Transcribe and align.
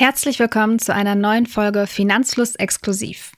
Herzlich 0.00 0.38
willkommen 0.38 0.78
zu 0.78 0.94
einer 0.94 1.14
neuen 1.14 1.44
Folge 1.44 1.86
Finanzfluss 1.86 2.54
exklusiv. 2.54 3.32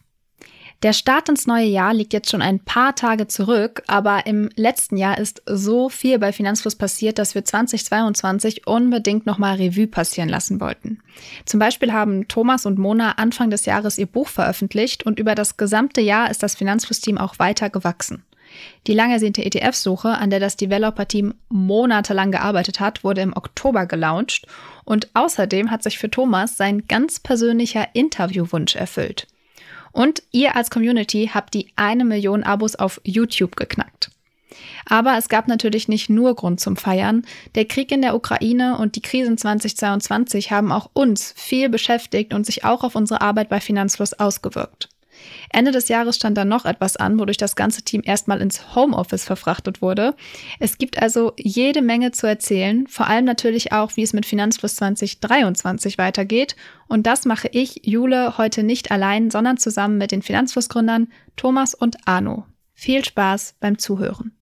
Der 0.84 0.92
Start 0.92 1.28
ins 1.28 1.48
neue 1.48 1.66
Jahr 1.66 1.92
liegt 1.92 2.12
jetzt 2.12 2.30
schon 2.30 2.40
ein 2.40 2.60
paar 2.60 2.94
Tage 2.94 3.26
zurück, 3.26 3.82
aber 3.88 4.26
im 4.26 4.48
letzten 4.54 4.96
Jahr 4.96 5.18
ist 5.18 5.42
so 5.44 5.88
viel 5.88 6.20
bei 6.20 6.32
Finanzfluss 6.32 6.76
passiert, 6.76 7.18
dass 7.18 7.34
wir 7.34 7.44
2022 7.44 8.68
unbedingt 8.68 9.26
nochmal 9.26 9.56
Revue 9.56 9.88
passieren 9.88 10.28
lassen 10.28 10.60
wollten. 10.60 11.00
Zum 11.46 11.58
Beispiel 11.58 11.92
haben 11.92 12.28
Thomas 12.28 12.64
und 12.64 12.78
Mona 12.78 13.14
Anfang 13.16 13.50
des 13.50 13.66
Jahres 13.66 13.98
ihr 13.98 14.06
Buch 14.06 14.28
veröffentlicht 14.28 15.04
und 15.04 15.18
über 15.18 15.34
das 15.34 15.56
gesamte 15.56 16.00
Jahr 16.00 16.30
ist 16.30 16.44
das 16.44 16.54
Finanzfluss-Team 16.54 17.18
auch 17.18 17.40
weiter 17.40 17.70
gewachsen. 17.70 18.22
Die 18.86 18.94
lang 18.94 19.10
ersehnte 19.10 19.44
ETF-Suche, 19.44 20.10
an 20.10 20.30
der 20.30 20.40
das 20.40 20.56
Developer-Team 20.56 21.34
monatelang 21.48 22.32
gearbeitet 22.32 22.80
hat, 22.80 23.04
wurde 23.04 23.20
im 23.20 23.36
Oktober 23.36 23.86
gelauncht 23.86 24.46
und 24.84 25.08
außerdem 25.14 25.70
hat 25.70 25.82
sich 25.82 25.98
für 25.98 26.10
Thomas 26.10 26.56
sein 26.56 26.86
ganz 26.88 27.20
persönlicher 27.20 27.88
Interviewwunsch 27.94 28.76
erfüllt. 28.76 29.26
Und 29.92 30.22
ihr 30.32 30.56
als 30.56 30.70
Community 30.70 31.30
habt 31.32 31.54
die 31.54 31.68
eine 31.76 32.04
Million 32.04 32.42
Abos 32.42 32.74
auf 32.76 33.00
YouTube 33.04 33.56
geknackt. 33.56 34.10
Aber 34.86 35.16
es 35.16 35.28
gab 35.28 35.48
natürlich 35.48 35.88
nicht 35.88 36.10
nur 36.10 36.34
Grund 36.34 36.60
zum 36.60 36.76
Feiern. 36.76 37.24
Der 37.54 37.66
Krieg 37.66 37.90
in 37.92 38.02
der 38.02 38.14
Ukraine 38.14 38.76
und 38.78 38.96
die 38.96 39.02
Krisen 39.02 39.38
2022 39.38 40.50
haben 40.50 40.72
auch 40.72 40.90
uns 40.92 41.32
viel 41.36 41.68
beschäftigt 41.68 42.34
und 42.34 42.46
sich 42.46 42.64
auch 42.64 42.84
auf 42.84 42.94
unsere 42.94 43.20
Arbeit 43.20 43.48
bei 43.48 43.60
Finanzfluss 43.60 44.14
ausgewirkt. 44.14 44.88
Ende 45.50 45.72
des 45.72 45.88
Jahres 45.88 46.16
stand 46.16 46.36
dann 46.36 46.48
noch 46.48 46.64
etwas 46.64 46.96
an, 46.96 47.18
wodurch 47.18 47.36
das 47.36 47.56
ganze 47.56 47.82
Team 47.82 48.02
erstmal 48.04 48.40
ins 48.40 48.74
Homeoffice 48.74 49.24
verfrachtet 49.24 49.82
wurde. 49.82 50.14
Es 50.58 50.78
gibt 50.78 51.00
also 51.00 51.32
jede 51.36 51.82
Menge 51.82 52.12
zu 52.12 52.26
erzählen, 52.26 52.86
vor 52.86 53.06
allem 53.06 53.24
natürlich 53.24 53.72
auch, 53.72 53.96
wie 53.96 54.02
es 54.02 54.12
mit 54.12 54.26
Finanzfluss 54.26 54.76
2023 54.76 55.98
weitergeht. 55.98 56.56
Und 56.88 57.06
das 57.06 57.24
mache 57.24 57.48
ich, 57.52 57.80
Jule, 57.84 58.38
heute 58.38 58.62
nicht 58.62 58.90
allein, 58.90 59.30
sondern 59.30 59.56
zusammen 59.56 59.98
mit 59.98 60.12
den 60.12 60.22
Finanzflussgründern 60.22 61.08
Thomas 61.36 61.74
und 61.74 61.96
Arno. 62.06 62.46
Viel 62.74 63.04
Spaß 63.04 63.56
beim 63.60 63.78
Zuhören. 63.78 64.32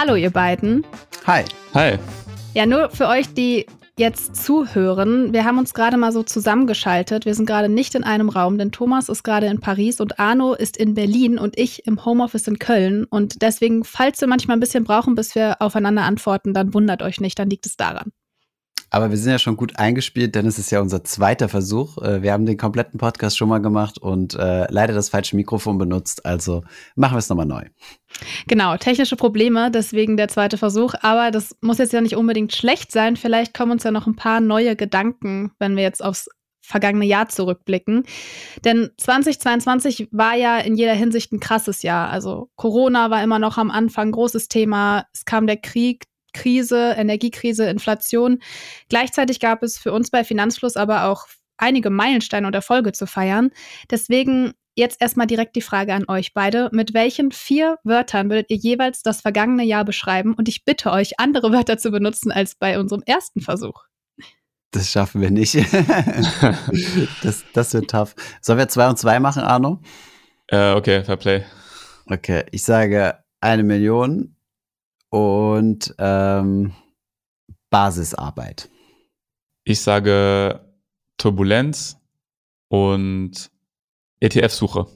Hallo, 0.00 0.14
ihr 0.14 0.30
beiden. 0.30 0.86
Hi. 1.26 1.42
Hi. 1.74 1.98
Ja, 2.54 2.66
nur 2.66 2.88
für 2.90 3.08
euch, 3.08 3.34
die 3.34 3.66
jetzt 3.96 4.36
zuhören. 4.36 5.32
Wir 5.32 5.44
haben 5.44 5.58
uns 5.58 5.74
gerade 5.74 5.96
mal 5.96 6.12
so 6.12 6.22
zusammengeschaltet. 6.22 7.24
Wir 7.24 7.34
sind 7.34 7.46
gerade 7.46 7.68
nicht 7.68 7.96
in 7.96 8.04
einem 8.04 8.28
Raum, 8.28 8.58
denn 8.58 8.70
Thomas 8.70 9.08
ist 9.08 9.24
gerade 9.24 9.48
in 9.48 9.58
Paris 9.58 10.00
und 10.00 10.20
Arno 10.20 10.54
ist 10.54 10.76
in 10.76 10.94
Berlin 10.94 11.36
und 11.36 11.58
ich 11.58 11.84
im 11.84 12.04
Homeoffice 12.04 12.46
in 12.46 12.60
Köln. 12.60 13.06
Und 13.10 13.42
deswegen, 13.42 13.82
falls 13.82 14.20
wir 14.20 14.28
manchmal 14.28 14.56
ein 14.56 14.60
bisschen 14.60 14.84
brauchen, 14.84 15.16
bis 15.16 15.34
wir 15.34 15.60
aufeinander 15.60 16.04
antworten, 16.04 16.54
dann 16.54 16.74
wundert 16.74 17.02
euch 17.02 17.20
nicht, 17.20 17.36
dann 17.36 17.50
liegt 17.50 17.66
es 17.66 17.76
daran. 17.76 18.12
Aber 18.90 19.10
wir 19.10 19.16
sind 19.16 19.32
ja 19.32 19.38
schon 19.38 19.56
gut 19.56 19.78
eingespielt, 19.78 20.34
denn 20.34 20.46
es 20.46 20.58
ist 20.58 20.70
ja 20.70 20.80
unser 20.80 21.04
zweiter 21.04 21.48
Versuch. 21.48 21.98
Äh, 21.98 22.22
wir 22.22 22.32
haben 22.32 22.46
den 22.46 22.56
kompletten 22.56 22.98
Podcast 22.98 23.36
schon 23.36 23.48
mal 23.48 23.58
gemacht 23.58 23.98
und 23.98 24.34
äh, 24.34 24.66
leider 24.70 24.94
das 24.94 25.10
falsche 25.10 25.36
Mikrofon 25.36 25.78
benutzt. 25.78 26.24
Also 26.24 26.62
machen 26.94 27.14
wir 27.14 27.18
es 27.18 27.28
nochmal 27.28 27.46
neu. 27.46 27.64
Genau, 28.46 28.76
technische 28.76 29.16
Probleme, 29.16 29.70
deswegen 29.70 30.16
der 30.16 30.28
zweite 30.28 30.56
Versuch. 30.56 30.94
Aber 31.02 31.30
das 31.30 31.56
muss 31.60 31.78
jetzt 31.78 31.92
ja 31.92 32.00
nicht 32.00 32.16
unbedingt 32.16 32.54
schlecht 32.54 32.92
sein. 32.92 33.16
Vielleicht 33.16 33.54
kommen 33.54 33.72
uns 33.72 33.84
ja 33.84 33.90
noch 33.90 34.06
ein 34.06 34.16
paar 34.16 34.40
neue 34.40 34.76
Gedanken, 34.76 35.52
wenn 35.58 35.76
wir 35.76 35.82
jetzt 35.82 36.02
aufs 36.02 36.28
vergangene 36.68 37.06
Jahr 37.06 37.28
zurückblicken. 37.28 38.04
Denn 38.64 38.90
2022 38.98 40.08
war 40.12 40.34
ja 40.34 40.58
in 40.58 40.76
jeder 40.76 40.92
Hinsicht 40.92 41.32
ein 41.32 41.40
krasses 41.40 41.82
Jahr. 41.82 42.10
Also 42.10 42.50
Corona 42.56 43.10
war 43.10 43.22
immer 43.22 43.38
noch 43.38 43.56
am 43.56 43.70
Anfang 43.70 44.12
großes 44.12 44.48
Thema. 44.48 45.06
Es 45.12 45.24
kam 45.24 45.46
der 45.46 45.56
Krieg, 45.56 46.04
Krise, 46.32 46.94
Energiekrise, 46.96 47.68
Inflation. 47.68 48.40
Gleichzeitig 48.88 49.40
gab 49.40 49.62
es 49.62 49.78
für 49.78 49.92
uns 49.92 50.10
bei 50.10 50.24
Finanzfluss 50.24 50.76
aber 50.76 51.04
auch 51.04 51.26
einige 51.56 51.90
Meilensteine 51.90 52.46
und 52.46 52.54
Erfolge 52.54 52.92
zu 52.92 53.06
feiern. 53.06 53.50
Deswegen 53.90 54.52
jetzt 54.76 55.02
erstmal 55.02 55.26
direkt 55.26 55.56
die 55.56 55.60
Frage 55.60 55.92
an 55.92 56.04
euch 56.08 56.32
beide. 56.32 56.70
Mit 56.72 56.94
welchen 56.94 57.32
vier 57.32 57.78
Wörtern 57.82 58.30
würdet 58.30 58.50
ihr 58.50 58.56
jeweils 58.56 59.02
das 59.02 59.20
vergangene 59.20 59.64
Jahr 59.64 59.84
beschreiben? 59.84 60.34
Und 60.34 60.48
ich 60.48 60.64
bitte 60.64 60.92
euch, 60.92 61.18
andere 61.18 61.52
Wörter 61.52 61.78
zu 61.78 61.90
benutzen 61.90 62.30
als 62.30 62.54
bei 62.54 62.78
unserem 62.78 63.02
ersten 63.04 63.40
Versuch. 63.40 63.84
Das 64.70 64.90
schaffen 64.90 65.20
wir 65.20 65.30
nicht. 65.30 65.54
das, 67.22 67.44
das 67.52 67.74
wird 67.74 67.90
tough. 67.90 68.14
Sollen 68.40 68.58
wir 68.58 68.68
zwei 68.68 68.88
und 68.88 68.98
zwei 68.98 69.18
machen, 69.18 69.42
Arno? 69.42 69.80
Äh, 70.46 70.72
okay, 70.72 71.02
Fair 71.04 71.16
Play. 71.16 71.44
Okay, 72.06 72.44
ich 72.52 72.62
sage 72.62 73.18
eine 73.40 73.62
Million 73.62 74.36
und 75.10 75.94
ähm, 75.98 76.72
Basisarbeit. 77.70 78.68
Ich 79.64 79.80
sage 79.80 80.60
Turbulenz 81.16 81.98
und 82.68 83.50
ETF-Suche. 84.20 84.86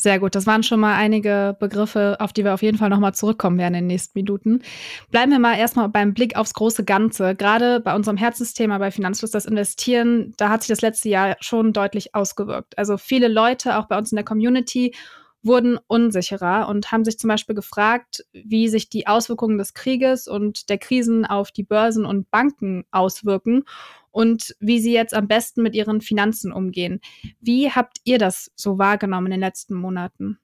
Sehr 0.00 0.20
gut, 0.20 0.36
das 0.36 0.46
waren 0.46 0.62
schon 0.62 0.78
mal 0.78 0.94
einige 0.94 1.56
Begriffe, 1.58 2.18
auf 2.20 2.32
die 2.32 2.44
wir 2.44 2.54
auf 2.54 2.62
jeden 2.62 2.78
Fall 2.78 2.88
nochmal 2.88 3.14
zurückkommen 3.14 3.58
werden 3.58 3.74
in 3.74 3.80
den 3.80 3.86
nächsten 3.88 4.16
Minuten. 4.16 4.62
Bleiben 5.10 5.32
wir 5.32 5.40
mal 5.40 5.58
erstmal 5.58 5.88
beim 5.88 6.14
Blick 6.14 6.36
aufs 6.36 6.54
große 6.54 6.84
Ganze. 6.84 7.34
Gerade 7.34 7.80
bei 7.80 7.96
unserem 7.96 8.16
Herzensthema 8.16 8.78
bei 8.78 8.92
Finanzfluss, 8.92 9.32
das 9.32 9.44
Investieren, 9.44 10.34
da 10.36 10.50
hat 10.50 10.62
sich 10.62 10.68
das 10.68 10.82
letzte 10.82 11.08
Jahr 11.08 11.36
schon 11.40 11.72
deutlich 11.72 12.14
ausgewirkt. 12.14 12.78
Also 12.78 12.96
viele 12.96 13.26
Leute, 13.26 13.76
auch 13.76 13.86
bei 13.86 13.98
uns 13.98 14.12
in 14.12 14.16
der 14.16 14.24
Community, 14.24 14.94
wurden 15.42 15.78
unsicherer 15.86 16.68
und 16.68 16.90
haben 16.90 17.04
sich 17.04 17.18
zum 17.18 17.28
Beispiel 17.28 17.54
gefragt, 17.54 18.26
wie 18.32 18.68
sich 18.68 18.88
die 18.88 19.06
Auswirkungen 19.06 19.58
des 19.58 19.74
Krieges 19.74 20.28
und 20.28 20.68
der 20.68 20.78
Krisen 20.78 21.24
auf 21.24 21.52
die 21.52 21.62
Börsen 21.62 22.04
und 22.04 22.30
Banken 22.30 22.84
auswirken 22.90 23.64
und 24.10 24.56
wie 24.58 24.80
sie 24.80 24.92
jetzt 24.92 25.14
am 25.14 25.28
besten 25.28 25.62
mit 25.62 25.74
ihren 25.74 26.00
Finanzen 26.00 26.52
umgehen. 26.52 27.00
Wie 27.40 27.70
habt 27.70 27.98
ihr 28.04 28.18
das 28.18 28.50
so 28.56 28.78
wahrgenommen 28.78 29.26
in 29.26 29.32
den 29.32 29.40
letzten 29.40 29.74
Monaten? 29.74 30.38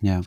Ja. 0.00 0.22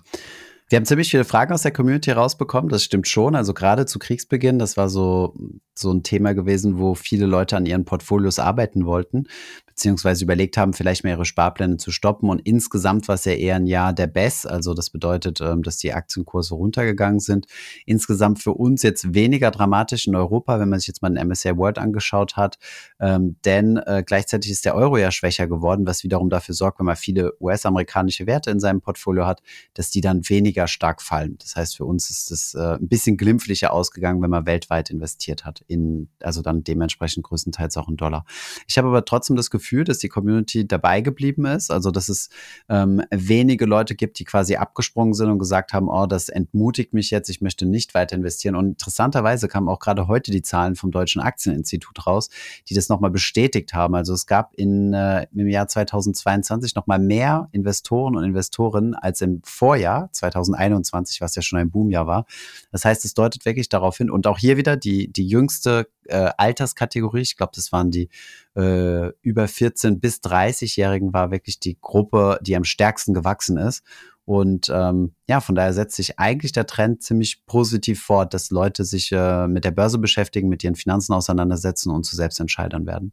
Wir 0.74 0.78
haben 0.78 0.86
ziemlich 0.86 1.12
viele 1.12 1.24
Fragen 1.24 1.54
aus 1.54 1.62
der 1.62 1.72
Community 1.72 2.10
rausbekommen, 2.10 2.68
das 2.68 2.84
stimmt 2.84 3.08
schon. 3.08 3.36
Also 3.36 3.54
gerade 3.54 3.86
zu 3.86 4.00
Kriegsbeginn, 4.00 4.58
das 4.58 4.76
war 4.76 4.90
so, 4.90 5.36
so 5.76 5.92
ein 5.92 6.02
Thema 6.02 6.34
gewesen, 6.34 6.80
wo 6.80 6.96
viele 6.96 7.28
Leute 7.28 7.56
an 7.56 7.68
ihren 7.68 7.86
Portfolios 7.86 8.40
arbeiten 8.40 8.88
wollten 8.88 9.28
beziehungsweise 9.74 10.24
überlegt 10.24 10.56
haben, 10.56 10.74
vielleicht 10.74 11.04
mal 11.04 11.12
ihre 11.12 11.26
Sparpläne 11.26 11.78
zu 11.78 11.92
stoppen. 11.92 12.30
Und 12.30 12.40
insgesamt 12.40 13.08
war 13.08 13.16
es 13.16 13.26
ja 13.26 13.34
eher 13.34 13.56
ein 13.56 13.66
Jahr 13.66 13.92
der 13.92 14.08
BES, 14.08 14.46
also 14.46 14.74
das 14.74 14.92
bedeutet, 14.92 15.42
ähm, 15.42 15.64
dass 15.64 15.78
die 15.78 15.94
Aktienkurse 15.94 16.54
runtergegangen 16.54 17.20
sind. 17.20 17.48
Insgesamt 17.86 18.42
für 18.42 18.54
uns 18.54 18.84
jetzt 18.84 19.14
weniger 19.14 19.50
dramatisch 19.50 20.08
in 20.08 20.16
Europa, 20.16 20.60
wenn 20.60 20.70
man 20.70 20.80
sich 20.80 20.88
jetzt 20.88 21.02
mal 21.02 21.10
den 21.10 21.28
MSCI 21.28 21.58
World 21.58 21.80
angeschaut 21.80 22.36
hat, 22.36 22.60
ähm, 23.00 23.38
denn 23.46 23.78
äh, 23.78 24.04
gleichzeitig 24.06 24.52
ist 24.52 24.66
der 24.66 24.76
Euro 24.76 24.98
ja 24.98 25.12
schwächer 25.12 25.48
geworden, 25.48 25.88
was 25.88 26.04
wiederum 26.04 26.30
dafür 26.30 26.54
sorgt, 26.54 26.80
wenn 26.80 26.86
man 26.86 26.96
viele 26.96 27.34
US-amerikanische 27.42 28.28
Werte 28.28 28.52
in 28.52 28.60
seinem 28.60 28.82
Portfolio 28.82 29.26
hat, 29.26 29.42
dass 29.74 29.90
die 29.90 30.02
dann 30.02 30.30
weniger 30.30 30.63
stark 30.68 31.02
fallen. 31.02 31.38
Das 31.40 31.56
heißt, 31.56 31.78
für 31.78 31.86
uns 31.86 32.10
ist 32.10 32.32
es 32.32 32.54
äh, 32.54 32.76
ein 32.76 32.88
bisschen 32.88 33.18
glimpflicher 33.18 33.74
ausgegangen, 33.74 34.22
wenn 34.22 34.30
man 34.30 34.46
weltweit 34.46 34.90
investiert 34.90 35.46
hat, 35.46 35.64
in, 35.68 36.10
also 36.22 36.42
dann 36.42 36.64
dementsprechend 36.64 37.24
größtenteils 37.24 37.78
auch 37.78 37.90
in 37.90 37.98
Dollar. 37.98 38.26
Ich 38.68 38.78
habe 38.78 38.88
aber 38.88 39.06
trotzdem 39.06 39.36
das 39.36 39.50
Gefühl, 39.50 39.74
Gefühl, 39.74 39.84
dass 39.86 40.00
die 40.00 40.10
Community 40.10 40.68
dabei 40.68 41.02
geblieben 41.02 41.46
ist. 41.46 41.72
Also, 41.72 41.90
dass 41.90 42.10
es 42.10 42.30
ähm, 42.70 43.02
wenige 43.12 43.66
Leute 43.66 43.96
gibt, 43.96 44.20
die 44.20 44.26
quasi 44.26 44.56
abgesprungen 44.56 45.14
sind 45.14 45.30
und 45.30 45.40
gesagt 45.40 45.74
haben, 45.74 45.88
oh, 45.88 46.06
das 46.06 46.30
entmutigt 46.30 46.94
mich 46.94 47.10
jetzt, 47.12 47.30
ich 47.30 47.42
möchte 47.42 47.66
nicht 47.66 47.94
weiter 47.94 48.16
investieren. 48.16 48.56
Und 48.56 48.68
interessanterweise 48.68 49.48
kamen 49.48 49.70
auch 49.70 49.80
gerade 49.80 50.08
heute 50.08 50.32
die 50.32 50.42
Zahlen 50.42 50.76
vom 50.76 50.92
Deutschen 50.92 51.22
Aktieninstitut 51.22 52.06
raus, 52.06 52.30
die 52.70 52.74
das 52.74 52.90
nochmal 52.90 53.12
bestätigt 53.12 53.74
haben. 53.74 53.96
Also 53.96 54.14
es 54.14 54.26
gab 54.26 54.54
in, 54.56 54.94
äh, 54.94 55.28
im 55.34 55.48
Jahr 55.48 55.68
2022 55.68 56.76
nochmal 56.76 57.00
mehr 57.00 57.48
Investoren 57.52 58.16
und 58.16 58.24
Investorinnen 58.24 58.96
als 58.96 59.22
im 59.22 59.42
Vorjahr 59.44 60.10
2021, 60.12 60.53
was 60.54 61.36
ja 61.36 61.42
schon 61.42 61.60
ein 61.60 61.70
Boomjahr 61.70 62.08
war. 62.08 62.26
Das 62.72 62.86
heißt, 62.86 63.06
es 63.06 63.14
deutet 63.14 63.46
wirklich 63.46 63.70
darauf 63.70 63.98
hin. 63.98 64.10
Und 64.10 64.28
auch 64.28 64.38
hier 64.38 64.58
wieder 64.58 64.78
die, 64.78 65.12
die 65.12 65.28
jüngste 65.28 65.88
äh, 66.06 66.32
Alterskategorie, 66.38 67.22
ich 67.22 67.38
glaube, 67.38 67.54
das 67.56 67.72
waren 67.72 67.92
die 67.92 68.10
äh, 68.56 69.10
über 69.22 69.48
14 69.48 70.00
bis 70.00 70.20
30-Jährigen, 70.20 71.14
war 71.14 71.32
wirklich 71.32 71.60
die 71.60 71.78
Gruppe, 71.80 72.40
die 72.42 72.56
am 72.56 72.64
stärksten 72.64 73.14
gewachsen 73.14 73.58
ist. 73.58 73.84
Und 74.26 74.72
ähm, 74.74 75.14
ja, 75.28 75.42
von 75.42 75.56
daher 75.56 75.74
setzt 75.74 75.96
sich 75.98 76.18
eigentlich 76.18 76.54
der 76.54 76.66
Trend 76.66 77.04
ziemlich 77.04 77.46
positiv 77.46 78.02
fort, 78.02 78.34
dass 78.34 78.52
Leute 78.52 78.86
sich 78.86 79.12
äh, 79.12 79.48
mit 79.48 79.66
der 79.66 79.72
Börse 79.72 79.98
beschäftigen, 79.98 80.48
mit 80.48 80.64
ihren 80.64 80.76
Finanzen 80.76 81.14
auseinandersetzen 81.14 81.92
und 81.92 82.04
zu 82.04 82.16
Selbstentscheidern 82.16 82.86
werden. 82.86 83.12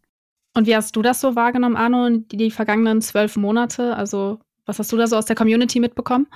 Und 0.55 0.67
wie 0.67 0.77
hast 0.77 0.95
du 0.97 1.03
das 1.03 1.21
so 1.21 1.37
wahrgenommen, 1.37 1.77
Arno, 1.77 2.11
die, 2.11 2.37
die 2.37 2.51
vergangenen 2.51 3.01
zwölf 3.01 3.37
Monate? 3.37 3.97
Also, 3.97 4.41
was 4.67 4.79
hast 4.79 4.93
du 4.93 4.97
da 4.97 5.07
so 5.07 5.17
aus 5.17 5.27
der 5.27 5.37
Community 5.37 5.81
mitbekommen? 5.81 6.27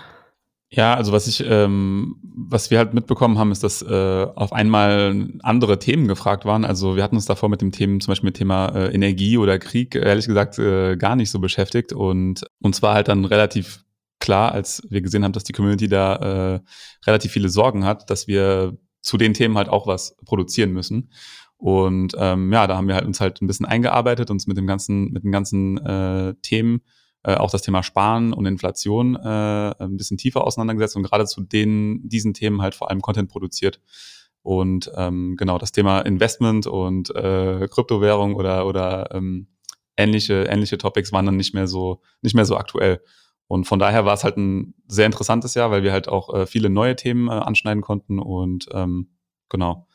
Ja, 0.77 0.95
also 0.95 1.13
was 1.13 1.29
ich, 1.29 1.45
ähm, 1.47 2.17
was 2.23 2.73
wir 2.73 2.79
halt 2.79 2.95
mitbekommen 2.95 3.39
haben, 3.39 3.53
ist, 3.53 3.63
dass 3.63 3.81
äh, 3.81 4.27
auf 4.35 4.53
einmal 4.53 5.29
andere 5.43 5.79
Themen 5.79 6.09
gefragt 6.09 6.45
waren. 6.45 6.65
Also 6.65 6.97
wir 6.97 7.05
hatten 7.05 7.15
uns 7.15 7.27
davor 7.27 7.49
mit 7.49 7.63
dem 7.63 7.71
Thema, 7.71 8.01
zum 8.01 8.11
Beispiel 8.11 8.27
mit 8.27 8.37
Thema 8.37 8.71
äh, 8.75 8.93
Energie 8.93 9.39
oder 9.39 9.61
Krieg, 9.61 9.95
ehrlich 9.95 10.27
gesagt, 10.27 10.59
äh, 10.59 10.97
gar 10.97 11.15
nicht 11.15 11.31
so 11.31 11.39
beschäftigt. 11.39 11.93
Und 11.93 12.45
uns 12.61 12.83
war 12.83 12.95
halt 12.95 13.07
dann 13.07 13.25
relativ 13.25 13.85
klar, 14.19 14.51
als 14.51 14.83
wir 14.91 15.01
gesehen 15.01 15.23
haben, 15.23 15.33
dass 15.33 15.45
die 15.45 15.53
Community 15.53 15.87
da 15.87 16.57
äh, 16.57 16.61
relativ 17.07 17.31
viele 17.31 17.51
Sorgen 17.51 17.85
hat, 17.85 18.11
dass 18.11 18.27
wir 18.27 18.77
zu 19.01 19.17
den 19.17 19.33
Themen 19.33 19.57
halt 19.57 19.69
auch 19.69 19.87
was 19.87 20.17
produzieren 20.25 20.73
müssen. 20.73 21.11
Und 21.57 22.17
ähm, 22.19 22.53
ja, 22.53 22.67
da 22.67 22.77
haben 22.77 22.89
wir 22.89 22.97
halt 22.97 23.07
uns 23.07 23.21
halt 23.21 23.41
ein 23.41 23.47
bisschen 23.47 23.67
eingearbeitet, 23.67 24.29
uns 24.29 24.49
mit 24.49 24.57
dem 24.57 24.67
ganzen, 24.67 25.13
mit 25.13 25.23
den 25.23 25.31
ganzen 25.31 25.79
äh, 25.87 26.35
Themen 26.43 26.81
äh, 27.25 27.35
auch 27.35 27.51
das 27.51 27.63
Thema 27.63 27.83
Sparen 27.83 28.33
und 28.33 28.47
Inflation 28.47 29.17
äh, 29.17 29.75
ein 29.79 29.97
bisschen 29.97 30.19
tiefer 30.19 30.45
auseinandergesetzt 30.45 30.97
und 30.97 31.03
gerade 31.03 31.25
zu 31.25 31.41
den, 31.43 32.09
diesen 32.09 32.35
Themen 32.35 32.63
halt 32.63 32.75
vor 32.75 32.91
allem 32.91 33.01
Content 33.01 33.31
produziert. 33.31 33.81
Und 34.43 34.93
ähm, 34.95 35.37
genau, 35.37 35.57
das 35.57 35.73
Thema 35.73 36.01
Investment 36.01 36.67
und 36.67 37.09
äh, 37.17 37.67
Kryptowährung 37.71 38.35
oder, 38.35 38.67
oder 38.67 39.09
ähm, 39.15 39.49
ähnliche, 39.97 40.45
ähnliche 40.45 40.77
Topics 40.77 41.13
waren 41.13 41.25
dann 41.25 41.37
nicht 41.37 41.55
mehr 41.55 41.67
so, 41.67 42.03
nicht 42.21 42.35
mehr 42.35 42.45
so 42.45 42.59
aktuell. 42.59 43.01
Und 43.47 43.65
von 43.65 43.79
daher 43.79 44.05
war 44.05 44.15
es 44.15 44.25
halt 44.25 44.37
ein 44.37 44.75
sehr 44.87 45.07
interessantes 45.07 45.55
Jahr, 45.55 45.71
weil 45.71 45.83
wir 45.83 45.93
halt 45.93 46.09
auch 46.09 46.35
äh, 46.35 46.47
viele 46.47 46.69
neue 46.69 46.97
Themen 46.97 47.29
äh, 47.29 47.33
anschneiden 47.33 47.83
konnten 47.83 48.19
und 48.19 48.69
ähm, 48.73 49.09
genau. 49.49 49.87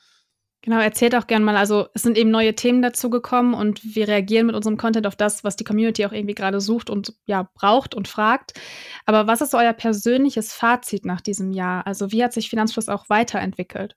Genau, 0.61 0.79
erzählt 0.79 1.15
auch 1.15 1.27
gern 1.27 1.43
mal. 1.43 1.55
Also, 1.55 1.87
es 1.93 2.01
sind 2.01 2.17
eben 2.17 2.31
neue 2.31 2.53
Themen 2.53 2.81
dazu 2.81 3.09
gekommen 3.09 3.53
und 3.53 3.95
wir 3.95 4.09
reagieren 4.09 4.45
mit 4.45 4.55
unserem 4.55 4.75
Content 4.75 5.07
auf 5.07 5.15
das, 5.15 5.43
was 5.45 5.55
die 5.55 5.63
Community 5.63 6.05
auch 6.05 6.11
irgendwie 6.11 6.35
gerade 6.35 6.59
sucht 6.59 6.89
und 6.89 7.15
ja, 7.25 7.49
braucht 7.53 7.95
und 7.95 8.09
fragt. 8.09 8.59
Aber 9.05 9.25
was 9.27 9.39
ist 9.39 9.55
euer 9.55 9.71
persönliches 9.71 10.53
Fazit 10.53 11.05
nach 11.05 11.21
diesem 11.21 11.51
Jahr? 11.51 11.87
Also, 11.87 12.11
wie 12.11 12.23
hat 12.23 12.33
sich 12.33 12.49
Finanzfluss 12.49 12.89
auch 12.89 13.09
weiterentwickelt? 13.09 13.95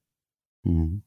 Mhm. 0.63 1.03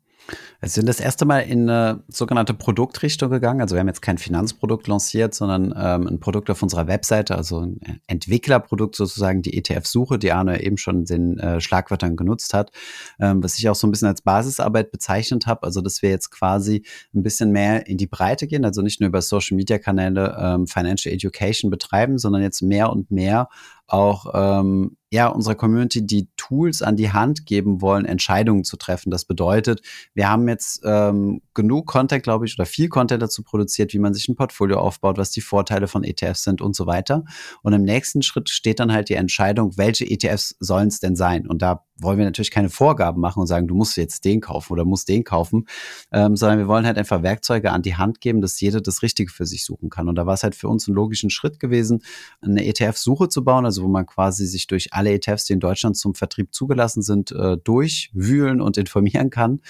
Wir 0.59 0.69
sind 0.69 0.87
das 0.87 0.99
erste 0.99 1.25
Mal 1.25 1.41
in 1.41 1.69
eine 1.69 2.03
sogenannte 2.07 2.53
Produktrichtung 2.53 3.29
gegangen. 3.29 3.61
Also 3.61 3.75
wir 3.75 3.81
haben 3.81 3.87
jetzt 3.87 4.01
kein 4.01 4.17
Finanzprodukt 4.17 4.87
lanciert, 4.87 5.35
sondern 5.35 5.73
ähm, 5.77 6.07
ein 6.07 6.19
Produkt 6.19 6.49
auf 6.49 6.63
unserer 6.63 6.87
Webseite, 6.87 7.35
also 7.35 7.61
ein 7.61 8.01
Entwicklerprodukt 8.07 8.95
sozusagen, 8.95 9.41
die 9.41 9.57
ETF-Suche, 9.57 10.17
die 10.17 10.31
Arne 10.31 10.63
eben 10.63 10.77
schon 10.77 11.05
den 11.05 11.37
äh, 11.37 11.61
Schlagwörtern 11.61 12.15
genutzt 12.15 12.53
hat, 12.53 12.71
ähm, 13.19 13.43
was 13.43 13.59
ich 13.59 13.69
auch 13.69 13.75
so 13.75 13.85
ein 13.85 13.91
bisschen 13.91 14.07
als 14.07 14.21
Basisarbeit 14.21 14.91
bezeichnet 14.91 15.45
habe. 15.45 15.63
Also 15.63 15.81
dass 15.81 16.01
wir 16.01 16.09
jetzt 16.09 16.31
quasi 16.31 16.83
ein 17.13 17.21
bisschen 17.21 17.51
mehr 17.51 17.87
in 17.87 17.97
die 17.97 18.07
Breite 18.07 18.47
gehen, 18.47 18.65
also 18.65 18.81
nicht 18.81 18.99
nur 18.99 19.09
über 19.09 19.21
Social-Media-Kanäle 19.21 20.37
ähm, 20.39 20.67
Financial 20.67 21.13
Education 21.13 21.69
betreiben, 21.69 22.17
sondern 22.17 22.41
jetzt 22.41 22.61
mehr 22.61 22.89
und 22.89 23.11
mehr 23.11 23.49
auch 23.87 24.31
ähm, 24.33 24.97
ja, 25.15 25.27
unserer 25.27 25.55
Community 25.55 26.05
die 26.05 26.27
Tools 26.35 26.81
an 26.81 26.97
die 26.97 27.11
Hand 27.11 27.45
geben 27.45 27.81
wollen, 27.81 28.05
Entscheidungen 28.05 28.63
zu 28.63 28.75
treffen. 28.75 29.11
Das 29.11 29.23
bedeutet, 29.25 29.81
wir 30.13 30.29
haben 30.29 30.47
jetzt 30.49 30.81
ähm, 30.83 31.41
genug 31.53 31.87
Content, 31.87 32.23
glaube 32.23 32.45
ich, 32.45 32.55
oder 32.57 32.65
viel 32.65 32.89
Content 32.89 33.21
dazu 33.21 33.41
produziert, 33.43 33.93
wie 33.93 33.99
man 33.99 34.13
sich 34.13 34.27
ein 34.27 34.35
Portfolio 34.35 34.79
aufbaut, 34.79 35.17
was 35.17 35.31
die 35.31 35.41
Vorteile 35.41 35.87
von 35.87 36.03
ETFs 36.03 36.43
sind 36.43 36.61
und 36.61 36.75
so 36.75 36.85
weiter. 36.85 37.23
Und 37.61 37.73
im 37.73 37.83
nächsten 37.83 38.23
Schritt 38.23 38.49
steht 38.49 38.79
dann 38.79 38.91
halt 38.91 39.07
die 39.09 39.13
Entscheidung, 39.13 39.77
welche 39.77 40.05
ETFs 40.05 40.57
sollen 40.59 40.89
es 40.89 40.99
denn 40.99 41.15
sein? 41.15 41.47
Und 41.47 41.61
da 41.61 41.85
wollen 41.97 42.17
wir 42.17 42.25
natürlich 42.25 42.51
keine 42.51 42.69
Vorgaben 42.69 43.21
machen 43.21 43.39
und 43.39 43.47
sagen, 43.47 43.67
du 43.67 43.75
musst 43.75 43.95
jetzt 43.95 44.25
den 44.25 44.41
kaufen 44.41 44.73
oder 44.73 44.83
musst 44.83 45.07
den 45.07 45.23
kaufen, 45.23 45.65
ähm, 46.11 46.35
sondern 46.35 46.59
wir 46.59 46.67
wollen 46.67 46.85
halt 46.85 46.97
einfach 46.97 47.23
Werkzeuge 47.23 47.71
an 47.71 47.83
die 47.83 47.95
Hand 47.95 48.19
geben, 48.19 48.41
dass 48.41 48.59
jeder 48.59 48.81
das 48.81 49.01
Richtige 49.01 49.31
für 49.31 49.45
sich 49.45 49.63
suchen 49.63 49.89
kann. 49.89 50.09
Und 50.09 50.15
da 50.15 50.25
war 50.25 50.33
es 50.33 50.43
halt 50.43 50.55
für 50.55 50.67
uns 50.67 50.87
ein 50.87 50.93
logischen 50.93 51.29
Schritt 51.29 51.59
gewesen, 51.59 52.03
eine 52.41 52.65
ETF-Suche 52.65 53.29
zu 53.29 53.45
bauen, 53.45 53.65
also 53.65 53.74
wo 53.83 53.87
man 53.87 54.05
quasi 54.05 54.45
sich 54.45 54.67
durch 54.67 54.93
alle 54.93 55.11
ETFs, 55.11 55.45
die 55.45 55.53
in 55.53 55.59
Deutschland 55.59 55.97
zum 55.97 56.15
Vertrieb 56.15 56.53
zugelassen 56.53 57.01
sind, 57.01 57.31
äh, 57.31 57.57
durchwühlen 57.57 58.61
und 58.61 58.77
informieren 58.77 59.29
kann. 59.29 59.61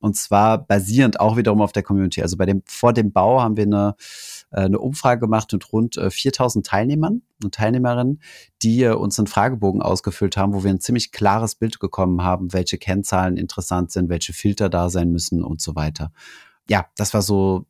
Und 0.00 0.16
zwar 0.16 0.58
basierend 0.58 1.18
auch 1.18 1.36
wiederum 1.36 1.60
auf 1.60 1.72
der 1.72 1.82
Community. 1.82 2.22
Also 2.22 2.36
bei 2.36 2.46
dem, 2.46 2.62
vor 2.66 2.92
dem 2.92 3.12
Bau 3.12 3.40
haben 3.40 3.56
wir 3.56 3.64
eine, 3.64 3.96
äh, 4.50 4.60
eine 4.60 4.78
Umfrage 4.78 5.20
gemacht 5.20 5.52
mit 5.52 5.72
rund 5.72 6.00
4000 6.08 6.66
äh, 6.66 6.70
Teilnehmern 6.70 7.22
und 7.42 7.54
Teilnehmerinnen, 7.54 8.20
die 8.62 8.86
uns 8.86 9.18
einen 9.18 9.26
Fragebogen 9.26 9.82
ausgefüllt 9.82 10.36
haben, 10.36 10.54
wo 10.54 10.62
wir 10.62 10.70
ein 10.70 10.80
ziemlich 10.80 11.10
klares 11.10 11.56
Bild 11.56 11.80
bekommen 11.80 12.22
haben, 12.22 12.52
welche 12.52 12.78
Kennzahlen 12.78 13.36
interessant 13.36 13.90
sind, 13.90 14.08
welche 14.08 14.32
Filter 14.32 14.68
da 14.68 14.88
sein 14.88 15.10
müssen 15.10 15.42
und 15.42 15.60
so 15.60 15.74
weiter. 15.74 16.12
Ja, 16.68 16.86
das 16.96 17.12
war 17.14 17.22
so 17.22 17.66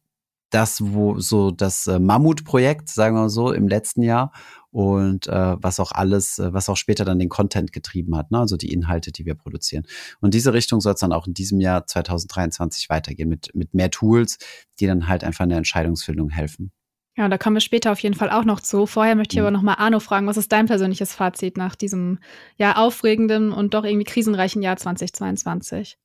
das, 0.50 0.82
wo 0.82 1.18
so 1.18 1.50
das 1.50 1.86
Mammutprojekt, 1.86 2.88
sagen 2.88 3.16
wir 3.16 3.28
so, 3.28 3.52
im 3.52 3.68
letzten 3.68 4.02
Jahr 4.02 4.32
und 4.78 5.26
äh, 5.26 5.56
was 5.60 5.80
auch 5.80 5.90
alles, 5.90 6.38
äh, 6.38 6.52
was 6.52 6.68
auch 6.68 6.76
später 6.76 7.04
dann 7.04 7.18
den 7.18 7.28
Content 7.28 7.72
getrieben 7.72 8.16
hat, 8.16 8.30
ne? 8.30 8.38
also 8.38 8.56
die 8.56 8.72
Inhalte, 8.72 9.10
die 9.10 9.26
wir 9.26 9.34
produzieren. 9.34 9.84
Und 10.20 10.34
diese 10.34 10.52
Richtung 10.52 10.80
soll 10.80 10.94
es 10.94 11.00
dann 11.00 11.12
auch 11.12 11.26
in 11.26 11.34
diesem 11.34 11.58
Jahr 11.58 11.84
2023 11.84 12.88
weitergehen 12.88 13.28
mit, 13.28 13.52
mit 13.56 13.74
mehr 13.74 13.90
Tools, 13.90 14.38
die 14.78 14.86
dann 14.86 15.08
halt 15.08 15.24
einfach 15.24 15.42
in 15.42 15.48
der 15.48 15.58
Entscheidungsfindung 15.58 16.30
helfen. 16.30 16.70
Ja, 17.16 17.28
da 17.28 17.38
kommen 17.38 17.56
wir 17.56 17.60
später 17.60 17.90
auf 17.90 17.98
jeden 17.98 18.14
Fall 18.14 18.30
auch 18.30 18.44
noch 18.44 18.60
zu. 18.60 18.86
Vorher 18.86 19.16
möchte 19.16 19.34
ich 19.34 19.40
mhm. 19.40 19.46
aber 19.46 19.50
noch 19.50 19.62
mal 19.62 19.74
Arno 19.74 19.98
fragen, 19.98 20.28
was 20.28 20.36
ist 20.36 20.52
dein 20.52 20.66
persönliches 20.66 21.12
Fazit 21.12 21.56
nach 21.56 21.74
diesem 21.74 22.20
ja 22.56 22.76
aufregenden 22.76 23.50
und 23.50 23.74
doch 23.74 23.82
irgendwie 23.82 24.04
krisenreichen 24.04 24.62
Jahr 24.62 24.76
2022? 24.76 25.98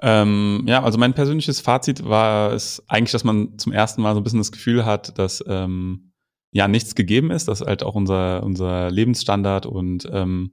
Ähm, 0.00 0.64
ja, 0.66 0.82
also 0.82 0.96
mein 0.96 1.12
persönliches 1.12 1.60
Fazit 1.60 2.06
war 2.08 2.54
es 2.54 2.82
eigentlich, 2.88 3.12
dass 3.12 3.24
man 3.24 3.58
zum 3.58 3.72
ersten 3.72 4.00
Mal 4.00 4.14
so 4.14 4.20
ein 4.20 4.24
bisschen 4.24 4.38
das 4.40 4.52
Gefühl 4.52 4.86
hat, 4.86 5.18
dass 5.18 5.44
ähm, 5.46 6.12
ja 6.56 6.68
nichts 6.68 6.94
gegeben 6.94 7.30
ist, 7.30 7.48
dass 7.48 7.60
halt 7.60 7.82
auch 7.82 7.94
unser, 7.94 8.42
unser 8.42 8.90
Lebensstandard 8.90 9.66
und 9.66 10.08
ähm, 10.10 10.52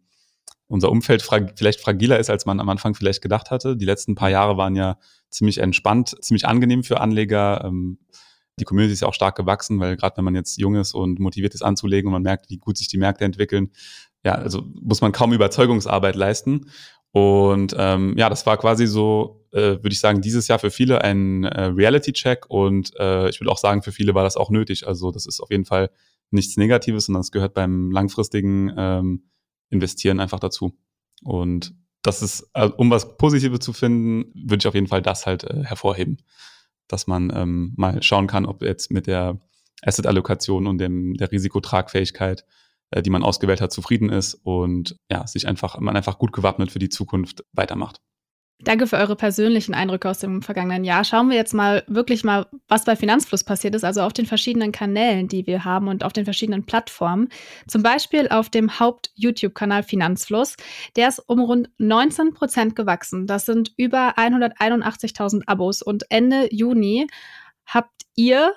unser 0.67 0.91
Umfeld 0.91 1.21
frag 1.21 1.53
vielleicht 1.55 1.79
fragiler 1.79 2.19
ist, 2.19 2.29
als 2.29 2.45
man 2.45 2.59
am 2.59 2.67
Anfang 2.67 2.93
vielleicht 2.93 3.21
gedacht 3.21 3.51
hatte. 3.51 3.77
Die 3.77 3.85
letzten 3.85 4.15
paar 4.15 4.29
Jahre 4.29 4.57
waren 4.57 4.75
ja 4.75 4.97
ziemlich 5.29 5.59
entspannt, 5.59 6.15
ziemlich 6.21 6.45
angenehm 6.45 6.83
für 6.83 6.99
Anleger. 6.99 7.63
Ähm, 7.63 7.99
die 8.59 8.65
Community 8.65 8.93
ist 8.93 9.01
ja 9.01 9.07
auch 9.07 9.13
stark 9.13 9.35
gewachsen, 9.35 9.79
weil 9.79 9.95
gerade 9.95 10.17
wenn 10.17 10.25
man 10.25 10.35
jetzt 10.35 10.59
jung 10.59 10.75
ist 10.75 10.93
und 10.93 11.19
motiviert 11.19 11.55
ist 11.55 11.63
anzulegen 11.63 12.07
und 12.07 12.13
man 12.13 12.21
merkt, 12.21 12.49
wie 12.49 12.57
gut 12.57 12.77
sich 12.77 12.87
die 12.87 12.97
Märkte 12.97 13.23
entwickeln, 13.23 13.71
ja, 14.25 14.33
also 14.33 14.63
muss 14.81 15.01
man 15.01 15.11
kaum 15.11 15.31
Überzeugungsarbeit 15.31 16.15
leisten. 16.15 16.69
Und 17.13 17.75
ähm, 17.77 18.15
ja, 18.17 18.27
das 18.27 18.47
war 18.47 18.57
quasi 18.57 18.87
so, 18.87 19.45
äh, 19.51 19.59
würde 19.61 19.91
ich 19.91 19.99
sagen, 19.99 20.21
dieses 20.21 20.47
Jahr 20.47 20.57
für 20.57 20.71
viele 20.71 21.03
ein 21.03 21.43
äh, 21.43 21.65
Reality-Check 21.65 22.47
und 22.49 22.91
äh, 22.99 23.29
ich 23.29 23.39
würde 23.39 23.51
auch 23.51 23.59
sagen, 23.59 23.83
für 23.83 23.91
viele 23.91 24.15
war 24.15 24.23
das 24.23 24.35
auch 24.35 24.49
nötig. 24.49 24.87
Also 24.87 25.11
das 25.11 25.27
ist 25.27 25.39
auf 25.39 25.51
jeden 25.51 25.65
Fall 25.65 25.91
nichts 26.31 26.57
Negatives, 26.57 27.05
sondern 27.05 27.21
es 27.21 27.31
gehört 27.31 27.53
beim 27.53 27.91
langfristigen 27.91 28.73
ähm, 28.75 29.25
Investieren 29.69 30.19
einfach 30.19 30.39
dazu. 30.39 30.73
Und 31.21 31.75
das 32.01 32.23
ist, 32.23 32.49
also, 32.53 32.73
um 32.77 32.89
was 32.89 33.15
Positives 33.15 33.59
zu 33.59 33.73
finden, 33.73 34.31
würde 34.33 34.63
ich 34.63 34.67
auf 34.67 34.73
jeden 34.73 34.87
Fall 34.87 35.03
das 35.03 35.27
halt 35.27 35.43
äh, 35.43 35.63
hervorheben, 35.63 36.17
dass 36.87 37.05
man 37.05 37.31
ähm, 37.35 37.73
mal 37.77 38.01
schauen 38.01 38.25
kann, 38.25 38.47
ob 38.47 38.63
jetzt 38.63 38.89
mit 38.89 39.05
der 39.05 39.39
Asset-Allokation 39.83 40.65
und 40.65 40.79
dem, 40.79 41.13
der 41.13 41.31
Risikotragfähigkeit 41.31 42.41
äh, 42.41 42.62
die 43.01 43.09
man 43.09 43.23
ausgewählt 43.23 43.61
hat, 43.61 43.71
zufrieden 43.71 44.09
ist 44.09 44.35
und 44.43 44.97
ja, 45.09 45.25
sich 45.27 45.47
einfach, 45.47 45.79
man 45.79 45.95
einfach 45.95 46.19
gut 46.19 46.33
gewappnet 46.33 46.71
für 46.71 46.79
die 46.79 46.89
Zukunft 46.89 47.43
weitermacht. 47.53 48.01
Danke 48.63 48.87
für 48.87 48.95
eure 48.95 49.17
persönlichen 49.17 49.73
Eindrücke 49.73 50.09
aus 50.09 50.19
dem 50.19 50.41
vergangenen 50.41 50.85
Jahr. 50.85 51.03
Schauen 51.03 51.29
wir 51.29 51.35
jetzt 51.35 51.53
mal 51.53 51.83
wirklich 51.87 52.23
mal, 52.23 52.45
was 52.69 52.85
bei 52.85 52.95
Finanzfluss 52.95 53.43
passiert 53.43 53.75
ist, 53.75 53.83
also 53.83 54.01
auf 54.01 54.13
den 54.13 54.25
verschiedenen 54.25 54.71
Kanälen, 54.71 55.27
die 55.27 55.45
wir 55.47 55.65
haben 55.65 55.89
und 55.89 56.05
auf 56.05 56.13
den 56.13 56.23
verschiedenen 56.23 56.65
Plattformen. 56.65 57.27
Zum 57.67 57.83
Beispiel 57.83 58.29
auf 58.29 58.49
dem 58.49 58.79
Haupt-YouTube-Kanal 58.79 59.83
Finanzfluss. 59.83 60.55
Der 60.95 61.09
ist 61.09 61.19
um 61.27 61.41
rund 61.41 61.69
19 61.77 62.33
Prozent 62.33 62.75
gewachsen. 62.75 63.27
Das 63.27 63.45
sind 63.45 63.73
über 63.75 64.17
181.000 64.17 65.43
Abos 65.45 65.81
und 65.81 66.05
Ende 66.09 66.47
Juni 66.49 67.07
habt 67.65 68.03
ihr 68.15 68.53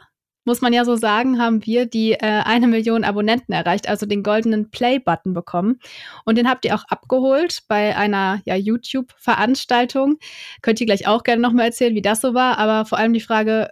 muss 0.47 0.61
man 0.61 0.73
ja 0.73 0.85
so 0.85 0.97
sagen, 0.97 1.39
haben 1.39 1.67
wir 1.67 1.87
die 1.87 2.13
äh, 2.13 2.19
eine 2.21 2.69
Million 2.69 3.05
Abonnenten 3.05 3.53
erreicht, 3.53 3.89
also 3.89 4.07
den 4.07 4.23
goldenen 4.23 4.71
Play-Button 4.71 5.35
bekommen. 5.35 5.81
Und 6.25 6.39
den 6.39 6.49
habt 6.49 6.65
ihr 6.65 6.75
auch 6.75 6.85
abgeholt 6.89 7.65
bei 7.69 7.97
einer 7.97 8.41
ja, 8.45 8.55
YouTube-Veranstaltung. 8.55 10.19
Könnt 10.63 10.81
ihr 10.81 10.87
gleich 10.87 11.07
auch 11.07 11.25
gerne 11.25 11.43
nochmal 11.43 11.67
erzählen, 11.67 11.95
wie 11.95 12.03
das 12.03 12.21
so 12.21 12.33
war. 12.33 12.59
Aber 12.59 12.87
vor 12.87 12.99
allem 12.99 13.13
die 13.13 13.21
Frage, 13.21 13.69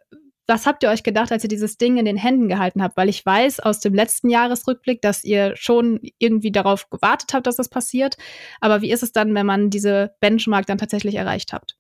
was 0.47 0.67
habt 0.67 0.83
ihr 0.83 0.91
euch 0.91 1.03
gedacht, 1.03 1.33
als 1.33 1.43
ihr 1.43 1.49
dieses 1.49 1.79
Ding 1.79 1.97
in 1.97 2.05
den 2.05 2.17
Händen 2.17 2.49
gehalten 2.49 2.83
habt? 2.83 2.97
Weil 2.97 3.09
ich 3.09 3.25
weiß 3.25 3.61
aus 3.61 3.81
dem 3.81 3.95
letzten 3.95 4.29
Jahresrückblick, 4.29 5.01
dass 5.01 5.25
ihr 5.25 5.57
schon 5.57 6.01
irgendwie 6.19 6.53
darauf 6.53 6.91
gewartet 6.91 7.33
habt, 7.33 7.47
dass 7.47 7.57
das 7.57 7.71
passiert. 7.71 8.17
Aber 8.61 8.83
wie 8.83 8.91
ist 8.91 9.03
es 9.03 9.13
dann, 9.13 9.35
wenn 9.35 9.47
man 9.47 9.71
diese 9.71 10.13
Benchmark 10.21 10.67
dann 10.67 10.79
tatsächlich 10.79 11.15
erreicht 11.15 11.53
habt? 11.53 11.77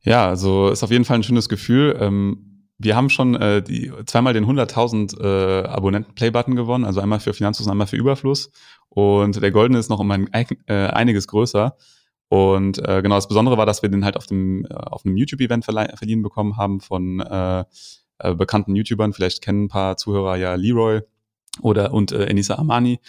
Ja, 0.00 0.28
also 0.28 0.68
ist 0.70 0.82
auf 0.82 0.90
jeden 0.90 1.04
Fall 1.04 1.18
ein 1.18 1.22
schönes 1.22 1.48
Gefühl. 1.48 1.96
Ähm 2.00 2.51
wir 2.82 2.96
haben 2.96 3.10
schon 3.10 3.34
äh, 3.34 3.62
die, 3.62 3.92
zweimal 4.06 4.32
den 4.32 4.46
100.000 4.46 5.20
äh, 5.20 5.66
Abonnenten-Play-Button 5.66 6.56
gewonnen, 6.56 6.84
also 6.84 7.00
einmal 7.00 7.20
für 7.20 7.32
Finanzfluss 7.32 7.66
und 7.66 7.72
einmal 7.72 7.86
für 7.86 7.96
Überfluss. 7.96 8.50
Und 8.88 9.40
der 9.40 9.50
Goldene 9.50 9.78
ist 9.78 9.88
noch 9.88 10.00
um 10.00 10.10
ein, 10.10 10.28
äh, 10.32 10.54
einiges 10.66 11.28
größer. 11.28 11.76
Und 12.28 12.78
äh, 12.86 13.02
genau, 13.02 13.16
das 13.16 13.28
Besondere 13.28 13.56
war, 13.56 13.66
dass 13.66 13.82
wir 13.82 13.88
den 13.88 14.04
halt 14.04 14.16
auf 14.16 14.26
dem 14.26 14.64
äh, 14.64 14.74
auf 14.74 15.04
einem 15.04 15.16
YouTube-Event 15.16 15.64
verliehen 15.64 16.22
bekommen 16.22 16.56
haben 16.56 16.80
von 16.80 17.20
äh, 17.20 17.64
äh, 18.18 18.34
bekannten 18.34 18.74
YouTubern. 18.74 19.12
Vielleicht 19.12 19.42
kennen 19.42 19.64
ein 19.64 19.68
paar 19.68 19.96
Zuhörer 19.96 20.36
ja 20.36 20.54
Leroy 20.54 21.02
oder 21.60 21.92
und 21.92 22.12
äh, 22.12 22.24
Enisa 22.26 22.54
Amani. 22.54 23.00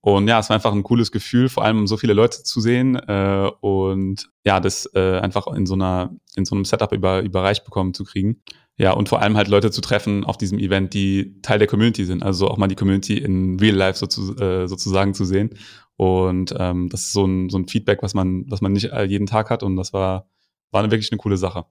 Und 0.00 0.26
ja, 0.26 0.40
es 0.40 0.48
war 0.48 0.56
einfach 0.56 0.72
ein 0.72 0.82
cooles 0.82 1.12
Gefühl, 1.12 1.48
vor 1.48 1.64
allem 1.64 1.86
so 1.86 1.96
viele 1.96 2.12
Leute 2.12 2.42
zu 2.42 2.60
sehen 2.60 2.96
äh, 2.96 3.48
und 3.60 4.30
ja, 4.44 4.58
das 4.58 4.90
äh, 4.94 5.20
einfach 5.20 5.46
in 5.46 5.64
so 5.64 5.74
einer, 5.74 6.10
in 6.34 6.44
so 6.44 6.56
einem 6.56 6.64
Setup 6.64 6.92
über, 6.92 7.20
überreicht 7.20 7.64
bekommen 7.64 7.94
zu 7.94 8.02
kriegen. 8.02 8.42
Ja, 8.82 8.90
und 8.94 9.08
vor 9.08 9.22
allem 9.22 9.36
halt 9.36 9.46
Leute 9.46 9.70
zu 9.70 9.80
treffen 9.80 10.24
auf 10.24 10.36
diesem 10.36 10.58
Event, 10.58 10.92
die 10.92 11.40
Teil 11.40 11.60
der 11.60 11.68
Community 11.68 12.04
sind. 12.04 12.24
Also 12.24 12.48
auch 12.48 12.56
mal 12.56 12.66
die 12.66 12.74
Community 12.74 13.16
in 13.16 13.60
Real 13.60 13.76
Life 13.76 13.96
sozu 13.96 14.36
äh, 14.38 14.66
sozusagen 14.66 15.14
zu 15.14 15.24
sehen. 15.24 15.50
Und 15.94 16.52
ähm, 16.58 16.88
das 16.88 17.02
ist 17.02 17.12
so 17.12 17.24
ein, 17.24 17.48
so 17.48 17.58
ein 17.58 17.68
Feedback, 17.68 18.02
was 18.02 18.12
man, 18.12 18.44
was 18.48 18.60
man 18.60 18.72
nicht 18.72 18.90
jeden 19.06 19.26
Tag 19.26 19.50
hat. 19.50 19.62
Und 19.62 19.76
das 19.76 19.92
war, 19.92 20.26
war 20.72 20.82
wirklich 20.90 21.12
eine 21.12 21.18
coole 21.18 21.36
Sache. 21.36 21.64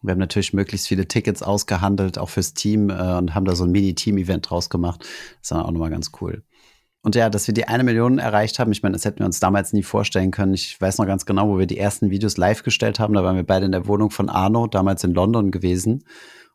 Wir 0.00 0.12
haben 0.12 0.18
natürlich 0.18 0.54
möglichst 0.54 0.88
viele 0.88 1.06
Tickets 1.06 1.42
ausgehandelt, 1.42 2.16
auch 2.16 2.30
fürs 2.30 2.54
Team, 2.54 2.88
äh, 2.88 2.94
und 2.94 3.34
haben 3.34 3.44
da 3.44 3.54
so 3.54 3.64
ein 3.64 3.70
Mini-Team-Event 3.70 4.48
draus 4.48 4.70
gemacht. 4.70 5.06
Das 5.42 5.50
war 5.50 5.66
auch 5.66 5.70
nochmal 5.70 5.90
ganz 5.90 6.12
cool. 6.22 6.44
Und 7.02 7.14
ja, 7.14 7.28
dass 7.28 7.46
wir 7.46 7.52
die 7.52 7.68
eine 7.68 7.84
Million 7.84 8.16
erreicht 8.16 8.58
haben, 8.58 8.72
ich 8.72 8.82
meine, 8.82 8.94
das 8.94 9.04
hätten 9.04 9.18
wir 9.18 9.26
uns 9.26 9.38
damals 9.38 9.74
nie 9.74 9.82
vorstellen 9.82 10.30
können. 10.30 10.54
Ich 10.54 10.80
weiß 10.80 10.96
noch 10.96 11.04
ganz 11.04 11.26
genau, 11.26 11.46
wo 11.50 11.58
wir 11.58 11.66
die 11.66 11.76
ersten 11.76 12.08
Videos 12.08 12.38
live 12.38 12.62
gestellt 12.62 13.00
haben. 13.00 13.12
Da 13.12 13.22
waren 13.22 13.36
wir 13.36 13.42
beide 13.42 13.66
in 13.66 13.72
der 13.72 13.86
Wohnung 13.86 14.08
von 14.08 14.30
Arno, 14.30 14.66
damals 14.66 15.04
in 15.04 15.12
London 15.12 15.50
gewesen 15.50 16.04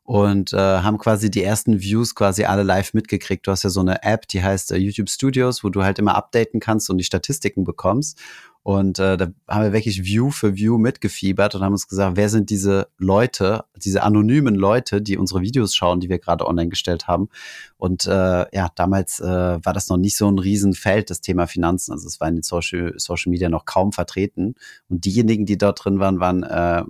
und 0.09 0.53
äh, 0.53 0.57
haben 0.57 0.97
quasi 0.97 1.29
die 1.29 1.43
ersten 1.43 1.81
Views 1.81 2.15
quasi 2.15 2.45
alle 2.45 2.63
live 2.63 2.95
mitgekriegt. 2.95 3.45
Du 3.45 3.51
hast 3.51 3.61
ja 3.61 3.69
so 3.69 3.81
eine 3.81 4.01
App, 4.01 4.27
die 4.27 4.41
heißt 4.41 4.71
äh, 4.71 4.77
YouTube 4.77 5.07
Studios, 5.07 5.63
wo 5.63 5.69
du 5.69 5.83
halt 5.83 5.99
immer 5.99 6.15
updaten 6.15 6.59
kannst 6.59 6.89
und 6.89 6.97
die 6.97 7.03
Statistiken 7.03 7.63
bekommst. 7.63 8.17
Und 8.63 8.97
äh, 8.97 9.17
da 9.17 9.27
haben 9.47 9.65
wir 9.65 9.71
wirklich 9.71 10.03
View 10.03 10.31
für 10.31 10.55
View 10.55 10.79
mitgefiebert 10.79 11.53
und 11.53 11.61
haben 11.61 11.73
uns 11.73 11.87
gesagt, 11.87 12.17
wer 12.17 12.27
sind 12.29 12.49
diese 12.49 12.87
Leute, 12.97 13.65
diese 13.75 14.01
anonymen 14.01 14.55
Leute, 14.55 14.99
die 14.99 15.15
unsere 15.15 15.41
Videos 15.41 15.75
schauen, 15.75 15.99
die 15.99 16.09
wir 16.09 16.17
gerade 16.17 16.47
online 16.47 16.69
gestellt 16.69 17.07
haben. 17.07 17.29
Und 17.77 18.07
äh, 18.07 18.45
ja, 18.51 18.69
damals 18.73 19.19
äh, 19.19 19.25
war 19.25 19.73
das 19.73 19.89
noch 19.89 19.97
nicht 19.97 20.17
so 20.17 20.27
ein 20.27 20.39
Riesenfeld, 20.39 21.11
das 21.11 21.21
Thema 21.21 21.45
Finanzen. 21.45 21.91
Also 21.91 22.07
es 22.07 22.19
war 22.19 22.27
in 22.29 22.37
den 22.37 22.43
Social, 22.43 22.95
Social 22.97 23.29
Media 23.29 23.47
noch 23.47 23.65
kaum 23.65 23.91
vertreten. 23.91 24.55
Und 24.89 25.05
diejenigen, 25.05 25.45
die 25.45 25.59
dort 25.59 25.85
drin 25.85 25.99
waren, 25.99 26.19
waren 26.19 26.41
äh, 26.41 26.83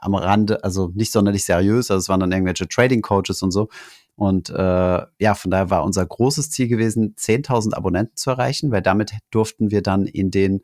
am 0.00 0.14
Rande, 0.14 0.62
also 0.64 0.90
nicht 0.94 1.12
sonderlich 1.12 1.44
seriös, 1.44 1.90
also 1.90 2.00
es 2.00 2.08
waren 2.08 2.20
dann 2.20 2.32
irgendwelche 2.32 2.68
Trading 2.68 3.02
Coaches 3.02 3.42
und 3.42 3.50
so. 3.50 3.68
Und 4.16 4.50
äh, 4.50 5.02
ja, 5.18 5.34
von 5.34 5.50
daher 5.50 5.70
war 5.70 5.84
unser 5.84 6.06
großes 6.06 6.50
Ziel 6.50 6.68
gewesen, 6.68 7.16
10.000 7.16 7.74
Abonnenten 7.74 8.16
zu 8.16 8.30
erreichen, 8.30 8.70
weil 8.70 8.82
damit 8.82 9.12
durften 9.30 9.70
wir 9.70 9.82
dann 9.82 10.06
in 10.06 10.30
den 10.30 10.62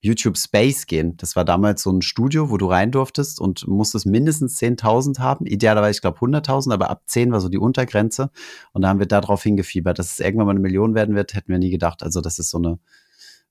YouTube 0.00 0.38
Space 0.38 0.86
gehen. 0.86 1.16
Das 1.16 1.34
war 1.34 1.44
damals 1.44 1.82
so 1.82 1.90
ein 1.90 2.02
Studio, 2.02 2.50
wo 2.50 2.56
du 2.56 2.66
rein 2.66 2.92
durftest 2.92 3.40
und 3.40 3.66
musstest 3.66 4.06
mindestens 4.06 4.58
10.000 4.60 5.18
haben. 5.18 5.46
Idealerweise, 5.46 5.96
ich 5.96 6.00
glaube, 6.00 6.18
100.000, 6.18 6.72
aber 6.72 6.90
ab 6.90 7.02
10 7.06 7.32
war 7.32 7.40
so 7.40 7.48
die 7.48 7.58
Untergrenze. 7.58 8.30
Und 8.72 8.82
da 8.82 8.88
haben 8.88 9.00
wir 9.00 9.06
darauf 9.06 9.42
hingefiebert. 9.42 9.98
Dass 9.98 10.12
es 10.12 10.20
irgendwann 10.20 10.46
mal 10.46 10.52
eine 10.52 10.60
Million 10.60 10.94
werden 10.94 11.16
wird, 11.16 11.34
hätten 11.34 11.50
wir 11.50 11.58
nie 11.58 11.70
gedacht. 11.70 12.02
Also, 12.02 12.20
dass 12.20 12.38
es 12.38 12.50
so 12.50 12.58
eine, 12.58 12.78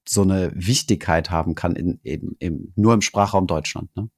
so 0.08 0.22
eine 0.22 0.52
Wichtigkeit 0.56 1.32
haben 1.32 1.54
kann, 1.54 1.76
in, 1.76 2.00
in, 2.04 2.36
in, 2.40 2.74
nur 2.76 2.94
im 2.94 3.02
Sprachraum 3.02 3.46
Deutschland. 3.48 3.94
Ne? 3.98 4.10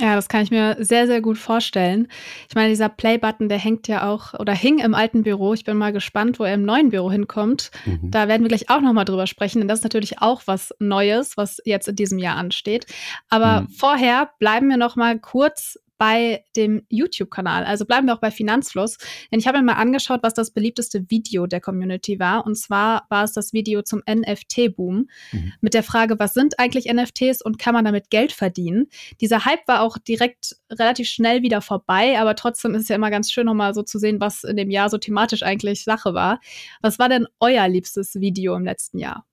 Ja, 0.00 0.14
das 0.16 0.28
kann 0.28 0.42
ich 0.42 0.50
mir 0.50 0.76
sehr, 0.80 1.06
sehr 1.06 1.20
gut 1.20 1.36
vorstellen. 1.36 2.08
Ich 2.48 2.54
meine, 2.54 2.70
dieser 2.70 2.88
Play-Button, 2.88 3.50
der 3.50 3.58
hängt 3.58 3.88
ja 3.88 4.08
auch 4.08 4.32
oder 4.34 4.54
hing 4.54 4.78
im 4.78 4.94
alten 4.94 5.22
Büro. 5.22 5.52
Ich 5.52 5.64
bin 5.64 5.76
mal 5.76 5.92
gespannt, 5.92 6.40
wo 6.40 6.44
er 6.44 6.54
im 6.54 6.62
neuen 6.62 6.88
Büro 6.88 7.10
hinkommt. 7.10 7.70
Mhm. 7.84 8.10
Da 8.10 8.26
werden 8.26 8.42
wir 8.42 8.48
gleich 8.48 8.70
auch 8.70 8.80
nochmal 8.80 9.04
drüber 9.04 9.26
sprechen, 9.26 9.58
denn 9.58 9.68
das 9.68 9.80
ist 9.80 9.84
natürlich 9.84 10.20
auch 10.20 10.42
was 10.46 10.74
Neues, 10.78 11.36
was 11.36 11.60
jetzt 11.66 11.88
in 11.88 11.96
diesem 11.96 12.18
Jahr 12.18 12.36
ansteht. 12.36 12.86
Aber 13.28 13.62
mhm. 13.62 13.68
vorher 13.68 14.30
bleiben 14.38 14.68
wir 14.70 14.78
noch 14.78 14.96
mal 14.96 15.18
kurz 15.18 15.78
bei 16.02 16.42
dem 16.56 16.82
YouTube-Kanal. 16.88 17.62
Also 17.62 17.84
bleiben 17.84 18.08
wir 18.08 18.14
auch 18.14 18.20
bei 18.20 18.32
Finanzfluss. 18.32 18.98
Denn 19.30 19.38
ich 19.38 19.46
habe 19.46 19.58
mir 19.58 19.64
mal 19.66 19.74
angeschaut, 19.74 20.24
was 20.24 20.34
das 20.34 20.50
beliebteste 20.50 21.08
Video 21.08 21.46
der 21.46 21.60
Community 21.60 22.18
war. 22.18 22.44
Und 22.44 22.56
zwar 22.56 23.06
war 23.08 23.22
es 23.22 23.34
das 23.34 23.52
Video 23.52 23.82
zum 23.82 24.02
NFT-Boom 24.10 25.06
mhm. 25.30 25.52
mit 25.60 25.74
der 25.74 25.84
Frage, 25.84 26.18
was 26.18 26.34
sind 26.34 26.58
eigentlich 26.58 26.92
NFTs 26.92 27.40
und 27.40 27.60
kann 27.60 27.72
man 27.72 27.84
damit 27.84 28.10
Geld 28.10 28.32
verdienen? 28.32 28.88
Dieser 29.20 29.44
Hype 29.44 29.68
war 29.68 29.80
auch 29.82 29.96
direkt 29.96 30.56
relativ 30.72 31.06
schnell 31.06 31.42
wieder 31.42 31.60
vorbei, 31.60 32.18
aber 32.18 32.34
trotzdem 32.34 32.74
ist 32.74 32.82
es 32.82 32.88
ja 32.88 32.96
immer 32.96 33.12
ganz 33.12 33.30
schön, 33.30 33.46
nochmal 33.46 33.72
so 33.72 33.84
zu 33.84 34.00
sehen, 34.00 34.20
was 34.20 34.42
in 34.42 34.56
dem 34.56 34.72
Jahr 34.72 34.90
so 34.90 34.98
thematisch 34.98 35.44
eigentlich 35.44 35.84
Sache 35.84 36.14
war. 36.14 36.40
Was 36.80 36.98
war 36.98 37.10
denn 37.10 37.28
euer 37.38 37.68
liebstes 37.68 38.16
Video 38.16 38.56
im 38.56 38.64
letzten 38.64 38.98
Jahr? 38.98 39.24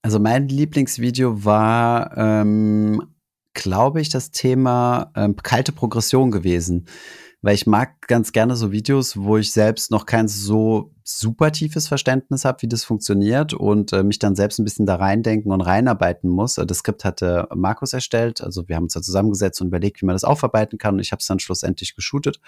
Also 0.00 0.20
mein 0.20 0.48
Lieblingsvideo 0.48 1.44
war 1.44 2.16
ähm, 2.16 3.02
glaube 3.58 4.00
ich, 4.00 4.08
das 4.08 4.30
Thema 4.30 5.10
ähm, 5.16 5.36
kalte 5.36 5.72
Progression 5.72 6.30
gewesen. 6.30 6.86
Weil 7.40 7.54
ich 7.54 7.66
mag 7.66 8.08
ganz 8.08 8.32
gerne 8.32 8.56
so 8.56 8.72
Videos, 8.72 9.16
wo 9.16 9.36
ich 9.36 9.52
selbst 9.52 9.92
noch 9.92 10.06
kein 10.06 10.26
so 10.26 10.92
super 11.04 11.52
tiefes 11.52 11.86
Verständnis 11.86 12.44
habe, 12.44 12.62
wie 12.62 12.68
das 12.68 12.84
funktioniert 12.84 13.54
und 13.54 13.92
äh, 13.92 14.02
mich 14.02 14.18
dann 14.18 14.34
selbst 14.34 14.58
ein 14.58 14.64
bisschen 14.64 14.86
da 14.86 14.96
reindenken 14.96 15.52
und 15.52 15.60
reinarbeiten 15.60 16.30
muss. 16.30 16.54
Das 16.54 16.78
Skript 16.78 17.04
hatte 17.04 17.48
Markus 17.54 17.92
erstellt, 17.92 18.42
also 18.42 18.68
wir 18.68 18.76
haben 18.76 18.84
uns 18.84 18.94
da 18.94 19.02
zusammengesetzt 19.02 19.60
und 19.60 19.68
überlegt, 19.68 20.02
wie 20.02 20.06
man 20.06 20.14
das 20.14 20.24
aufarbeiten 20.24 20.78
kann 20.78 20.94
und 20.94 21.00
ich 21.00 21.12
habe 21.12 21.20
es 21.20 21.26
dann 21.26 21.38
schlussendlich 21.38 21.94
geshootet. 21.94 22.40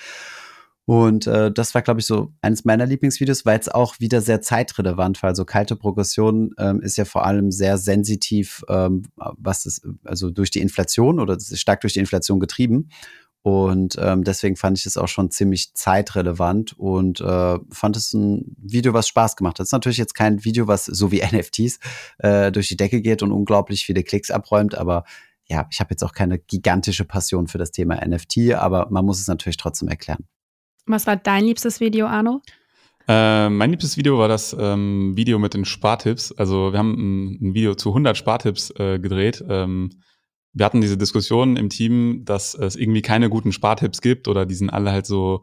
Und 0.91 1.29
äh, 1.29 1.53
das 1.53 1.73
war, 1.77 1.83
glaube 1.83 2.01
ich, 2.01 2.07
so 2.07 2.33
eines 2.43 2.65
meiner 2.65 2.85
Lieblingsvideos, 2.85 3.47
weil 3.47 3.61
es 3.61 3.69
auch 3.69 4.01
wieder 4.01 4.21
sehr 4.21 4.41
zeitrelevant 4.41 5.23
war. 5.23 5.29
Also 5.29 5.45
kalte 5.45 5.77
Progression 5.77 6.53
ähm, 6.59 6.81
ist 6.81 6.97
ja 6.97 7.05
vor 7.05 7.25
allem 7.25 7.53
sehr 7.53 7.79
sensitiv, 7.79 8.65
ähm, 8.69 9.05
was 9.15 9.63
das, 9.63 9.83
also 10.03 10.31
durch 10.31 10.51
die 10.51 10.59
Inflation 10.59 11.21
oder 11.21 11.39
stark 11.39 11.83
durch 11.83 11.93
die 11.93 12.01
Inflation 12.01 12.41
getrieben. 12.41 12.89
Und 13.43 13.99
ähm, 14.01 14.25
deswegen 14.25 14.57
fand 14.57 14.81
ich 14.81 14.87
es 14.87 14.97
auch 14.97 15.07
schon 15.07 15.31
ziemlich 15.31 15.75
zeitrelevant 15.75 16.77
und 16.77 17.21
äh, 17.21 17.59
fand 17.71 17.97
es 17.97 18.13
ein 18.13 18.57
Video, 18.61 18.93
was 18.93 19.07
Spaß 19.07 19.37
gemacht 19.37 19.61
hat. 19.61 19.63
Es 19.63 19.69
ist 19.69 19.75
natürlich 19.75 19.99
jetzt 19.99 20.15
kein 20.17 20.45
Video, 20.45 20.67
was 20.67 20.87
so 20.87 21.13
wie 21.13 21.23
NFTs 21.25 21.79
äh, 22.19 22.51
durch 22.51 22.67
die 22.67 22.77
Decke 22.77 23.01
geht 23.01 23.23
und 23.23 23.31
unglaublich 23.31 23.87
viele 23.87 24.03
Klicks 24.03 24.33
abräumt, 24.33 24.75
aber 24.75 25.05
ja, 25.49 25.69
ich 25.71 25.79
habe 25.79 25.91
jetzt 25.93 26.03
auch 26.03 26.15
keine 26.15 26.41
gigantische 26.41 27.05
Passion 27.05 27.47
für 27.47 27.59
das 27.59 27.71
Thema 27.71 28.05
NFT, 28.05 28.55
aber 28.55 28.89
man 28.91 29.05
muss 29.05 29.21
es 29.21 29.29
natürlich 29.29 29.57
trotzdem 29.57 29.87
erklären. 29.87 30.27
Was 30.91 31.07
war 31.07 31.17
dein 31.17 31.45
liebstes 31.45 31.81
Video, 31.81 32.07
Arno? 32.07 32.43
Äh, 33.09 33.49
mein 33.49 33.71
liebstes 33.71 33.97
Video 33.97 34.19
war 34.19 34.29
das 34.29 34.57
ähm, 34.59 35.17
Video 35.17 35.39
mit 35.39 35.55
den 35.55 35.65
Spartipps. 35.65 36.33
Also 36.33 36.73
wir 36.73 36.79
haben 36.79 36.93
ein, 36.93 37.39
ein 37.41 37.55
Video 37.55 37.75
zu 37.75 37.91
100 37.91 38.17
Spartipps 38.17 38.71
äh, 38.79 38.99
gedreht. 38.99 39.45
Ähm, 39.49 39.91
wir 40.53 40.67
hatten 40.67 40.81
diese 40.81 40.97
Diskussion 40.97 41.57
im 41.57 41.71
Team, 41.71 42.25
dass 42.25 42.55
es 42.55 42.77
irgendwie 42.77 43.03
keine 43.03 43.29
guten 43.29 43.53
Spartipps 43.53 44.01
gibt 44.01 44.29
oder 44.29 44.47
die 44.47 44.55
sind 44.55 44.71
alle 44.71 44.91
halt 44.91 45.07
so 45.07 45.43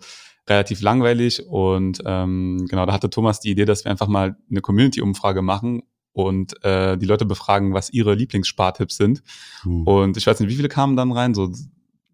relativ 0.49 0.81
langweilig. 0.81 1.45
Und 1.47 2.01
ähm, 2.05 2.65
genau, 2.69 2.85
da 2.85 2.93
hatte 2.93 3.09
Thomas 3.09 3.39
die 3.39 3.51
Idee, 3.51 3.65
dass 3.65 3.85
wir 3.85 3.91
einfach 3.91 4.07
mal 4.07 4.37
eine 4.49 4.61
Community-Umfrage 4.61 5.41
machen 5.41 5.83
und 6.13 6.63
äh, 6.63 6.97
die 6.97 7.05
Leute 7.05 7.25
befragen, 7.25 7.73
was 7.73 7.91
ihre 7.91 8.15
Lieblingsspartipps 8.15 8.97
sind. 8.97 9.23
Hm. 9.63 9.83
Und 9.83 10.17
ich 10.17 10.25
weiß 10.25 10.39
nicht, 10.39 10.49
wie 10.49 10.55
viele 10.55 10.69
kamen 10.69 10.95
dann 10.95 11.11
rein? 11.11 11.33
So 11.33 11.51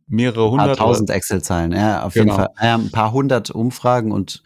mehrere 0.07 0.49
hundert. 0.49 0.69
Ein 0.69 0.75
paar 0.75 0.87
tausend 0.87 1.09
Excel-Zeilen, 1.09 1.71
ja, 1.71 2.03
auf 2.03 2.13
genau. 2.13 2.25
jeden 2.25 2.35
Fall. 2.35 2.49
Ja, 2.61 2.75
ein 2.75 2.91
paar 2.91 3.11
hundert 3.11 3.51
Umfragen 3.51 4.11
und 4.11 4.43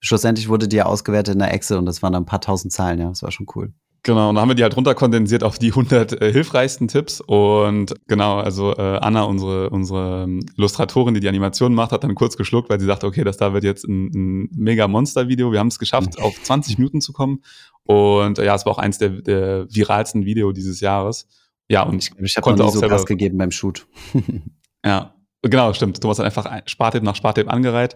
schlussendlich 0.00 0.48
wurde 0.48 0.68
die 0.68 0.76
ja 0.76 0.86
ausgewertet 0.86 1.34
in 1.34 1.38
der 1.40 1.52
Excel 1.52 1.78
und 1.78 1.86
das 1.86 2.02
waren 2.02 2.12
dann 2.12 2.22
ein 2.22 2.26
paar 2.26 2.40
tausend 2.40 2.72
Zeilen, 2.72 3.00
ja, 3.00 3.08
das 3.08 3.22
war 3.22 3.30
schon 3.30 3.46
cool. 3.54 3.72
Genau, 4.02 4.30
und 4.30 4.36
dann 4.36 4.42
haben 4.42 4.48
wir 4.48 4.54
die 4.54 4.62
halt 4.62 4.76
runterkondensiert 4.76 5.44
auf 5.44 5.58
die 5.58 5.68
100 5.68 6.22
äh, 6.22 6.32
hilfreichsten 6.32 6.88
Tipps. 6.88 7.20
Und 7.20 7.94
genau, 8.06 8.38
also 8.38 8.74
äh, 8.74 8.98
Anna, 8.98 9.24
unsere, 9.24 9.68
unsere 9.68 10.22
ähm, 10.22 10.40
Illustratorin, 10.56 11.12
die 11.12 11.20
die 11.20 11.28
Animation 11.28 11.74
macht, 11.74 11.92
hat 11.92 12.02
dann 12.02 12.14
kurz 12.14 12.38
geschluckt, 12.38 12.70
weil 12.70 12.80
sie 12.80 12.86
sagte, 12.86 13.06
okay, 13.06 13.24
das 13.24 13.36
da 13.36 13.52
wird 13.52 13.62
jetzt 13.62 13.84
ein, 13.84 14.10
ein 14.14 14.48
mega 14.56 14.88
Monster-Video. 14.88 15.52
Wir 15.52 15.58
haben 15.58 15.68
es 15.68 15.78
geschafft, 15.78 16.18
auf 16.18 16.34
20 16.42 16.78
Minuten 16.78 17.02
zu 17.02 17.12
kommen. 17.12 17.42
Und 17.82 18.38
äh, 18.38 18.46
ja, 18.46 18.54
es 18.54 18.64
war 18.64 18.72
auch 18.72 18.78
eins 18.78 18.96
der, 18.96 19.10
der 19.10 19.66
viralsten 19.68 20.24
Video 20.24 20.52
dieses 20.52 20.80
Jahres. 20.80 21.26
Ja, 21.68 21.82
und 21.82 22.02
ich, 22.02 22.10
ich 22.18 22.36
habe 22.38 22.56
noch 22.56 22.66
nie 22.66 22.72
so 22.72 22.80
Gas 22.80 23.04
gegeben 23.04 23.36
beim 23.36 23.50
Shoot. 23.50 23.86
Ja, 24.84 25.14
genau, 25.42 25.72
stimmt. 25.72 26.00
Thomas 26.00 26.18
hat 26.18 26.26
einfach 26.26 26.62
Spartipp 26.66 27.02
nach 27.02 27.16
Spartipp 27.16 27.52
angereiht, 27.52 27.94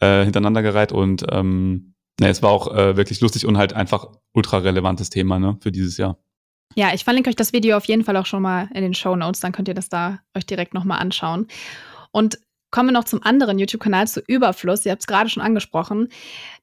äh, 0.00 0.24
hintereinander 0.24 0.62
gereiht 0.62 0.92
und 0.92 1.24
ähm, 1.30 1.94
ne, 2.20 2.28
es 2.28 2.42
war 2.42 2.50
auch 2.50 2.74
äh, 2.74 2.96
wirklich 2.96 3.20
lustig 3.20 3.46
und 3.46 3.56
halt 3.56 3.72
einfach 3.72 4.08
ultra 4.32 4.58
relevantes 4.58 5.10
Thema 5.10 5.38
ne, 5.38 5.56
für 5.60 5.72
dieses 5.72 5.96
Jahr. 5.96 6.18
Ja, 6.76 6.92
ich 6.92 7.04
verlinke 7.04 7.30
euch 7.30 7.36
das 7.36 7.52
Video 7.52 7.76
auf 7.76 7.84
jeden 7.84 8.04
Fall 8.04 8.16
auch 8.16 8.26
schon 8.26 8.42
mal 8.42 8.68
in 8.74 8.82
den 8.82 8.94
Show 8.94 9.14
Notes, 9.14 9.40
dann 9.40 9.52
könnt 9.52 9.68
ihr 9.68 9.74
das 9.74 9.88
da 9.88 10.18
euch 10.36 10.46
direkt 10.46 10.74
nochmal 10.74 10.98
anschauen. 11.00 11.46
Und 12.10 12.38
Kommen 12.74 12.88
wir 12.88 12.92
noch 12.92 13.04
zum 13.04 13.22
anderen 13.22 13.60
YouTube-Kanal, 13.60 14.08
zu 14.08 14.20
Überfluss. 14.26 14.84
Ihr 14.84 14.90
habt 14.90 15.02
es 15.02 15.06
gerade 15.06 15.30
schon 15.30 15.44
angesprochen. 15.44 16.08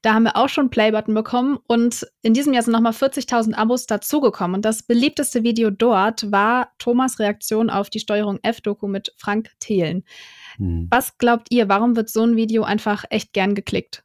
Da 0.02 0.12
haben 0.12 0.24
wir 0.24 0.36
auch 0.36 0.50
schon 0.50 0.68
Playbutton 0.68 1.14
bekommen 1.14 1.58
und 1.68 2.06
in 2.20 2.34
diesem 2.34 2.52
Jahr 2.52 2.62
sind 2.62 2.74
nochmal 2.74 2.92
40.000 2.92 3.54
Abos 3.54 3.86
dazugekommen. 3.86 4.56
Und 4.56 4.66
das 4.66 4.82
beliebteste 4.82 5.42
Video 5.42 5.70
dort 5.70 6.30
war 6.30 6.70
Thomas 6.76 7.18
Reaktion 7.18 7.70
auf 7.70 7.88
die 7.88 7.98
Steuerung 7.98 8.40
F-Doku 8.42 8.88
mit 8.88 9.14
Frank 9.16 9.52
Thelen. 9.58 10.04
Hm. 10.58 10.86
Was 10.90 11.16
glaubt 11.16 11.46
ihr, 11.48 11.70
warum 11.70 11.96
wird 11.96 12.10
so 12.10 12.22
ein 12.22 12.36
Video 12.36 12.62
einfach 12.62 13.04
echt 13.08 13.32
gern 13.32 13.54
geklickt? 13.54 14.04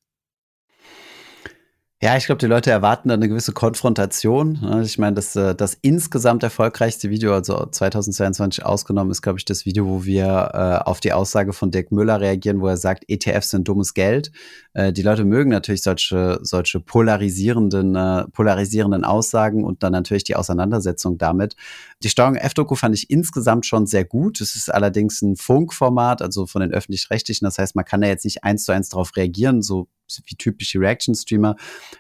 Ja, 2.00 2.16
ich 2.16 2.28
glaube, 2.28 2.38
die 2.38 2.46
Leute 2.46 2.70
erwarten 2.70 3.10
dann 3.10 3.20
eine 3.20 3.28
gewisse 3.28 3.54
Konfrontation. 3.54 4.60
Ne? 4.62 4.84
Ich 4.84 5.00
meine, 5.00 5.16
das, 5.16 5.36
äh, 5.36 5.56
das 5.56 5.74
insgesamt 5.82 6.44
erfolgreichste 6.44 7.10
Video, 7.10 7.34
also 7.34 7.66
2022 7.66 8.64
ausgenommen, 8.64 9.10
ist, 9.10 9.24
glaube 9.24 9.40
ich, 9.40 9.46
das 9.46 9.66
Video, 9.66 9.88
wo 9.88 10.06
wir 10.06 10.52
äh, 10.54 10.88
auf 10.88 11.00
die 11.00 11.12
Aussage 11.12 11.54
von 11.54 11.72
Dirk 11.72 11.92
Müller 11.92 12.22
reagieren, 12.22 12.62
wo 12.62 12.68
er 12.68 12.78
sagt, 12.78 13.06
ETFs 13.08 13.50
sind 13.50 13.68
dummes 13.68 13.96
Geld. 13.96 14.32
Äh, 14.74 14.94
die 14.94 15.02
Leute 15.02 15.26
mögen 15.26 15.50
natürlich 15.50 15.82
solche, 15.82 16.38
solche 16.44 16.80
polarisierenden, 16.80 17.96
äh, 17.96 18.28
polarisierenden 18.28 19.04
Aussagen 19.04 19.64
und 19.64 19.82
dann 19.82 19.92
natürlich 19.92 20.24
die 20.24 20.36
Auseinandersetzung 20.36 21.18
damit. 21.18 21.56
Die 22.04 22.10
Steuerung 22.10 22.36
F-Doku 22.36 22.76
fand 22.76 22.94
ich 22.94 23.10
insgesamt 23.10 23.66
schon 23.66 23.88
sehr 23.88 24.06
gut. 24.06 24.40
Es 24.40 24.56
ist 24.56 24.72
allerdings 24.72 25.24
ein 25.24 25.36
Funkformat, 25.36 26.22
also 26.22 26.46
von 26.46 26.62
den 26.62 26.72
öffentlich-rechtlichen. 26.72 27.46
Das 27.46 27.58
heißt, 27.58 27.76
man 27.76 27.86
kann 27.86 28.02
da 28.02 28.08
jetzt 28.08 28.24
nicht 28.24 28.44
eins 28.44 28.66
zu 28.66 28.72
eins 28.72 28.90
darauf 28.90 29.16
reagieren, 29.16 29.64
so 29.64 29.88
wie 30.26 30.36
typische 30.36 30.80
Reaction-Streamer. 30.80 31.56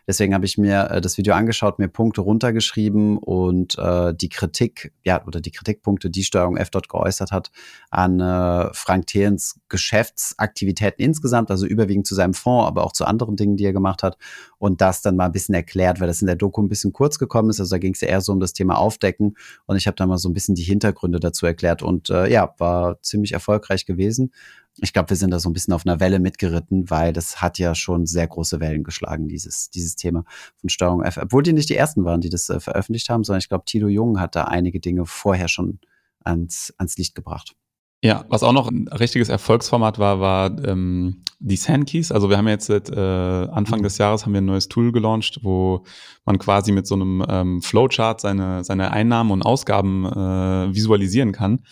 Deswegen 0.08 0.34
habe 0.34 0.46
ich 0.46 0.58
mir 0.58 0.90
äh, 0.92 1.02
das 1.02 1.18
Video 1.18 1.34
angeschaut, 1.34 1.80
mir 1.80 1.88
Punkte 1.88 2.22
runtergeschrieben 2.22 3.18
und 3.18 3.78
äh, 3.78 4.14
die 4.14 4.30
Kritik, 4.30 4.94
ja, 5.04 5.26
oder 5.26 5.42
die 5.42 5.52
Kritikpunkte, 5.52 6.10
die 6.10 6.24
Steuerung 6.24 6.58
F 6.58 6.70
dort 6.70 6.90
geäußert 6.90 7.32
hat, 7.32 7.52
an 7.90 8.20
äh, 8.20 8.74
Frank 8.74 9.08
Thelens 9.08 9.60
Geschäftsaktivitäten 9.70 11.04
insgesamt, 11.04 11.52
also 11.52 11.66
überwiegend 11.66 12.08
zu 12.08 12.16
seinem 12.16 12.34
Fonds, 12.34 12.68
aber 12.68 12.84
auch 12.84 12.94
zu 12.94 13.06
anderen 13.06 13.36
Dingen, 13.36 13.58
die 13.58 13.66
er 13.66 13.74
gemacht 13.74 14.04
hat. 14.04 14.18
Und 14.60 14.82
das 14.82 15.02
dann 15.02 15.16
mal 15.16 15.26
ein 15.26 15.32
bisschen 15.32 15.56
erklärt, 15.56 16.00
weil 16.00 16.08
das 16.08 16.22
in 16.22 16.28
der 16.28 16.36
Doku 16.36 16.62
ein 16.62 16.70
bisschen 16.70 16.94
kurz 16.94 17.20
gekommen 17.20 17.50
ist. 17.50 17.60
Also 17.60 17.76
da 17.76 17.80
ging 17.80 17.94
es 17.94 18.02
ja 18.02 18.08
eher 18.08 18.22
so 18.22 18.32
um 18.32 18.40
das 18.40 18.54
Thema 18.54 18.78
Aufdecken. 18.78 19.36
Und 19.66 19.78
ich 19.78 19.88
habe 19.88 19.96
dann 19.96 20.10
mal 20.10 20.18
so 20.18 20.30
ein 20.30 20.34
bisschen 20.34 20.56
die 20.56 20.64
Hintergründe 20.64 21.20
dazu 21.20 21.46
erklärt 21.46 21.84
und 21.84 22.10
äh, 22.10 22.32
ja, 22.32 22.54
war 22.58 23.02
ziemlich 23.02 23.34
erfolgreich 23.34 23.86
gewesen 23.86 24.32
ich 24.80 24.94
glaube, 24.94 25.10
wir 25.10 25.18
sind 25.18 25.32
da 25.32 25.40
so 25.40 25.50
ein 25.50 25.54
bisschen 25.54 25.74
auf 25.74 25.86
einer 25.86 26.00
Welle 26.00 26.20
mitgeritten, 26.20 26.90
weil 26.90 27.14
das 27.14 27.42
hat 27.42 27.58
ja 27.58 27.74
schon 27.74 28.06
sehr 28.06 28.28
große 28.28 28.60
Wellen 28.60 28.84
geschlagen, 28.84 29.28
dieses, 29.28 29.70
dieses 29.70 29.96
Thema 29.96 30.24
von 30.56 30.70
Steuerung 30.70 31.02
F. 31.02 31.18
Obwohl 31.18 31.44
die 31.44 31.54
nicht 31.54 31.70
die 31.70 31.76
ersten 31.76 32.06
waren, 32.06 32.22
die 32.22 32.30
das 32.30 32.50
äh, 32.50 32.60
veröffentlicht 32.60 33.10
haben, 33.10 33.24
sondern 33.24 33.40
ich 33.40 33.50
glaube, 33.50 33.66
Tilo 33.66 33.88
Jung 33.88 34.20
hat 34.20 34.36
da 34.36 34.44
einige 34.46 34.80
Dinge 34.80 35.06
vorher 35.06 35.48
schon 35.48 35.80
ans, 36.24 36.74
ans 36.78 36.98
Licht 36.98 37.16
gebracht. 37.16 37.56
Ja, 38.04 38.26
was 38.30 38.44
auch 38.44 38.54
noch 38.54 38.70
ein 38.70 38.88
richtiges 38.88 39.30
Erfolgsformat 39.30 39.98
war, 39.98 40.20
war 40.20 40.64
ähm, 40.66 41.24
die 41.40 41.56
Sandkeys. 41.56 42.12
Also 42.12 42.30
wir 42.30 42.38
haben 42.38 42.48
jetzt 42.48 42.68
seit 42.68 42.90
äh, 42.90 42.96
Anfang 42.96 43.80
mhm. 43.80 43.84
des 43.84 43.98
Jahres 43.98 44.26
haben 44.26 44.34
wir 44.34 44.42
ein 44.42 44.46
neues 44.46 44.68
Tool 44.68 44.92
gelauncht, 44.92 45.40
wo 45.42 45.84
man 46.26 46.38
quasi 46.38 46.72
mit 46.72 46.86
so 46.86 46.96
einem 46.96 47.26
ähm, 47.28 47.62
Flowchart 47.62 48.22
seine, 48.22 48.64
seine 48.64 48.92
Einnahmen 48.92 49.32
und 49.32 49.42
Ausgaben 49.42 50.06
äh, 50.06 50.76
visualisieren 50.76 51.32
kann. 51.32 51.64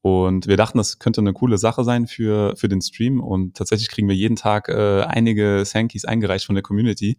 Und 0.00 0.46
wir 0.46 0.58
dachten, 0.58 0.76
das 0.76 0.98
könnte 0.98 1.22
eine 1.22 1.32
coole 1.32 1.56
Sache 1.56 1.84
sein 1.84 2.06
für, 2.06 2.56
für 2.56 2.68
den 2.68 2.82
Stream. 2.82 3.20
Und 3.20 3.56
tatsächlich 3.56 3.88
kriegen 3.88 4.08
wir 4.08 4.14
jeden 4.14 4.36
Tag 4.36 4.68
äh, 4.68 5.02
einige 5.02 5.64
Sankeys 5.64 6.04
eingereicht 6.04 6.44
von 6.44 6.54
der 6.54 6.62
Community. 6.62 7.18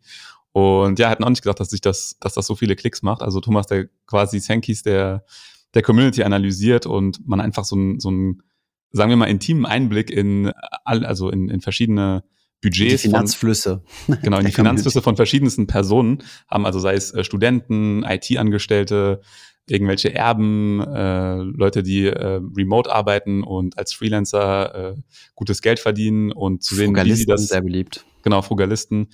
Und 0.52 1.00
ja, 1.00 1.10
hätten 1.10 1.24
auch 1.24 1.30
nicht 1.30 1.42
gedacht, 1.42 1.60
dass 1.60 1.72
sich 1.72 1.82
das, 1.82 2.18
dass 2.20 2.36
das 2.36 2.46
so 2.46 2.56
viele 2.56 2.76
Klicks 2.76 3.02
macht. 3.02 3.22
Also 3.22 3.42
Thomas, 3.42 3.66
der 3.66 3.88
quasi 4.06 4.40
Sankeys 4.40 4.84
der, 4.84 5.26
der 5.74 5.82
Community 5.82 6.24
analysiert 6.24 6.86
und 6.86 7.28
man 7.28 7.42
einfach 7.42 7.66
so 7.66 7.76
ein, 7.76 8.00
so 8.00 8.12
ein, 8.12 8.42
sagen 8.96 9.10
wir 9.10 9.18
mal, 9.18 9.26
intimen 9.26 9.66
Einblick 9.66 10.10
in 10.10 10.52
all, 10.86 11.06
also 11.06 11.30
in, 11.30 11.50
in 11.50 11.62
verschiedene 11.62 12.24
Budgets. 12.62 13.02
Die 13.02 13.10
Finanzflüsse. 13.10 13.84
Von, 13.86 14.18
genau, 14.24 14.40
in 14.40 14.46
die 14.46 14.52
Finanzflüsse 14.52 15.02
von 15.02 15.16
verschiedensten 15.16 15.68
Personen 15.68 16.24
haben, 16.50 16.66
also 16.66 16.80
sei 16.80 16.94
es 16.94 17.14
äh, 17.14 17.24
Studenten, 17.24 18.04
IT-Angestellte, 18.04 19.22
irgendwelche 19.68 20.14
Erben, 20.14 20.80
äh, 20.82 21.38
Leute, 21.38 21.84
die 21.84 22.06
äh, 22.06 22.40
remote 22.56 22.92
arbeiten 22.92 23.44
und 23.44 23.78
als 23.78 23.94
Freelancer 23.94 24.94
äh, 24.94 24.96
gutes 25.34 25.62
Geld 25.62 25.80
verdienen 25.80 26.32
und 26.32 26.64
zu 26.64 26.76
sehen, 26.76 26.96
wie 26.96 27.14
sie 27.14 27.26
das 27.26 27.48
sehr 27.48 27.62
beliebt. 27.62 28.06
Genau, 28.24 28.42
Frugalisten 28.42 29.08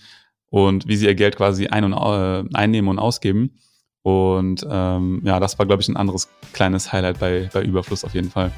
und 0.50 0.88
wie 0.88 0.96
sie 0.96 1.06
ihr 1.06 1.16
Geld 1.16 1.38
quasi 1.38 1.68
ein 1.68 1.86
und 1.86 1.94
äh, 1.94 2.44
einnehmen 2.54 2.90
und 2.90 3.00
ausgeben. 3.00 3.58
Und 4.04 4.66
ähm, 4.70 5.22
ja, 5.24 5.40
das 5.40 5.58
war, 5.58 5.66
glaube 5.66 5.82
ich, 5.82 5.88
ein 5.88 5.98
anderes 5.98 6.28
kleines 6.54 6.92
Highlight 6.92 7.20
bei, 7.20 7.50
bei 7.54 7.62
Überfluss 7.64 8.04
auf 8.04 8.14
jeden 8.14 8.32
Fall. 8.32 8.52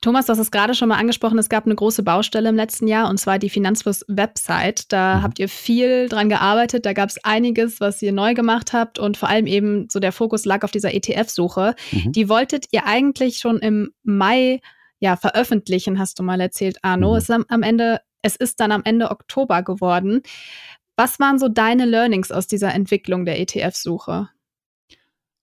Thomas, 0.00 0.26
du 0.26 0.32
hast 0.32 0.38
es 0.38 0.52
gerade 0.52 0.74
schon 0.74 0.88
mal 0.88 0.98
angesprochen, 0.98 1.38
es 1.38 1.48
gab 1.48 1.66
eine 1.66 1.74
große 1.74 2.04
Baustelle 2.04 2.48
im 2.48 2.54
letzten 2.54 2.86
Jahr 2.86 3.10
und 3.10 3.18
zwar 3.18 3.40
die 3.40 3.50
Finanzfluss-Website. 3.50 4.92
Da 4.92 5.16
mhm. 5.16 5.22
habt 5.22 5.38
ihr 5.40 5.48
viel 5.48 6.08
dran 6.08 6.28
gearbeitet, 6.28 6.86
da 6.86 6.92
gab 6.92 7.08
es 7.08 7.22
einiges, 7.24 7.80
was 7.80 8.00
ihr 8.00 8.12
neu 8.12 8.34
gemacht 8.34 8.72
habt 8.72 9.00
und 9.00 9.16
vor 9.16 9.28
allem 9.28 9.46
eben 9.46 9.88
so 9.90 9.98
der 9.98 10.12
Fokus 10.12 10.44
lag 10.44 10.62
auf 10.62 10.70
dieser 10.70 10.94
ETF-Suche. 10.94 11.74
Mhm. 11.90 12.12
Die 12.12 12.28
wolltet 12.28 12.66
ihr 12.70 12.86
eigentlich 12.86 13.38
schon 13.38 13.58
im 13.58 13.90
Mai 14.04 14.60
ja, 15.00 15.16
veröffentlichen, 15.16 15.98
hast 15.98 16.18
du 16.18 16.22
mal 16.22 16.40
erzählt, 16.40 16.78
Arno. 16.82 17.10
Mhm. 17.10 17.16
Es, 17.16 17.28
ist 17.28 17.44
am 17.48 17.62
Ende, 17.62 18.00
es 18.22 18.36
ist 18.36 18.60
dann 18.60 18.72
am 18.72 18.82
Ende 18.84 19.10
Oktober 19.10 19.62
geworden. 19.62 20.22
Was 20.96 21.18
waren 21.20 21.38
so 21.38 21.48
deine 21.48 21.86
Learnings 21.86 22.32
aus 22.32 22.46
dieser 22.46 22.74
Entwicklung 22.74 23.24
der 23.24 23.40
ETF-Suche? 23.40 24.28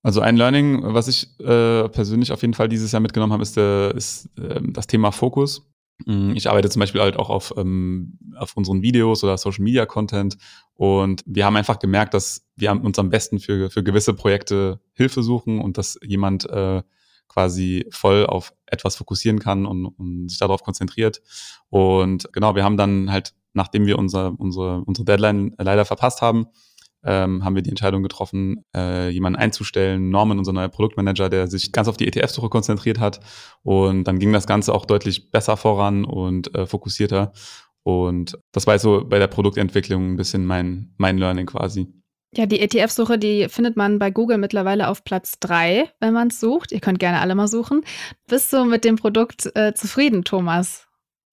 Also 0.05 0.21
ein 0.21 0.37
Learning, 0.37 0.83
was 0.83 1.07
ich 1.07 1.27
äh, 1.39 1.89
persönlich 1.89 2.31
auf 2.31 2.43
jeden 2.43 2.53
Fall 2.53 2.69
dieses 2.69 2.91
Jahr 2.91 2.99
mitgenommen 2.99 3.33
habe, 3.33 3.41
ist, 3.41 3.57
äh, 3.57 3.91
ist 3.97 4.29
äh, 4.37 4.61
das 4.61 4.85
Thema 4.85 5.11
Fokus. 5.11 5.67
Mm, 6.05 6.33
ich 6.35 6.47
arbeite 6.47 6.69
zum 6.69 6.81
Beispiel 6.81 7.01
halt 7.01 7.17
auch 7.17 7.31
auf, 7.31 7.55
ähm, 7.57 8.19
auf 8.37 8.55
unseren 8.55 8.83
Videos 8.83 9.23
oder 9.23 9.35
Social 9.39 9.63
Media 9.63 9.87
Content 9.87 10.37
und 10.75 11.23
wir 11.25 11.43
haben 11.43 11.55
einfach 11.55 11.79
gemerkt, 11.79 12.13
dass 12.13 12.45
wir 12.55 12.71
uns 12.71 12.99
am 12.99 13.09
besten 13.09 13.39
für, 13.39 13.71
für 13.71 13.83
gewisse 13.83 14.13
Projekte 14.13 14.79
Hilfe 14.93 15.23
suchen 15.23 15.59
und 15.59 15.79
dass 15.79 15.97
jemand 16.03 16.47
äh, 16.51 16.83
quasi 17.27 17.87
voll 17.89 18.27
auf 18.27 18.53
etwas 18.67 18.97
fokussieren 18.97 19.39
kann 19.39 19.65
und, 19.65 19.87
und 19.87 20.29
sich 20.29 20.37
darauf 20.37 20.61
konzentriert. 20.61 21.23
Und 21.69 22.31
genau, 22.31 22.53
wir 22.53 22.63
haben 22.63 22.77
dann 22.77 23.11
halt, 23.11 23.33
nachdem 23.53 23.87
wir 23.87 23.97
unser, 23.97 24.39
unsere, 24.39 24.81
unsere 24.81 25.05
Deadline 25.05 25.55
leider 25.57 25.83
verpasst 25.83 26.21
haben, 26.21 26.45
ähm, 27.05 27.45
haben 27.45 27.55
wir 27.55 27.61
die 27.61 27.69
Entscheidung 27.69 28.03
getroffen, 28.03 28.63
äh, 28.75 29.09
jemanden 29.09 29.39
einzustellen, 29.39 30.09
Norman, 30.09 30.39
unser 30.39 30.53
neuer 30.53 30.69
Produktmanager, 30.69 31.29
der 31.29 31.47
sich 31.47 31.71
ganz 31.71 31.87
auf 31.87 31.97
die 31.97 32.07
ETF-Suche 32.07 32.49
konzentriert 32.49 32.99
hat. 32.99 33.19
Und 33.63 34.05
dann 34.05 34.19
ging 34.19 34.33
das 34.33 34.47
Ganze 34.47 34.73
auch 34.73 34.85
deutlich 34.85 35.31
besser 35.31 35.57
voran 35.57 36.05
und 36.05 36.53
äh, 36.55 36.65
fokussierter. 36.65 37.31
Und 37.83 38.39
das 38.51 38.65
war 38.65 38.79
so 38.79 39.05
bei 39.07 39.19
der 39.19 39.27
Produktentwicklung 39.27 40.13
ein 40.13 40.17
bisschen 40.17 40.45
mein, 40.45 40.93
mein 40.97 41.17
Learning 41.19 41.45
quasi. 41.45 41.87
Ja, 42.35 42.45
die 42.45 42.59
ETF-Suche, 42.59 43.17
die 43.17 43.47
findet 43.47 43.77
man 43.77 43.97
bei 43.97 44.11
Google 44.11 44.37
mittlerweile 44.37 44.89
auf 44.89 45.05
Platz 45.05 45.39
drei, 45.39 45.89
wenn 46.01 46.13
man 46.13 46.27
es 46.27 46.39
sucht. 46.39 46.71
Ihr 46.71 46.81
könnt 46.81 46.99
gerne 46.99 47.21
alle 47.21 47.35
mal 47.35 47.47
suchen. 47.47 47.83
Bist 48.27 48.51
du 48.51 48.65
mit 48.65 48.83
dem 48.83 48.97
Produkt 48.97 49.55
äh, 49.55 49.73
zufrieden, 49.73 50.23
Thomas? 50.25 50.84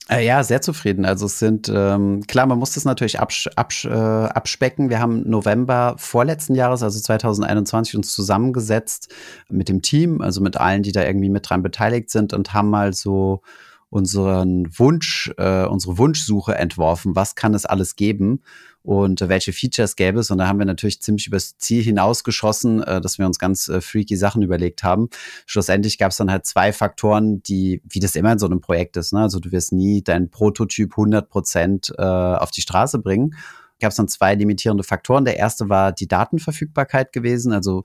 Äh, 0.08 0.26
ja, 0.26 0.42
sehr 0.42 0.60
zufrieden. 0.60 1.04
Also 1.04 1.26
es 1.26 1.38
sind, 1.38 1.70
ähm, 1.72 2.22
klar, 2.26 2.46
man 2.46 2.58
muss 2.58 2.74
das 2.74 2.84
natürlich 2.84 3.20
absch 3.20 3.48
absch 3.54 3.84
äh, 3.84 3.88
abspecken. 3.88 4.90
Wir 4.90 4.98
haben 4.98 5.28
November 5.28 5.94
vorletzten 5.96 6.54
Jahres, 6.54 6.82
also 6.82 6.98
2021, 6.98 7.96
uns 7.96 8.12
zusammengesetzt 8.12 9.12
mit 9.48 9.68
dem 9.68 9.80
Team, 9.80 10.20
also 10.20 10.40
mit 10.40 10.56
allen, 10.56 10.82
die 10.82 10.92
da 10.92 11.04
irgendwie 11.04 11.30
mit 11.30 11.48
dran 11.48 11.62
beteiligt 11.62 12.10
sind 12.10 12.32
und 12.32 12.52
haben 12.52 12.68
mal 12.68 12.92
so 12.92 13.42
unseren 13.90 14.66
Wunsch, 14.76 15.30
äh, 15.36 15.66
unsere 15.66 15.98
Wunschsuche 15.98 16.56
entworfen. 16.56 17.14
Was 17.14 17.34
kann 17.36 17.54
es 17.54 17.64
alles 17.64 17.94
geben? 17.94 18.42
Und 18.82 19.20
äh, 19.22 19.28
welche 19.28 19.52
Features 19.52 19.96
gäbe 19.96 20.20
es. 20.20 20.30
Und 20.30 20.38
da 20.38 20.46
haben 20.48 20.58
wir 20.58 20.66
natürlich 20.66 21.00
ziemlich 21.00 21.26
übers 21.26 21.56
Ziel 21.58 21.82
hinausgeschossen, 21.82 22.82
äh, 22.82 23.00
dass 23.00 23.18
wir 23.18 23.26
uns 23.26 23.38
ganz 23.38 23.68
äh, 23.68 23.80
freaky 23.80 24.16
Sachen 24.16 24.42
überlegt 24.42 24.82
haben. 24.82 25.08
Schlussendlich 25.46 25.98
gab 25.98 26.10
es 26.10 26.16
dann 26.16 26.30
halt 26.30 26.46
zwei 26.46 26.72
Faktoren, 26.72 27.42
die, 27.42 27.82
wie 27.88 28.00
das 28.00 28.14
immer 28.14 28.32
in 28.32 28.38
so 28.38 28.46
einem 28.46 28.60
Projekt 28.60 28.96
ist, 28.96 29.12
ne? 29.12 29.20
also 29.20 29.38
du 29.38 29.52
wirst 29.52 29.72
nie 29.72 30.02
deinen 30.02 30.30
Prototyp 30.30 30.92
100 30.92 31.28
Prozent 31.28 31.92
äh, 31.96 32.02
auf 32.02 32.50
die 32.50 32.62
Straße 32.62 32.98
bringen. 32.98 33.34
Gab 33.80 33.90
es 33.90 33.96
dann 33.96 34.08
zwei 34.08 34.34
limitierende 34.34 34.84
Faktoren. 34.84 35.24
Der 35.24 35.36
erste 35.36 35.68
war 35.68 35.92
die 35.92 36.06
Datenverfügbarkeit 36.06 37.12
gewesen, 37.12 37.52
also 37.52 37.84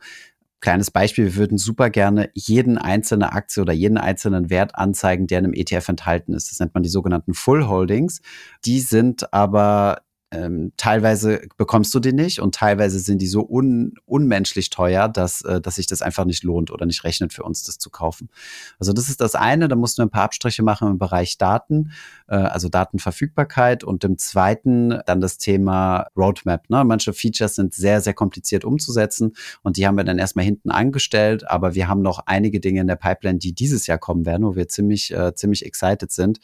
Kleines 0.60 0.90
Beispiel, 0.90 1.26
wir 1.26 1.36
würden 1.36 1.60
super 1.60 1.92
gerne 1.92 2.32
jeden 2.34 2.80
einzelne 2.80 3.32
Aktie 3.32 3.62
oder 3.62 3.74
jeden 3.74 4.00
einzelnen 4.00 4.50
Wert 4.50 4.74
anzeigen, 4.74 5.28
der 5.28 5.38
in 5.38 5.46
einem 5.46 5.54
ETF 5.54 5.90
enthalten 5.90 6.34
ist. 6.34 6.50
Das 6.50 6.60
nennt 6.60 6.74
man 6.74 6.82
die 6.82 6.90
sogenannten 6.90 7.36
Full 7.36 7.68
Holdings. 7.68 8.22
Die 8.66 8.80
sind 8.80 9.32
aber 9.32 10.02
ähm, 10.32 10.74
teilweise 10.76 11.42
bekommst 11.56 11.94
du 11.96 12.00
die 12.00 12.12
nicht 12.12 12.42
und 12.42 12.54
teilweise 12.54 13.00
sind 13.00 13.22
die 13.22 13.28
so 13.28 13.48
un 13.48 13.94
unmenschlich 14.06 14.70
teuer, 14.70 15.08
dass, 15.08 15.42
äh, 15.44 15.62
dass 15.62 15.76
sich 15.76 15.88
das 15.88 16.02
einfach 16.02 16.26
nicht 16.26 16.44
lohnt 16.44 16.70
oder 16.70 16.86
nicht 16.86 17.06
rechnet 17.06 17.32
für 17.32 17.44
uns, 17.44 17.63
das 17.63 17.78
zu 17.78 17.90
kaufen. 17.90 18.30
Also 18.78 18.92
das 18.92 19.08
ist 19.08 19.22
das 19.22 19.36
eine, 19.36 19.70
da 19.70 19.78
mussten 19.78 20.02
wir 20.02 20.08
ein 20.08 20.12
paar 20.12 20.24
Abstriche 20.24 20.63
machen 20.63 20.90
im 20.90 20.98
Bereich 20.98 21.38
Daten, 21.38 21.92
äh, 22.28 22.36
also 22.36 22.68
Datenverfügbarkeit 22.68 23.86
und 23.86 24.04
im 24.04 24.18
zweiten 24.18 25.00
dann 25.06 25.22
das 25.22 25.38
Thema 25.38 26.08
Roadmap. 26.18 26.70
Ne? 26.70 26.84
Manche 26.84 27.13
Features 27.13 27.56
sind 27.56 27.74
sehr, 27.74 28.02
sehr 28.02 28.13
kompliziert 28.13 28.66
umzusetzen 28.66 29.34
und 29.63 29.78
die 29.78 29.88
haben 29.88 29.96
wir 29.96 30.04
dann 30.04 30.20
erstmal 30.20 30.44
hinten 30.44 30.72
angestellt, 30.72 31.50
aber 31.50 31.74
wir 31.74 31.88
haben 31.88 32.02
noch 32.02 32.20
einige 32.26 32.60
Dinge 32.60 32.82
in 32.82 32.88
der 32.88 32.98
Pipeline, 32.98 33.40
die 33.40 33.54
dieses 33.54 33.88
Jahr 33.88 33.98
kommen 33.98 34.26
werden, 34.26 34.46
wo 34.46 34.56
wir 34.58 34.68
ziemlich, 34.68 35.13
äh, 35.13 35.34
ziemlich 35.36 35.66
excited 35.66 36.12
sind, 36.12 36.42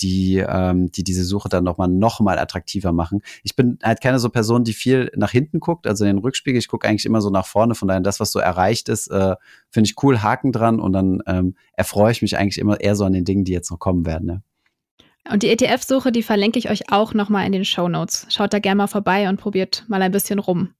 die, 0.00 0.38
ähm, 0.38 0.90
die 0.90 1.04
diese 1.04 1.24
Suche 1.24 1.48
dann 1.48 1.64
nochmal 1.64 1.88
noch 1.88 2.20
mal 2.20 2.38
attraktiver 2.38 2.92
machen. 2.92 3.22
Ich 3.42 3.54
bin 3.54 3.78
halt 3.82 4.00
keine 4.00 4.18
so 4.18 4.30
Person, 4.30 4.64
die 4.64 4.72
viel 4.72 5.10
nach 5.16 5.30
hinten 5.30 5.60
guckt, 5.60 5.86
also 5.86 6.04
in 6.04 6.16
den 6.16 6.18
Rückspiegel. 6.18 6.58
Ich 6.58 6.68
gucke 6.68 6.88
eigentlich 6.88 7.06
immer 7.06 7.20
so 7.20 7.30
nach 7.30 7.46
vorne. 7.46 7.74
Von 7.74 7.88
daher, 7.88 8.00
das, 8.00 8.20
was 8.20 8.32
so 8.32 8.38
erreicht 8.38 8.88
ist, 8.88 9.08
äh, 9.08 9.36
finde 9.70 9.88
ich 9.88 10.02
cool, 10.02 10.22
Haken 10.22 10.52
dran 10.52 10.80
und 10.80 10.92
dann 10.92 11.22
ähm, 11.26 11.54
erfreue 11.74 12.12
ich 12.12 12.22
mich 12.22 12.36
eigentlich 12.36 12.58
immer 12.58 12.80
eher 12.80 12.96
so 12.96 13.04
an 13.04 13.12
den 13.12 13.24
Dingen, 13.24 13.44
die 13.44 13.52
jetzt 13.52 13.70
noch 13.70 13.78
kommen 13.78 14.06
werden. 14.06 14.26
Ne? 14.26 14.42
Und 15.30 15.42
die 15.42 15.50
ETF-Suche, 15.50 16.10
die 16.10 16.22
verlinke 16.22 16.58
ich 16.58 16.68
euch 16.70 16.90
auch 16.90 17.14
nochmal 17.14 17.46
in 17.46 17.52
den 17.52 17.64
Show 17.64 17.88
Notes. 17.88 18.26
Schaut 18.30 18.52
da 18.52 18.58
gerne 18.58 18.78
mal 18.78 18.86
vorbei 18.88 19.28
und 19.28 19.38
probiert 19.38 19.84
mal 19.88 20.02
ein 20.02 20.10
bisschen 20.10 20.38
rum. 20.38 20.74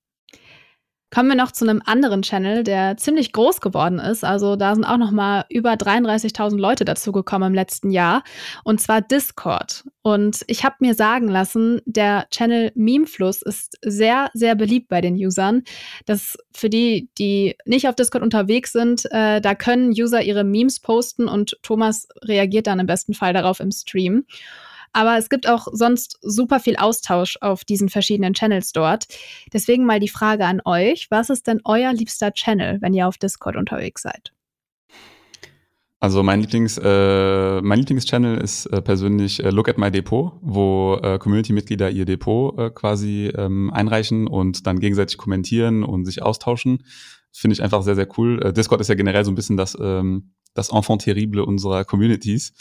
Kommen 1.12 1.28
wir 1.28 1.36
noch 1.36 1.52
zu 1.52 1.68
einem 1.68 1.82
anderen 1.84 2.22
Channel, 2.22 2.64
der 2.64 2.96
ziemlich 2.96 3.34
groß 3.34 3.60
geworden 3.60 3.98
ist. 3.98 4.24
Also 4.24 4.56
da 4.56 4.74
sind 4.74 4.86
auch 4.86 4.96
noch 4.96 5.10
mal 5.10 5.44
über 5.50 5.72
33.000 5.74 6.56
Leute 6.56 6.86
dazugekommen 6.86 7.48
im 7.48 7.54
letzten 7.54 7.90
Jahr. 7.90 8.24
Und 8.64 8.80
zwar 8.80 9.02
Discord. 9.02 9.84
Und 10.00 10.42
ich 10.46 10.64
habe 10.64 10.76
mir 10.80 10.94
sagen 10.94 11.28
lassen, 11.28 11.82
der 11.84 12.26
Channel 12.30 12.72
Memefluss 12.76 13.42
ist 13.42 13.76
sehr, 13.82 14.30
sehr 14.32 14.54
beliebt 14.54 14.88
bei 14.88 15.02
den 15.02 15.16
Usern. 15.16 15.64
Das 16.06 16.38
für 16.54 16.70
die, 16.70 17.10
die 17.18 17.56
nicht 17.66 17.88
auf 17.88 17.94
Discord 17.94 18.22
unterwegs 18.22 18.72
sind, 18.72 19.04
äh, 19.10 19.42
da 19.42 19.54
können 19.54 19.90
User 19.90 20.22
ihre 20.22 20.44
Memes 20.44 20.80
posten 20.80 21.28
und 21.28 21.58
Thomas 21.62 22.08
reagiert 22.22 22.66
dann 22.66 22.80
im 22.80 22.86
besten 22.86 23.12
Fall 23.12 23.34
darauf 23.34 23.60
im 23.60 23.70
Stream. 23.70 24.24
Aber 24.92 25.16
es 25.16 25.28
gibt 25.28 25.48
auch 25.48 25.68
sonst 25.72 26.18
super 26.22 26.60
viel 26.60 26.76
Austausch 26.76 27.38
auf 27.40 27.64
diesen 27.64 27.88
verschiedenen 27.88 28.34
Channels 28.34 28.72
dort. 28.72 29.06
Deswegen 29.52 29.86
mal 29.86 30.00
die 30.00 30.08
Frage 30.08 30.44
an 30.44 30.60
euch, 30.64 31.10
was 31.10 31.30
ist 31.30 31.46
denn 31.46 31.60
euer 31.64 31.92
liebster 31.92 32.32
Channel, 32.32 32.78
wenn 32.80 32.94
ihr 32.94 33.08
auf 33.08 33.18
Discord 33.18 33.56
unterwegs 33.56 34.02
seid? 34.02 34.32
Also 36.02 36.24
mein 36.24 36.40
Lieblings, 36.40 36.78
äh, 36.82 37.62
mein 37.62 37.78
Lieblingschannel 37.78 38.38
ist 38.38 38.66
äh, 38.66 38.82
persönlich 38.82 39.42
äh, 39.44 39.50
Look 39.50 39.68
at 39.68 39.78
My 39.78 39.88
Depot, 39.88 40.32
wo 40.40 40.98
äh, 41.00 41.16
Community-Mitglieder 41.16 41.90
ihr 41.90 42.04
Depot 42.04 42.58
äh, 42.58 42.70
quasi 42.70 43.32
ähm, 43.36 43.72
einreichen 43.72 44.26
und 44.26 44.66
dann 44.66 44.80
gegenseitig 44.80 45.16
kommentieren 45.16 45.84
und 45.84 46.04
sich 46.04 46.20
austauschen. 46.20 46.82
Finde 47.30 47.54
ich 47.54 47.62
einfach 47.62 47.82
sehr, 47.84 47.94
sehr 47.94 48.08
cool. 48.18 48.42
Äh, 48.42 48.52
Discord 48.52 48.80
ist 48.80 48.88
ja 48.88 48.96
generell 48.96 49.24
so 49.24 49.30
ein 49.30 49.36
bisschen 49.36 49.56
das 49.56 49.78
ähm, 49.80 50.32
das 50.54 50.70
Enfant 50.70 51.02
terrible 51.02 51.44
unserer 51.44 51.84
Communities, 51.84 52.52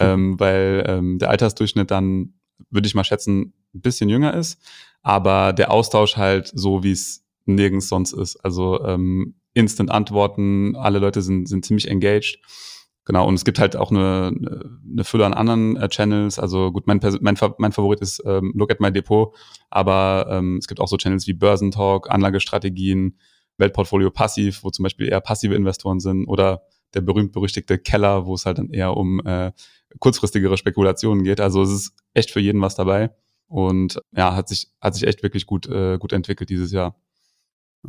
ähm, 0.00 0.34
weil 0.40 0.84
ähm, 0.86 1.18
der 1.18 1.30
Altersdurchschnitt 1.30 1.90
dann, 1.90 2.34
würde 2.70 2.86
ich 2.86 2.94
mal 2.94 3.04
schätzen, 3.04 3.54
ein 3.74 3.80
bisschen 3.80 4.08
jünger 4.08 4.34
ist, 4.34 4.60
aber 5.02 5.52
der 5.52 5.70
Austausch 5.70 6.16
halt 6.16 6.50
so, 6.54 6.82
wie 6.82 6.92
es 6.92 7.24
nirgends 7.46 7.88
sonst 7.88 8.12
ist. 8.12 8.36
Also 8.36 8.82
ähm, 8.84 9.34
Instant 9.52 9.90
Antworten, 9.90 10.76
alle 10.76 10.98
Leute 10.98 11.22
sind, 11.22 11.48
sind 11.48 11.64
ziemlich 11.64 11.88
engaged. 11.88 12.38
Genau, 13.06 13.28
und 13.28 13.34
es 13.34 13.44
gibt 13.44 13.58
halt 13.58 13.76
auch 13.76 13.90
eine, 13.90 14.32
eine 14.90 15.04
Fülle 15.04 15.26
an 15.26 15.34
anderen 15.34 15.76
äh, 15.76 15.88
Channels. 15.88 16.38
Also 16.38 16.72
gut, 16.72 16.86
mein, 16.86 17.00
mein, 17.20 17.36
mein 17.58 17.72
Favorit 17.72 18.00
ist 18.00 18.22
ähm, 18.24 18.52
Look 18.56 18.70
at 18.70 18.80
My 18.80 18.90
Depot, 18.90 19.34
aber 19.68 20.26
ähm, 20.30 20.56
es 20.56 20.66
gibt 20.66 20.80
auch 20.80 20.88
so 20.88 20.96
Channels 20.96 21.26
wie 21.26 21.34
Börsentalk, 21.34 22.10
Anlagestrategien, 22.10 23.18
Weltportfolio 23.58 24.10
Passiv, 24.10 24.64
wo 24.64 24.70
zum 24.70 24.84
Beispiel 24.84 25.08
eher 25.08 25.20
passive 25.20 25.54
Investoren 25.54 26.00
sind 26.00 26.26
oder 26.26 26.62
der 26.94 27.00
berühmt-berüchtigte 27.00 27.78
Keller, 27.78 28.26
wo 28.26 28.34
es 28.34 28.46
halt 28.46 28.58
dann 28.58 28.70
eher 28.70 28.96
um 28.96 29.20
äh, 29.26 29.52
kurzfristigere 29.98 30.56
Spekulationen 30.56 31.24
geht. 31.24 31.40
Also 31.40 31.62
es 31.62 31.70
ist 31.70 31.92
echt 32.14 32.30
für 32.30 32.40
jeden 32.40 32.60
was 32.60 32.74
dabei. 32.74 33.10
Und 33.46 34.00
ja, 34.12 34.34
hat 34.34 34.48
sich, 34.48 34.72
hat 34.80 34.94
sich 34.94 35.06
echt 35.06 35.22
wirklich 35.22 35.46
gut, 35.46 35.68
äh, 35.68 35.98
gut 35.98 36.12
entwickelt 36.12 36.50
dieses 36.50 36.72
Jahr. 36.72 36.96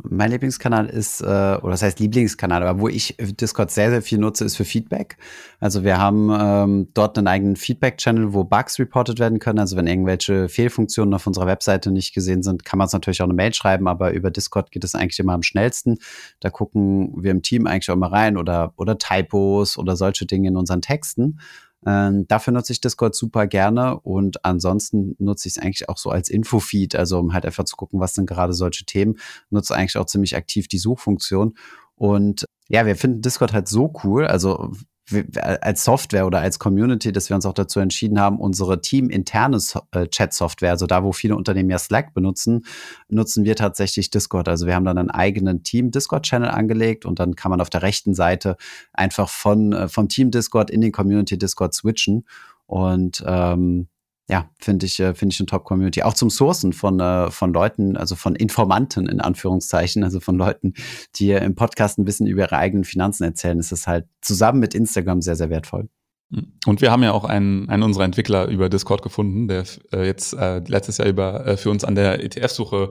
Mein 0.02 0.30
Lieblingskanal 0.30 0.86
ist, 0.86 1.22
äh, 1.22 1.24
oder 1.24 1.70
das 1.70 1.82
heißt 1.82 2.00
Lieblingskanal, 2.00 2.62
aber 2.62 2.80
wo 2.80 2.88
ich 2.88 3.16
Discord 3.18 3.70
sehr, 3.70 3.90
sehr 3.90 4.02
viel 4.02 4.18
nutze, 4.18 4.44
ist 4.44 4.56
für 4.56 4.64
Feedback. 4.64 5.16
Also 5.58 5.84
wir 5.84 5.98
haben 5.98 6.30
ähm, 6.38 6.88
dort 6.92 7.16
einen 7.16 7.28
eigenen 7.28 7.56
Feedback-Channel, 7.56 8.34
wo 8.34 8.44
Bugs 8.44 8.78
reported 8.78 9.18
werden 9.18 9.38
können. 9.38 9.58
Also 9.58 9.76
wenn 9.76 9.86
irgendwelche 9.86 10.48
Fehlfunktionen 10.48 11.14
auf 11.14 11.26
unserer 11.26 11.46
Webseite 11.46 11.90
nicht 11.90 12.14
gesehen 12.14 12.42
sind, 12.42 12.64
kann 12.64 12.78
man 12.78 12.86
es 12.86 12.92
natürlich 12.92 13.22
auch 13.22 13.26
eine 13.26 13.34
Mail 13.34 13.54
schreiben, 13.54 13.88
aber 13.88 14.12
über 14.12 14.30
Discord 14.30 14.70
geht 14.70 14.84
es 14.84 14.94
eigentlich 14.94 15.18
immer 15.18 15.32
am 15.32 15.42
schnellsten. 15.42 15.98
Da 16.40 16.50
gucken 16.50 17.12
wir 17.16 17.30
im 17.30 17.42
Team 17.42 17.66
eigentlich 17.66 17.90
auch 17.90 17.96
mal 17.96 18.10
rein 18.10 18.36
oder, 18.36 18.74
oder 18.76 18.98
Typos 18.98 19.78
oder 19.78 19.96
solche 19.96 20.26
Dinge 20.26 20.48
in 20.48 20.56
unseren 20.56 20.82
Texten. 20.82 21.38
Ähm, 21.84 22.26
dafür 22.26 22.52
nutze 22.52 22.72
ich 22.72 22.80
Discord 22.80 23.14
super 23.14 23.46
gerne 23.46 24.00
und 24.00 24.44
ansonsten 24.44 25.14
nutze 25.18 25.48
ich 25.48 25.56
es 25.56 25.62
eigentlich 25.62 25.88
auch 25.88 25.98
so 25.98 26.10
als 26.10 26.30
Infofeed, 26.30 26.96
also 26.96 27.18
um 27.18 27.32
halt 27.32 27.44
einfach 27.44 27.64
zu 27.64 27.76
gucken, 27.76 28.00
was 28.00 28.14
sind 28.14 28.26
gerade 28.26 28.52
solche 28.52 28.84
Themen. 28.84 29.16
Nutze 29.50 29.74
eigentlich 29.74 29.96
auch 29.98 30.06
ziemlich 30.06 30.36
aktiv 30.36 30.68
die 30.68 30.78
Suchfunktion. 30.78 31.54
Und 31.94 32.46
ja, 32.68 32.86
wir 32.86 32.96
finden 32.96 33.22
Discord 33.22 33.52
halt 33.52 33.68
so 33.68 33.92
cool. 34.04 34.26
Also 34.26 34.72
als 35.40 35.84
Software 35.84 36.26
oder 36.26 36.40
als 36.40 36.58
Community, 36.58 37.12
dass 37.12 37.28
wir 37.28 37.36
uns 37.36 37.46
auch 37.46 37.54
dazu 37.54 37.78
entschieden 37.78 38.20
haben, 38.20 38.40
unsere 38.40 38.80
teaminterne 38.80 39.58
äh, 39.92 40.06
Chat-Software, 40.08 40.70
also 40.70 40.86
da, 40.86 41.04
wo 41.04 41.12
viele 41.12 41.36
Unternehmen 41.36 41.70
ja 41.70 41.78
Slack 41.78 42.12
benutzen, 42.12 42.64
nutzen 43.08 43.44
wir 43.44 43.54
tatsächlich 43.54 44.10
Discord. 44.10 44.48
Also 44.48 44.66
wir 44.66 44.74
haben 44.74 44.84
dann 44.84 44.98
einen 44.98 45.10
eigenen 45.10 45.62
Team-Discord-Channel 45.62 46.48
angelegt 46.48 47.04
und 47.04 47.20
dann 47.20 47.36
kann 47.36 47.50
man 47.50 47.60
auf 47.60 47.70
der 47.70 47.82
rechten 47.82 48.14
Seite 48.14 48.56
einfach 48.92 49.28
von, 49.28 49.72
äh, 49.72 49.88
vom 49.88 50.08
Team 50.08 50.30
Discord 50.30 50.70
in 50.70 50.80
den 50.80 50.92
Community 50.92 51.38
Discord 51.38 51.74
switchen. 51.74 52.24
Und 52.66 53.22
ähm, 53.26 53.86
ja, 54.28 54.50
finde 54.58 54.86
ich, 54.86 54.98
äh, 54.98 55.14
finde 55.14 55.32
ich 55.32 55.40
eine 55.40 55.46
Top-Community. 55.46 56.02
Auch 56.02 56.14
zum 56.14 56.30
Sourcen 56.30 56.72
von, 56.72 56.98
äh, 56.98 57.30
von 57.30 57.52
Leuten, 57.52 57.96
also 57.96 58.16
von 58.16 58.34
Informanten 58.34 59.08
in 59.08 59.20
Anführungszeichen, 59.20 60.02
also 60.02 60.18
von 60.18 60.36
Leuten, 60.36 60.74
die 61.16 61.30
im 61.30 61.54
Podcast 61.54 61.98
ein 61.98 62.04
bisschen 62.04 62.26
über 62.26 62.42
ihre 62.42 62.56
eigenen 62.56 62.84
Finanzen 62.84 63.24
erzählen, 63.24 63.58
ist 63.58 63.72
es 63.72 63.86
halt 63.86 64.06
zusammen 64.20 64.58
mit 64.58 64.74
Instagram 64.74 65.22
sehr, 65.22 65.36
sehr 65.36 65.50
wertvoll. 65.50 65.88
Mhm. 66.30 66.54
Und 66.66 66.80
wir 66.80 66.90
haben 66.90 67.04
ja 67.04 67.12
auch 67.12 67.24
einen, 67.24 67.68
einen 67.68 67.84
unserer 67.84 68.04
Entwickler 68.04 68.48
über 68.48 68.68
Discord 68.68 69.02
gefunden, 69.02 69.46
der 69.46 69.64
äh, 69.92 70.04
jetzt 70.04 70.32
äh, 70.32 70.58
letztes 70.66 70.98
Jahr 70.98 71.08
über 71.08 71.46
äh, 71.46 71.56
für 71.56 71.70
uns 71.70 71.84
an 71.84 71.94
der 71.94 72.24
ETF-Suche 72.24 72.90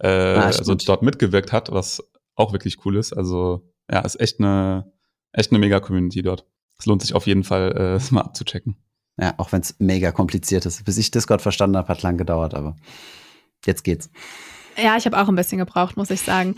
äh, 0.00 0.08
ah, 0.08 0.46
also 0.46 0.74
dort 0.74 1.02
mitgewirkt 1.02 1.52
hat, 1.52 1.72
was 1.72 2.02
auch 2.34 2.52
wirklich 2.52 2.84
cool 2.84 2.96
ist. 2.96 3.12
Also 3.14 3.70
ja, 3.90 4.00
ist 4.00 4.20
echt 4.20 4.38
eine 4.38 4.92
echt 5.32 5.50
eine 5.50 5.58
mega 5.58 5.80
Community 5.80 6.22
dort. 6.22 6.46
Es 6.78 6.86
lohnt 6.86 7.02
sich 7.02 7.14
auf 7.14 7.26
jeden 7.26 7.44
Fall, 7.44 7.72
äh, 7.76 7.94
es 7.94 8.10
mal 8.10 8.22
abzuchecken. 8.22 8.76
Ja, 9.20 9.34
auch 9.36 9.52
wenn 9.52 9.60
es 9.60 9.76
mega 9.78 10.10
kompliziert 10.12 10.66
ist. 10.66 10.84
Bis 10.84 10.98
ich 10.98 11.10
Discord 11.10 11.40
verstanden 11.40 11.76
habe, 11.76 11.88
hat 11.88 12.02
lang 12.02 12.16
gedauert, 12.16 12.54
aber 12.54 12.76
jetzt 13.64 13.84
geht's. 13.84 14.10
Ja, 14.76 14.96
ich 14.96 15.06
habe 15.06 15.20
auch 15.20 15.28
ein 15.28 15.36
bisschen 15.36 15.58
gebraucht, 15.58 15.96
muss 15.96 16.10
ich 16.10 16.20
sagen. 16.20 16.56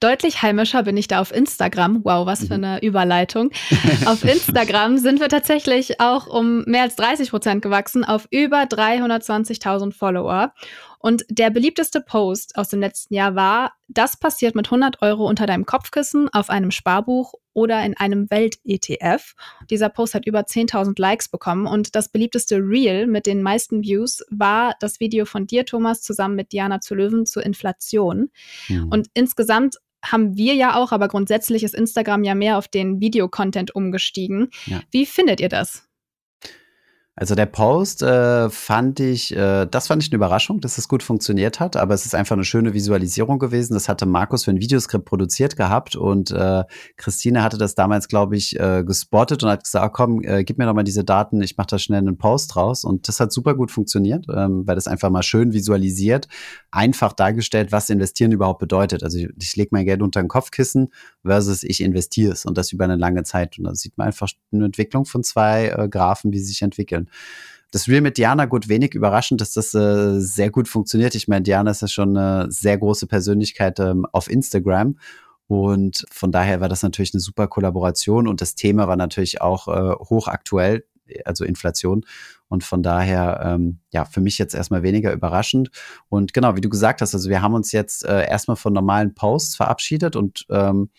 Deutlich 0.00 0.42
heimischer 0.42 0.82
bin 0.82 0.96
ich 0.96 1.06
da 1.06 1.20
auf 1.20 1.32
Instagram. 1.32 2.04
Wow, 2.04 2.26
was 2.26 2.40
für 2.40 2.58
mhm. 2.58 2.64
eine 2.64 2.82
Überleitung. 2.82 3.50
auf 4.06 4.24
Instagram 4.24 4.98
sind 4.98 5.20
wir 5.20 5.28
tatsächlich 5.28 6.00
auch 6.00 6.26
um 6.26 6.64
mehr 6.66 6.82
als 6.82 6.96
30 6.96 7.30
Prozent 7.30 7.62
gewachsen 7.62 8.04
auf 8.04 8.26
über 8.30 8.64
320.000 8.64 9.94
Follower. 9.94 10.52
Und 11.04 11.26
der 11.28 11.50
beliebteste 11.50 12.00
Post 12.00 12.56
aus 12.56 12.70
dem 12.70 12.80
letzten 12.80 13.12
Jahr 13.12 13.34
war, 13.34 13.74
das 13.88 14.16
passiert 14.16 14.54
mit 14.54 14.68
100 14.68 15.02
Euro 15.02 15.28
unter 15.28 15.44
deinem 15.44 15.66
Kopfkissen 15.66 16.30
auf 16.30 16.48
einem 16.48 16.70
Sparbuch 16.70 17.34
oder 17.52 17.84
in 17.84 17.94
einem 17.94 18.30
Welt-ETF. 18.30 19.34
Dieser 19.68 19.90
Post 19.90 20.14
hat 20.14 20.24
über 20.24 20.40
10.000 20.40 20.98
Likes 20.98 21.28
bekommen 21.28 21.66
und 21.66 21.94
das 21.94 22.08
beliebteste 22.08 22.56
Reel 22.56 23.06
mit 23.06 23.26
den 23.26 23.42
meisten 23.42 23.82
Views 23.82 24.24
war 24.30 24.76
das 24.80 24.98
Video 24.98 25.26
von 25.26 25.46
dir, 25.46 25.66
Thomas, 25.66 26.00
zusammen 26.00 26.36
mit 26.36 26.52
Diana 26.52 26.80
zu 26.80 26.94
Löwen 26.94 27.26
zur 27.26 27.44
Inflation. 27.44 28.30
Mhm. 28.68 28.88
Und 28.88 29.08
insgesamt 29.12 29.76
haben 30.02 30.38
wir 30.38 30.54
ja 30.54 30.74
auch, 30.74 30.90
aber 30.90 31.08
grundsätzlich 31.08 31.64
ist 31.64 31.74
Instagram 31.74 32.24
ja 32.24 32.34
mehr 32.34 32.56
auf 32.56 32.66
den 32.66 33.02
Videocontent 33.02 33.74
umgestiegen. 33.74 34.48
Ja. 34.64 34.80
Wie 34.90 35.04
findet 35.04 35.38
ihr 35.38 35.50
das? 35.50 35.83
Also 37.16 37.36
der 37.36 37.46
Post 37.46 38.02
äh, 38.02 38.50
fand 38.50 38.98
ich, 38.98 39.36
äh, 39.36 39.66
das 39.66 39.86
fand 39.86 40.02
ich 40.02 40.10
eine 40.10 40.16
Überraschung, 40.16 40.60
dass 40.60 40.78
es 40.78 40.88
gut 40.88 41.00
funktioniert 41.04 41.60
hat, 41.60 41.76
aber 41.76 41.94
es 41.94 42.04
ist 42.04 42.14
einfach 42.16 42.34
eine 42.34 42.42
schöne 42.44 42.74
Visualisierung 42.74 43.38
gewesen. 43.38 43.74
Das 43.74 43.88
hatte 43.88 44.04
Markus 44.04 44.44
für 44.44 44.50
ein 44.50 44.58
Videoskript 44.58 45.04
produziert 45.04 45.56
gehabt 45.56 45.94
und 45.94 46.32
äh, 46.32 46.64
Christine 46.96 47.44
hatte 47.44 47.56
das 47.56 47.76
damals, 47.76 48.08
glaube 48.08 48.36
ich, 48.36 48.58
äh, 48.58 48.82
gespottet 48.82 49.44
und 49.44 49.50
hat 49.50 49.62
gesagt, 49.62 49.84
ah, 49.84 49.88
komm, 49.90 50.22
äh, 50.24 50.42
gib 50.42 50.58
mir 50.58 50.66
doch 50.66 50.74
mal 50.74 50.82
diese 50.82 51.04
Daten, 51.04 51.40
ich 51.40 51.56
mache 51.56 51.68
da 51.68 51.78
schnell 51.78 52.00
einen 52.00 52.18
Post 52.18 52.56
raus. 52.56 52.82
Und 52.82 53.06
das 53.06 53.20
hat 53.20 53.32
super 53.32 53.54
gut 53.54 53.70
funktioniert, 53.70 54.26
ähm, 54.34 54.66
weil 54.66 54.74
das 54.74 54.88
einfach 54.88 55.10
mal 55.10 55.22
schön 55.22 55.52
visualisiert, 55.52 56.26
einfach 56.72 57.12
dargestellt, 57.12 57.70
was 57.70 57.90
investieren 57.90 58.32
überhaupt 58.32 58.58
bedeutet. 58.58 59.04
Also 59.04 59.18
ich, 59.18 59.28
ich 59.40 59.54
lege 59.54 59.68
mein 59.70 59.84
Geld 59.84 60.02
unter 60.02 60.18
ein 60.18 60.26
Kopfkissen 60.26 60.88
versus 61.24 61.62
ich 61.62 61.80
investiere 61.80 62.32
es 62.32 62.44
und 62.44 62.56
das 62.58 62.72
über 62.72 62.84
eine 62.84 62.96
lange 62.96 63.22
Zeit. 63.24 63.58
Und 63.58 63.64
da 63.64 63.74
sieht 63.74 63.96
man 63.98 64.06
einfach 64.06 64.28
eine 64.52 64.66
Entwicklung 64.66 65.04
von 65.04 65.22
zwei 65.24 65.68
äh, 65.68 65.88
Graphen, 65.88 66.32
wie 66.32 66.38
sie 66.38 66.46
sich 66.46 66.62
entwickeln. 66.62 67.08
Das 67.70 67.88
Real 67.88 68.02
mit 68.02 68.18
Diana, 68.18 68.44
gut, 68.44 68.68
wenig 68.68 68.94
überraschend, 68.94 69.40
dass 69.40 69.52
das 69.52 69.74
äh, 69.74 70.20
sehr 70.20 70.50
gut 70.50 70.68
funktioniert. 70.68 71.16
Ich 71.16 71.26
meine, 71.26 71.42
Diana 71.42 71.72
ist 71.72 71.82
ja 71.82 71.88
schon 71.88 72.16
eine 72.16 72.50
sehr 72.50 72.78
große 72.78 73.08
Persönlichkeit 73.08 73.80
ähm, 73.80 74.06
auf 74.12 74.30
Instagram. 74.30 74.96
Und 75.46 76.06
von 76.10 76.32
daher 76.32 76.60
war 76.60 76.68
das 76.68 76.82
natürlich 76.82 77.12
eine 77.14 77.20
super 77.20 77.48
Kollaboration 77.48 78.28
und 78.28 78.40
das 78.40 78.54
Thema 78.54 78.88
war 78.88 78.96
natürlich 78.96 79.40
auch 79.40 79.68
äh, 79.68 79.92
hochaktuell, 79.92 80.84
also 81.24 81.44
Inflation. 81.44 82.04
Und 82.48 82.62
von 82.62 82.82
daher, 82.82 83.40
ähm, 83.44 83.78
ja, 83.92 84.04
für 84.04 84.20
mich 84.20 84.38
jetzt 84.38 84.54
erstmal 84.54 84.82
weniger 84.82 85.12
überraschend. 85.12 85.70
Und 86.08 86.34
genau, 86.34 86.56
wie 86.56 86.60
du 86.60 86.68
gesagt 86.68 87.00
hast, 87.00 87.14
also 87.14 87.28
wir 87.28 87.42
haben 87.42 87.54
uns 87.54 87.72
jetzt 87.72 88.04
äh, 88.04 88.28
erstmal 88.28 88.56
von 88.56 88.72
normalen 88.72 89.14
Posts 89.14 89.56
verabschiedet 89.56 90.14
und 90.14 90.46
ähm, 90.50 90.90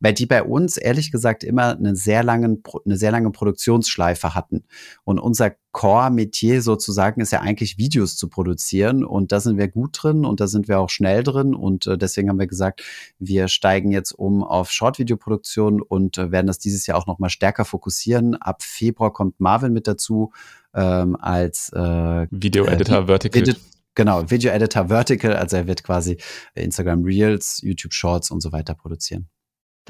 weil 0.00 0.14
die 0.14 0.26
bei 0.26 0.42
uns 0.42 0.76
ehrlich 0.76 1.12
gesagt 1.12 1.44
immer 1.44 1.76
einen 1.76 1.94
sehr 1.94 2.22
langen, 2.22 2.62
eine 2.84 2.96
sehr 2.96 3.12
lange 3.12 3.30
Produktionsschleife 3.30 4.34
hatten. 4.34 4.64
Und 5.04 5.18
unser 5.18 5.52
Core-Metier 5.72 6.62
sozusagen 6.62 7.20
ist 7.20 7.30
ja 7.30 7.40
eigentlich 7.40 7.78
Videos 7.78 8.16
zu 8.16 8.28
produzieren 8.28 9.04
und 9.04 9.30
da 9.30 9.38
sind 9.38 9.56
wir 9.56 9.68
gut 9.68 9.98
drin 10.02 10.24
und 10.24 10.40
da 10.40 10.48
sind 10.48 10.66
wir 10.66 10.80
auch 10.80 10.90
schnell 10.90 11.22
drin 11.22 11.54
und 11.54 11.86
äh, 11.86 11.96
deswegen 11.96 12.28
haben 12.28 12.40
wir 12.40 12.48
gesagt, 12.48 12.82
wir 13.18 13.46
steigen 13.46 13.92
jetzt 13.92 14.12
um 14.12 14.42
auf 14.42 14.72
Short-Video-Produktion 14.72 15.80
und 15.80 16.18
äh, 16.18 16.32
werden 16.32 16.48
das 16.48 16.58
dieses 16.58 16.86
Jahr 16.86 16.98
auch 16.98 17.06
nochmal 17.06 17.30
stärker 17.30 17.64
fokussieren. 17.64 18.34
Ab 18.34 18.62
Februar 18.62 19.12
kommt 19.12 19.38
Marvin 19.38 19.72
mit 19.72 19.86
dazu 19.86 20.32
ähm, 20.74 21.16
als 21.16 21.70
äh, 21.72 22.26
Video-Editor 22.30 23.02
äh, 23.02 23.06
Vertical. 23.06 23.40
Video 23.42 23.54
genau, 23.94 24.28
Video-Editor 24.28 24.88
Vertical, 24.88 25.34
also 25.34 25.56
er 25.56 25.66
wird 25.68 25.84
quasi 25.84 26.16
Instagram 26.54 27.04
Reels, 27.04 27.60
YouTube 27.62 27.92
Shorts 27.92 28.30
und 28.30 28.40
so 28.40 28.50
weiter 28.50 28.74
produzieren. 28.74 29.28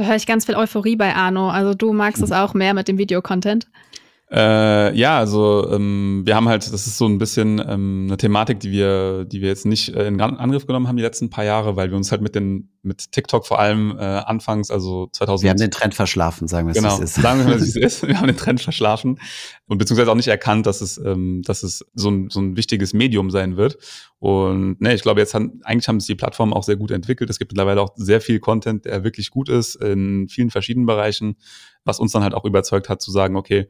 Da 0.01 0.07
höre 0.07 0.17
ich 0.17 0.27
ganz 0.27 0.47
viel 0.47 0.57
Euphorie 0.57 0.97
bei 0.97 1.15
Arno. 1.15 1.51
Also 1.51 1.75
du 1.75 1.93
magst 1.93 2.23
es 2.23 2.33
auch 2.33 2.55
mehr 2.55 2.73
mit 2.73 2.89
dem 2.89 2.97
Videocontent. 2.97 3.67
Äh, 4.33 4.97
ja, 4.97 5.19
also 5.19 5.69
ähm, 5.73 6.23
wir 6.25 6.37
haben 6.37 6.49
halt, 6.49 6.73
das 6.73 6.87
ist 6.87 6.99
so 6.99 7.07
ein 7.07 7.19
bisschen 7.19 7.59
ähm, 7.59 8.05
eine 8.07 8.17
Thematik, 8.17 8.61
die 8.61 8.71
wir, 8.71 9.25
die 9.25 9.41
wir 9.41 9.49
jetzt 9.49 9.67
nicht 9.67 9.95
äh, 9.95 10.07
in 10.07 10.21
Angriff 10.21 10.67
genommen 10.67 10.87
haben 10.87 10.97
die 10.97 11.03
letzten 11.03 11.31
paar 11.31 11.45
Jahre, 11.45 11.75
weil 11.75 11.91
wir 11.91 11.97
uns 11.97 12.13
halt 12.13 12.23
mit 12.23 12.37
den 12.37 12.71
mit 12.83 13.11
TikTok 13.11 13.45
vor 13.45 13.59
allem 13.59 13.97
äh, 13.99 14.03
anfangs, 14.03 14.71
also 14.71 15.09
2000. 15.13 15.43
Wir 15.43 15.51
haben 15.51 15.59
den 15.59 15.73
Trend 15.73 15.95
verschlafen, 15.95 16.47
sagen 16.47 16.69
wir 16.69 16.73
es 16.73 16.77
genau, 16.77 16.99
ist. 16.99 17.15
Sagen 17.15 17.47
wir 17.47 17.57
es 17.57 17.63
wie 17.63 17.69
es 17.69 17.77
ist. 18.03 18.07
Wir 18.07 18.19
haben 18.19 18.29
den 18.29 18.37
Trend 18.37 18.61
verschlafen 18.61 19.19
und 19.67 19.79
beziehungsweise 19.79 20.13
auch 20.13 20.17
nicht 20.17 20.29
erkannt, 20.29 20.65
dass 20.65 20.81
es, 20.81 20.97
ähm, 20.99 21.43
dass 21.43 21.65
es 21.65 21.85
so 21.95 22.09
ein, 22.09 22.31
so 22.31 22.41
ein 22.41 22.57
wichtiges 22.57 22.95
Medium 22.95 23.31
sein 23.31 23.57
wird. 23.57 23.79
Und 24.21 24.81
ne, 24.81 24.95
ich 24.95 25.03
glaube, 25.03 25.21
jetzt 25.21 25.35
haben, 25.35 25.61
eigentlich 25.65 25.89
haben 25.89 25.99
sich 25.99 26.07
die 26.07 26.15
Plattformen 26.15 26.53
auch 26.53 26.63
sehr 26.63 26.77
gut 26.77 26.93
entwickelt. 26.93 27.29
Es 27.31 27.41
gibt 27.41 27.51
mittlerweile 27.51 27.83
auch 27.83 27.91
sehr 27.97 28.21
viel 28.21 28.39
Content, 28.39 28.85
der 28.85 29.03
wirklich 29.03 29.31
gut 29.31 29.49
ist 29.49 29.75
in 29.75 30.29
vielen 30.29 30.51
verschiedenen 30.51 30.87
Bereichen, 30.87 31.37
was 31.85 31.99
uns 31.99 32.13
dann 32.13 32.23
halt 32.23 32.35
auch 32.35 32.45
überzeugt 32.45 32.89
hat 32.89 33.03
zu 33.03 33.11
sagen, 33.11 33.37
okay, 33.37 33.69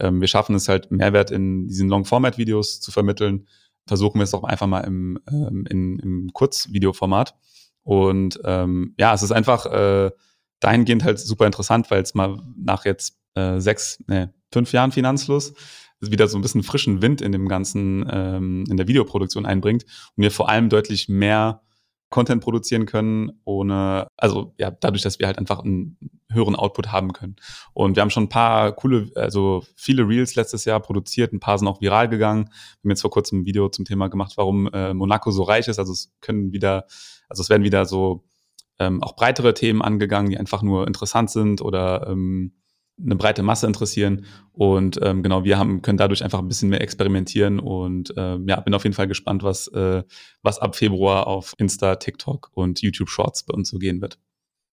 ähm, 0.00 0.20
wir 0.20 0.28
schaffen 0.28 0.54
es 0.54 0.68
halt, 0.68 0.90
Mehrwert 0.90 1.30
in 1.30 1.66
diesen 1.66 1.88
Long-Format-Videos 1.88 2.80
zu 2.80 2.90
vermitteln. 2.90 3.46
Versuchen 3.86 4.18
wir 4.18 4.24
es 4.24 4.34
auch 4.34 4.44
einfach 4.44 4.66
mal 4.66 4.80
im, 4.80 5.18
ähm, 5.30 5.66
in, 5.68 5.98
im 5.98 6.30
Kurzvideoformat. 6.32 7.34
Und 7.82 8.40
ähm, 8.44 8.94
ja, 8.98 9.14
es 9.14 9.22
ist 9.22 9.32
einfach 9.32 9.66
äh, 9.66 10.10
dahingehend 10.60 11.04
halt 11.04 11.18
super 11.18 11.46
interessant, 11.46 11.90
weil 11.90 12.02
es 12.02 12.14
mal 12.14 12.42
nach 12.56 12.84
jetzt 12.84 13.18
äh, 13.34 13.60
sechs, 13.60 14.02
nee, 14.06 14.28
fünf 14.52 14.72
Jahren 14.72 14.92
Finanzfluss 14.92 15.54
wieder 16.00 16.28
so 16.28 16.38
ein 16.38 16.42
bisschen 16.42 16.62
frischen 16.62 17.02
Wind 17.02 17.20
in 17.20 17.32
dem 17.32 17.48
ganzen, 17.48 18.06
ähm, 18.10 18.64
in 18.68 18.76
der 18.76 18.86
Videoproduktion 18.86 19.46
einbringt 19.46 19.84
und 20.16 20.22
wir 20.22 20.30
vor 20.30 20.48
allem 20.48 20.68
deutlich 20.68 21.08
mehr 21.08 21.62
Content 22.10 22.42
produzieren 22.42 22.86
können, 22.86 23.32
ohne, 23.44 24.08
also 24.16 24.54
ja, 24.56 24.70
dadurch, 24.70 25.02
dass 25.02 25.18
wir 25.18 25.26
halt 25.26 25.38
einfach 25.38 25.60
einen 25.62 25.98
höheren 26.30 26.56
Output 26.56 26.90
haben 26.90 27.12
können. 27.12 27.36
Und 27.74 27.96
wir 27.96 28.00
haben 28.00 28.10
schon 28.10 28.24
ein 28.24 28.28
paar 28.28 28.72
coole, 28.72 29.10
also 29.14 29.62
viele 29.76 30.08
Reels 30.08 30.34
letztes 30.34 30.64
Jahr 30.64 30.80
produziert, 30.80 31.32
ein 31.32 31.40
paar 31.40 31.58
sind 31.58 31.68
auch 31.68 31.80
viral 31.80 32.08
gegangen. 32.08 32.46
Wir 32.46 32.88
haben 32.88 32.90
jetzt 32.90 33.02
vor 33.02 33.10
kurzem 33.10 33.40
ein 33.40 33.44
Video 33.44 33.68
zum 33.68 33.84
Thema 33.84 34.08
gemacht, 34.08 34.34
warum 34.36 34.68
äh, 34.72 34.94
Monaco 34.94 35.30
so 35.30 35.42
reich 35.42 35.68
ist. 35.68 35.78
Also 35.78 35.92
es 35.92 36.12
können 36.20 36.52
wieder, 36.52 36.86
also 37.28 37.42
es 37.42 37.50
werden 37.50 37.64
wieder 37.64 37.84
so 37.84 38.24
ähm, 38.78 39.02
auch 39.02 39.16
breitere 39.16 39.54
Themen 39.54 39.82
angegangen, 39.82 40.30
die 40.30 40.38
einfach 40.38 40.62
nur 40.62 40.86
interessant 40.86 41.30
sind 41.30 41.60
oder 41.60 42.06
ähm, 42.08 42.52
eine 43.02 43.16
breite 43.16 43.42
Masse 43.42 43.66
interessieren. 43.66 44.24
Und 44.52 44.98
ähm, 45.02 45.22
genau, 45.22 45.44
wir 45.44 45.58
haben, 45.58 45.82
können 45.82 45.98
dadurch 45.98 46.24
einfach 46.24 46.40
ein 46.40 46.48
bisschen 46.48 46.68
mehr 46.68 46.80
experimentieren 46.80 47.60
und 47.60 48.12
ähm, 48.16 48.46
ja, 48.48 48.60
bin 48.60 48.74
auf 48.74 48.84
jeden 48.84 48.94
Fall 48.94 49.08
gespannt, 49.08 49.42
was, 49.42 49.68
äh, 49.68 50.02
was 50.42 50.58
ab 50.58 50.76
Februar 50.76 51.26
auf 51.26 51.54
Insta, 51.58 51.96
TikTok 51.96 52.50
und 52.54 52.80
YouTube 52.82 53.08
Shorts 53.08 53.44
bei 53.44 53.54
uns 53.54 53.70
so 53.70 53.78
gehen 53.78 54.00
wird. 54.00 54.18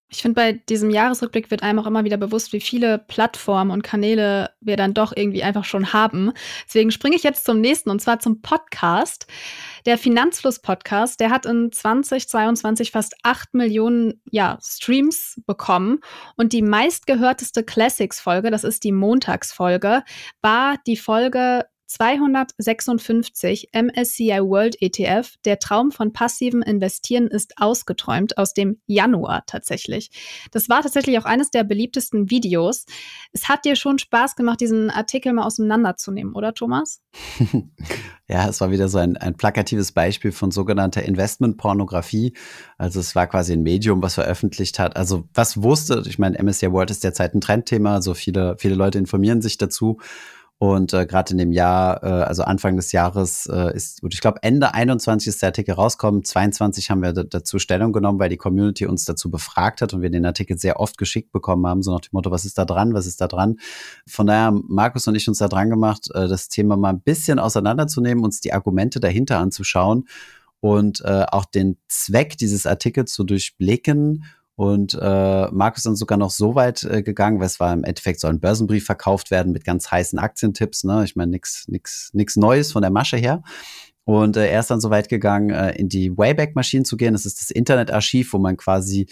Ich 0.08 0.22
finde, 0.22 0.36
bei 0.36 0.52
diesem 0.52 0.90
Jahresrückblick 0.90 1.50
wird 1.50 1.64
einem 1.64 1.80
auch 1.80 1.86
immer 1.86 2.04
wieder 2.04 2.16
bewusst, 2.16 2.52
wie 2.52 2.60
viele 2.60 2.98
Plattformen 2.98 3.72
und 3.72 3.82
Kanäle 3.82 4.50
wir 4.60 4.76
dann 4.76 4.94
doch 4.94 5.12
irgendwie 5.14 5.42
einfach 5.42 5.64
schon 5.64 5.92
haben. 5.92 6.32
Deswegen 6.64 6.92
springe 6.92 7.16
ich 7.16 7.24
jetzt 7.24 7.44
zum 7.44 7.60
nächsten 7.60 7.90
und 7.90 8.00
zwar 8.00 8.20
zum 8.20 8.40
Podcast. 8.40 9.26
Der 9.84 9.98
Finanzfluss-Podcast, 9.98 11.18
der 11.18 11.30
hat 11.30 11.44
in 11.44 11.72
2022 11.72 12.92
fast 12.92 13.16
8 13.24 13.54
Millionen 13.54 14.20
ja, 14.30 14.58
Streams 14.62 15.40
bekommen. 15.44 15.98
Und 16.36 16.52
die 16.52 16.62
meistgehörteste 16.62 17.64
Classics-Folge, 17.64 18.52
das 18.52 18.62
ist 18.62 18.84
die 18.84 18.92
Montagsfolge, 18.92 20.04
war 20.40 20.76
die 20.86 20.96
Folge 20.96 21.64
256 21.86 23.70
MSCI 23.72 24.40
World 24.42 24.76
ETF. 24.80 25.34
Der 25.44 25.58
Traum 25.58 25.92
von 25.92 26.12
passivem 26.12 26.62
Investieren 26.62 27.28
ist 27.28 27.54
ausgeträumt 27.58 28.38
aus 28.38 28.54
dem 28.54 28.80
Januar 28.86 29.44
tatsächlich. 29.46 30.10
Das 30.50 30.68
war 30.68 30.82
tatsächlich 30.82 31.18
auch 31.18 31.24
eines 31.24 31.50
der 31.50 31.64
beliebtesten 31.64 32.30
Videos. 32.30 32.86
Es 33.32 33.48
hat 33.48 33.64
dir 33.64 33.76
schon 33.76 33.98
Spaß 33.98 34.36
gemacht, 34.36 34.60
diesen 34.60 34.90
Artikel 34.90 35.32
mal 35.32 35.44
auseinanderzunehmen, 35.44 36.34
oder 36.34 36.54
Thomas? 36.54 37.00
ja, 38.28 38.48
es 38.48 38.60
war 38.60 38.70
wieder 38.70 38.88
so 38.88 38.98
ein, 38.98 39.16
ein 39.16 39.36
plakatives 39.36 39.92
Beispiel 39.92 40.32
von 40.32 40.50
sogenannter 40.50 41.02
Investmentpornografie. 41.02 42.34
Also 42.78 43.00
es 43.00 43.14
war 43.14 43.26
quasi 43.26 43.52
ein 43.52 43.62
Medium, 43.62 44.02
was 44.02 44.14
veröffentlicht 44.14 44.78
hat. 44.78 44.96
Also 44.96 45.28
was 45.34 45.62
wusste, 45.62 46.02
ich 46.06 46.18
meine, 46.18 46.42
MSCI 46.42 46.72
World 46.72 46.90
ist 46.90 47.04
derzeit 47.04 47.34
ein 47.34 47.40
Trendthema, 47.40 47.94
also 47.94 48.14
viele, 48.14 48.56
viele 48.58 48.74
Leute 48.74 48.98
informieren 48.98 49.40
sich 49.40 49.58
dazu. 49.58 49.98
Und 50.58 50.94
äh, 50.94 51.04
gerade 51.04 51.32
in 51.32 51.38
dem 51.38 51.52
Jahr, 51.52 52.02
äh, 52.02 52.06
also 52.06 52.42
Anfang 52.42 52.76
des 52.76 52.90
Jahres 52.92 53.44
äh, 53.46 53.76
ist, 53.76 54.02
und 54.02 54.14
ich 54.14 54.22
glaube 54.22 54.38
Ende 54.42 54.72
21 54.72 55.28
ist 55.28 55.42
der 55.42 55.50
Artikel 55.50 55.74
rauskommen, 55.74 56.24
22 56.24 56.90
haben 56.90 57.02
wir 57.02 57.12
dazu 57.12 57.58
Stellung 57.58 57.92
genommen, 57.92 58.18
weil 58.18 58.30
die 58.30 58.38
Community 58.38 58.86
uns 58.86 59.04
dazu 59.04 59.30
befragt 59.30 59.82
hat 59.82 59.92
und 59.92 60.00
wir 60.00 60.08
den 60.08 60.24
Artikel 60.24 60.56
sehr 60.56 60.80
oft 60.80 60.96
geschickt 60.96 61.30
bekommen 61.30 61.66
haben, 61.66 61.82
so 61.82 61.92
nach 61.92 62.00
dem 62.00 62.10
Motto, 62.12 62.30
was 62.30 62.46
ist 62.46 62.56
da 62.56 62.64
dran, 62.64 62.94
was 62.94 63.06
ist 63.06 63.20
da 63.20 63.28
dran. 63.28 63.56
Von 64.08 64.28
daher 64.28 64.44
haben 64.44 64.64
Markus 64.66 65.06
und 65.06 65.14
ich 65.14 65.28
uns 65.28 65.38
da 65.38 65.48
dran 65.48 65.68
gemacht, 65.68 66.08
äh, 66.14 66.26
das 66.26 66.48
Thema 66.48 66.78
mal 66.78 66.90
ein 66.90 67.02
bisschen 67.02 67.38
auseinanderzunehmen, 67.38 68.24
uns 68.24 68.40
die 68.40 68.54
Argumente 68.54 68.98
dahinter 68.98 69.38
anzuschauen 69.38 70.08
und 70.60 71.02
äh, 71.02 71.26
auch 71.30 71.44
den 71.44 71.76
Zweck 71.86 72.38
dieses 72.38 72.64
Artikels 72.64 73.12
zu 73.12 73.24
durchblicken 73.24 74.24
und 74.56 74.94
äh, 74.94 75.48
Markus 75.50 75.80
ist 75.80 75.86
dann 75.86 75.96
sogar 75.96 76.16
noch 76.16 76.30
so 76.30 76.54
weit 76.54 76.82
äh, 76.84 77.02
gegangen, 77.02 77.38
weil 77.40 77.46
es 77.46 77.60
war 77.60 77.74
im 77.74 77.84
Endeffekt 77.84 78.20
so 78.20 78.28
ein 78.28 78.40
Börsenbrief 78.40 78.86
verkauft 78.86 79.30
werden 79.30 79.52
mit 79.52 79.64
ganz 79.64 79.90
heißen 79.90 80.18
Aktientipps. 80.18 80.82
Ne? 80.82 81.04
Ich 81.04 81.14
meine, 81.14 81.30
nix, 81.30 81.68
nix, 81.68 82.10
nix 82.14 82.36
Neues 82.36 82.72
von 82.72 82.80
der 82.80 82.90
Masche 82.90 83.18
her. 83.18 83.42
Und 84.04 84.38
äh, 84.38 84.48
er 84.48 84.60
ist 84.60 84.70
dann 84.70 84.80
so 84.80 84.88
weit 84.88 85.10
gegangen, 85.10 85.50
äh, 85.50 85.72
in 85.72 85.90
die 85.90 86.16
Wayback-Maschinen 86.16 86.86
zu 86.86 86.96
gehen. 86.96 87.12
Das 87.12 87.26
ist 87.26 87.38
das 87.38 87.50
Internetarchiv, 87.50 88.32
wo 88.32 88.38
man 88.38 88.56
quasi 88.56 89.08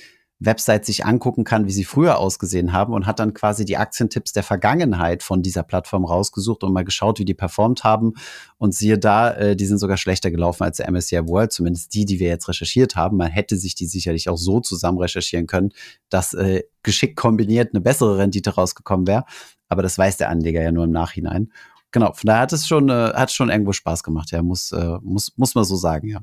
Website 0.47 0.85
sich 0.85 1.05
angucken 1.05 1.45
kann, 1.45 1.67
wie 1.67 1.73
sie 1.73 1.85
früher 1.85 2.19
ausgesehen 2.19 2.73
haben 2.73 2.93
und 2.93 3.07
hat 3.07 3.19
dann 3.19 3.35
quasi 3.35 3.65
die 3.65 3.77
Aktientipps 3.77 4.33
der 4.33 4.43
Vergangenheit 4.43 5.23
von 5.23 5.43
dieser 5.43 5.63
Plattform 5.63 6.05
rausgesucht 6.05 6.65
und 6.65 6.73
mal 6.73 6.85
geschaut, 6.85 7.19
wie 7.19 7.25
die 7.25 7.35
performt 7.35 7.85
haben. 7.85 8.15
Und 8.59 8.75
siehe 8.75 8.99
da, 8.99 9.33
äh, 9.33 9.57
die 9.57 9.67
sind 9.67 9.79
sogar 9.79 9.97
schlechter 9.97 10.31
gelaufen 10.31 10.65
als 10.65 10.79
der 10.79 10.91
MSCI 10.91 11.29
World, 11.29 11.53
zumindest 11.53 11.95
die, 11.95 12.05
die 12.05 12.19
wir 12.21 12.29
jetzt 12.29 12.49
recherchiert 12.49 12.97
haben. 12.97 13.17
Man 13.17 13.31
hätte 13.31 13.57
sich 13.57 13.75
die 13.75 13.87
sicherlich 13.87 14.29
auch 14.29 14.39
so 14.39 14.61
zusammen 14.61 14.99
recherchieren 14.99 15.47
können, 15.47 15.73
dass 16.09 16.35
äh, 16.35 16.63
geschickt 16.83 17.17
kombiniert 17.17 17.75
eine 17.75 17.81
bessere 17.81 18.19
Rendite 18.19 18.55
rausgekommen 18.55 19.07
wäre. 19.07 19.25
Aber 19.69 19.83
das 19.83 19.99
weiß 19.99 20.17
der 20.19 20.31
Anleger 20.31 20.63
ja 20.63 20.73
nur 20.73 20.85
im 20.85 20.93
Nachhinein. 20.93 21.51
Genau, 21.95 22.13
von 22.13 22.27
daher 22.27 22.43
hat 22.43 22.53
es 22.53 22.67
schon, 22.67 22.89
äh, 22.89 23.13
hat 23.15 23.31
schon 23.31 23.51
irgendwo 23.51 23.73
Spaß 23.73 24.03
gemacht, 24.03 24.33
ja, 24.33 24.43
muss, 24.43 24.73
äh, 24.73 24.99
muss, 25.03 25.33
muss 25.37 25.55
man 25.55 25.65
so 25.65 25.77
sagen, 25.77 26.09
ja. 26.09 26.21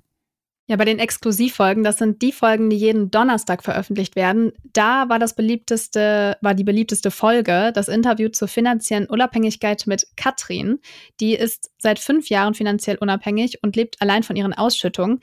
Ja, 0.68 0.78
bei 0.78 0.86
den 0.86 1.00
Exklusivfolgen, 1.00 1.84
das 1.84 1.98
sind 1.98 2.22
die 2.22 2.32
Folgen, 2.32 2.70
die 2.70 2.78
jeden 2.78 3.12
Donnerstag 3.12 3.64
veröffentlicht 3.64 4.16
werden. 4.16 4.54
Da 4.72 5.10
war 5.10 5.20
das 5.20 5.36
beliebteste, 5.36 6.38
war 6.42 6.54
die 6.54 6.64
beliebteste 6.64 7.12
Folge 7.12 7.72
das 7.74 7.90
Interview 7.90 8.30
zur 8.30 8.48
finanziellen 8.48 9.08
Unabhängigkeit 9.08 9.86
mit 9.88 10.08
Katrin. 10.16 10.80
Die 11.20 11.34
ist 11.34 11.72
seit 11.78 12.00
fünf 12.00 12.30
Jahren 12.30 12.54
finanziell 12.54 12.98
unabhängig 12.98 13.62
und 13.64 13.76
lebt 13.76 14.02
allein 14.02 14.24
von 14.24 14.36
ihren 14.36 14.54
Ausschüttungen. 14.54 15.20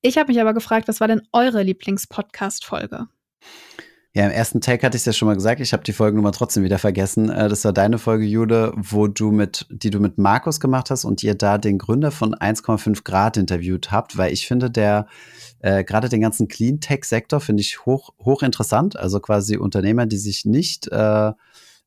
Ich 0.00 0.18
habe 0.18 0.32
mich 0.32 0.40
aber 0.40 0.54
gefragt, 0.54 0.88
was 0.88 1.00
war 1.00 1.06
denn 1.06 1.22
eure 1.32 1.62
Lieblings-Podcast-Folge? 1.62 3.06
Ja, 4.14 4.26
im 4.26 4.30
ersten 4.30 4.60
Tag 4.60 4.82
hatte 4.82 4.94
ich 4.94 5.00
es 5.00 5.06
ja 5.06 5.14
schon 5.14 5.26
mal 5.26 5.34
gesagt, 5.34 5.62
ich 5.62 5.72
habe 5.72 5.84
die 5.84 5.94
Folgennummer 5.94 6.32
trotzdem 6.32 6.62
wieder 6.64 6.78
vergessen. 6.78 7.30
Äh, 7.30 7.48
das 7.48 7.64
war 7.64 7.72
deine 7.72 7.96
Folge, 7.96 8.26
Jude, 8.26 8.74
wo 8.76 9.06
du 9.06 9.30
mit, 9.30 9.66
die 9.70 9.88
du 9.88 10.00
mit 10.00 10.18
Markus 10.18 10.60
gemacht 10.60 10.90
hast 10.90 11.06
und 11.06 11.22
ihr 11.22 11.34
da 11.34 11.56
den 11.56 11.78
Gründer 11.78 12.10
von 12.10 12.34
1,5 12.34 13.04
Grad 13.04 13.38
interviewt 13.38 13.90
habt, 13.90 14.18
weil 14.18 14.30
ich 14.34 14.46
finde, 14.46 14.70
der 14.70 15.06
äh, 15.60 15.82
gerade 15.82 16.10
den 16.10 16.20
ganzen 16.20 16.46
Clean 16.46 16.78
Tech-Sektor 16.78 17.40
finde 17.40 17.62
ich 17.62 17.86
hoch, 17.86 18.10
hoch 18.22 18.42
interessant. 18.42 18.98
Also 18.98 19.18
quasi 19.18 19.56
Unternehmer, 19.56 20.04
die 20.04 20.18
sich 20.18 20.44
nicht 20.44 20.88
äh, 20.88 21.32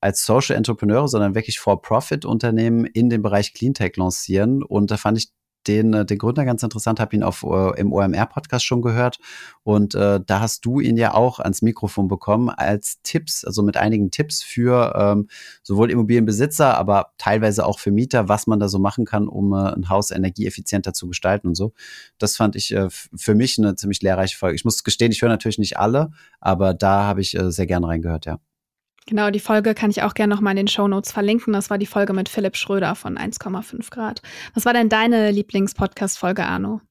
als 0.02 0.26
Social 0.26 0.56
Entrepreneure, 0.56 1.08
sondern 1.08 1.36
wirklich 1.36 1.60
For-Profit-Unternehmen 1.60 2.86
in 2.86 3.12
dem 3.12 3.22
Bereich 3.22 3.54
Clean 3.54 3.76
Tech 3.76 3.98
lancieren. 3.98 4.64
Und 4.64 4.90
da 4.90 4.98
fand 4.98 5.20
ich 5.20 5.30
den, 5.68 5.94
äh, 5.94 6.06
den 6.06 6.18
Gründer 6.18 6.46
ganz 6.46 6.64
interessant, 6.64 7.00
habe 7.00 7.16
ihn 7.16 7.24
auf, 7.24 7.44
äh, 7.44 7.80
im 7.80 7.92
OMR-Podcast 7.92 8.66
schon 8.66 8.82
gehört. 8.82 9.20
Und 9.64 9.96
äh, 9.96 10.20
da 10.26 10.40
hast 10.40 10.66
du 10.66 10.80
ihn 10.80 10.98
ja 10.98 11.14
auch 11.14 11.40
ans 11.40 11.62
Mikrofon 11.62 12.08
bekommen 12.08 12.50
als 12.50 13.02
Tipps, 13.04 13.46
also 13.46 13.64
mit 13.64 13.78
einigen 13.78 14.12
Tipps 14.12 14.44
für 14.44 14.94
ähm, 14.98 15.28
sowohl 15.64 15.92
Immobilienbesitzer, 15.92 16.78
aber 16.78 17.14
teilweise 17.18 17.66
auch 17.66 17.80
für 17.80 17.92
Mieter, 17.92 18.30
was 18.30 18.48
man 18.48 18.60
da 18.60 18.68
so 18.68 18.80
machen 18.80 19.06
kann, 19.06 19.28
um 19.28 19.54
äh, 19.54 19.74
ein 19.74 19.90
Haus 19.90 20.12
energieeffizienter 20.12 20.94
zu 20.94 21.08
gestalten 21.08 21.50
und 21.50 21.56
so. 21.56 21.74
Das 22.18 22.36
fand 22.36 22.56
ich 22.56 22.74
äh, 22.74 22.88
für 22.90 23.36
mich 23.36 23.58
eine 23.58 23.76
ziemlich 23.76 24.02
lehrreiche 24.02 24.38
Folge. 24.38 24.56
Ich 24.56 24.66
muss 24.66 24.84
gestehen, 24.84 25.12
ich 25.12 25.22
höre 25.22 25.30
natürlich 25.30 25.60
nicht 25.60 25.78
alle, 25.78 26.12
aber 26.40 26.74
da 26.74 27.04
habe 27.04 27.22
ich 27.22 27.36
äh, 27.38 27.52
sehr 27.52 27.66
gerne 27.66 27.88
reingehört, 27.88 28.26
ja. 28.26 28.40
Genau, 29.08 29.30
die 29.30 29.40
Folge 29.40 29.76
kann 29.76 29.92
ich 29.92 30.02
auch 30.02 30.16
gerne 30.16 30.34
nochmal 30.34 30.52
in 30.52 30.58
den 30.58 30.68
Show 30.68 30.88
Notes 30.88 31.12
verlinken. 31.12 31.54
Das 31.54 31.70
war 31.70 31.78
die 31.78 31.86
Folge 31.86 32.14
mit 32.14 32.28
Philipp 32.28 32.58
Schröder 32.58 32.96
von 32.96 33.18
1,5 33.18 33.92
Grad. 33.92 34.22
Was 34.56 34.66
war 34.66 34.74
denn 34.74 34.90
deine 34.90 35.30
Lieblings-Podcast-Folge, 35.30 36.44
Arno? 36.44 36.82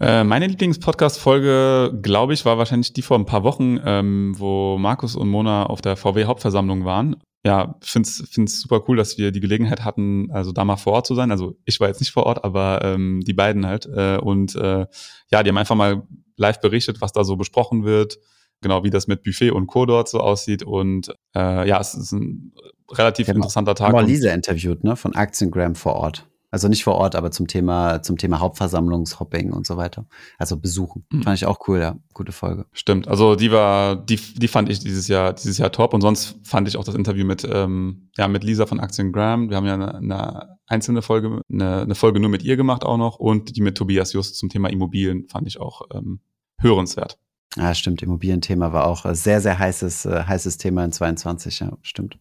Äh, 0.00 0.22
meine 0.22 0.46
Lieblings-Podcast-Folge, 0.46 1.98
glaube 2.00 2.34
ich, 2.34 2.44
war 2.44 2.58
wahrscheinlich 2.58 2.92
die 2.92 3.02
vor 3.02 3.18
ein 3.18 3.26
paar 3.26 3.42
Wochen, 3.42 3.80
ähm, 3.84 4.34
wo 4.38 4.78
Markus 4.78 5.16
und 5.16 5.28
Mona 5.28 5.66
auf 5.66 5.80
der 5.80 5.96
VW-Hauptversammlung 5.96 6.84
waren. 6.84 7.16
Ja, 7.44 7.76
finde 7.82 8.08
es 8.08 8.60
super 8.60 8.84
cool, 8.86 8.96
dass 8.96 9.18
wir 9.18 9.32
die 9.32 9.40
Gelegenheit 9.40 9.84
hatten, 9.84 10.30
also 10.30 10.52
da 10.52 10.64
mal 10.64 10.76
vor 10.76 10.92
Ort 10.92 11.08
zu 11.08 11.16
sein. 11.16 11.32
Also 11.32 11.56
ich 11.64 11.80
war 11.80 11.88
jetzt 11.88 12.00
nicht 12.00 12.12
vor 12.12 12.26
Ort, 12.26 12.44
aber 12.44 12.82
ähm, 12.84 13.20
die 13.26 13.32
beiden 13.32 13.66
halt. 13.66 13.86
Äh, 13.86 14.18
und 14.18 14.54
äh, 14.54 14.86
ja, 15.32 15.42
die 15.42 15.50
haben 15.50 15.58
einfach 15.58 15.74
mal 15.74 16.06
live 16.36 16.60
berichtet, 16.60 17.00
was 17.00 17.10
da 17.10 17.24
so 17.24 17.34
besprochen 17.36 17.84
wird 17.84 18.18
genau 18.60 18.84
wie 18.84 18.90
das 18.90 19.06
mit 19.06 19.22
Buffet 19.22 19.50
und 19.50 19.66
Co. 19.66 19.86
dort 19.86 20.08
so 20.08 20.20
aussieht. 20.20 20.62
Und 20.62 21.14
äh, 21.34 21.68
ja, 21.68 21.80
es 21.80 21.94
ist 21.94 22.12
ein 22.12 22.52
relativ 22.90 23.28
interessanter 23.28 23.74
Tag. 23.74 23.92
Mal 23.92 24.06
Lisa 24.06 24.32
interviewt, 24.32 24.84
ne, 24.84 24.96
von 24.96 25.14
Aktiengram 25.14 25.74
vor 25.74 25.94
Ort. 25.94 26.28
Also 26.50 26.68
nicht 26.68 26.82
vor 26.82 26.94
Ort, 26.94 27.14
aber 27.14 27.30
zum 27.30 27.46
Thema, 27.46 28.02
zum 28.02 28.16
Thema 28.16 28.40
Hauptversammlungshopping 28.40 29.52
und 29.52 29.66
so 29.66 29.76
weiter. 29.76 30.06
Also 30.38 30.56
besuchen. 30.58 31.04
Mhm. 31.10 31.22
Fand 31.22 31.36
ich 31.36 31.44
auch 31.44 31.68
cool, 31.68 31.78
ja. 31.78 31.98
Gute 32.14 32.32
Folge. 32.32 32.64
Stimmt. 32.72 33.06
Also 33.06 33.34
die 33.34 33.52
war, 33.52 33.96
die, 33.96 34.16
die 34.16 34.48
fand 34.48 34.70
ich 34.70 34.78
dieses 34.78 35.08
Jahr, 35.08 35.34
dieses 35.34 35.58
Jahr 35.58 35.70
top. 35.70 35.92
Und 35.92 36.00
sonst 36.00 36.38
fand 36.44 36.66
ich 36.66 36.78
auch 36.78 36.84
das 36.84 36.94
Interview 36.94 37.26
mit, 37.26 37.46
ähm, 37.50 38.08
ja, 38.16 38.28
mit 38.28 38.44
Lisa 38.44 38.64
von 38.64 38.80
Aktiengram. 38.80 39.50
Wir 39.50 39.58
haben 39.58 39.66
ja 39.66 39.74
eine, 39.74 39.94
eine 39.96 40.58
einzelne 40.66 41.02
Folge, 41.02 41.42
eine, 41.52 41.82
eine 41.82 41.94
Folge 41.94 42.18
nur 42.18 42.30
mit 42.30 42.42
ihr 42.42 42.56
gemacht 42.56 42.82
auch 42.82 42.96
noch. 42.96 43.18
Und 43.18 43.54
die 43.54 43.60
mit 43.60 43.76
Tobias 43.76 44.14
Just 44.14 44.36
zum 44.38 44.48
Thema 44.48 44.70
Immobilien 44.70 45.28
fand 45.28 45.46
ich 45.46 45.60
auch 45.60 45.82
ähm, 45.92 46.20
hörenswert. 46.60 47.18
Ja, 47.56 47.74
stimmt. 47.74 48.02
Immobilienthema 48.02 48.72
war 48.72 48.86
auch 48.86 49.04
sehr, 49.14 49.40
sehr 49.40 49.58
heißes, 49.58 50.06
äh, 50.06 50.24
heißes 50.24 50.58
Thema 50.58 50.84
in 50.84 50.92
22, 50.92 51.60
ja, 51.60 51.72
stimmt. 51.82 52.18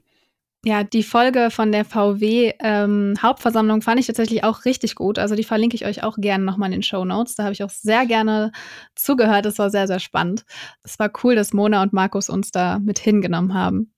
Ja, 0.66 0.84
die 0.84 1.04
Folge 1.04 1.50
von 1.52 1.72
der 1.72 1.86
VW 1.86 2.52
ähm, 2.60 3.14
fand 3.16 4.00
ich 4.00 4.08
tatsächlich 4.08 4.44
auch 4.44 4.66
richtig 4.66 4.96
gut. 4.96 5.20
Also 5.20 5.36
die 5.36 5.44
verlinke 5.44 5.76
ich 5.76 5.86
euch 5.86 6.04
auch 6.04 6.18
gerne 6.18 6.44
nochmal 6.44 6.68
in 6.68 6.80
den 6.80 6.84
Show 6.84 7.06
Notes. 7.06 7.36
Da 7.36 7.44
habe 7.44 7.54
ich 7.54 7.64
auch 7.64 7.70
sehr 7.70 8.06
gerne 8.06 8.52
zugehört. 8.96 9.46
Es 9.46 9.60
war 9.60 9.70
sehr, 9.70 9.88
sehr 9.88 10.00
spannend. 10.00 10.46
Es 10.84 10.98
war 11.00 11.12
cool, 11.24 11.36
dass 11.36 11.54
Mona 11.54 11.84
und 11.84 11.94
Markus 11.94 12.30
uns 12.30 12.52
da 12.52 12.80
mit 12.80 13.00
hingenommen 13.00 13.54
haben. 13.54 13.94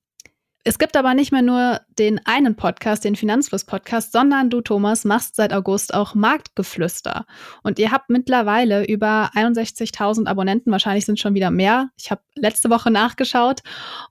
Es 0.65 0.77
gibt 0.77 0.97
aber 0.97 1.13
nicht 1.13 1.31
mehr 1.31 1.41
nur 1.41 1.79
den 1.97 2.19
einen 2.25 2.55
Podcast, 2.55 3.05
den 3.05 3.15
Finanzfluss-Podcast, 3.15 4.11
sondern 4.11 4.49
du, 4.49 4.59
Thomas, 4.61 5.05
machst 5.05 5.37
seit 5.37 5.53
August 5.53 5.93
auch 5.93 6.15
Marktgeflüster. 6.15 7.25
Und 7.63 7.79
ihr 7.79 7.91
habt 7.91 8.09
mittlerweile 8.09 8.85
über 8.85 9.31
61.000 9.35 10.27
Abonnenten, 10.27 10.71
wahrscheinlich 10.71 11.05
sind 11.05 11.19
schon 11.19 11.33
wieder 11.33 11.49
mehr. 11.49 11.89
Ich 11.97 12.11
habe 12.11 12.21
letzte 12.35 12.69
Woche 12.69 12.91
nachgeschaut. 12.91 13.61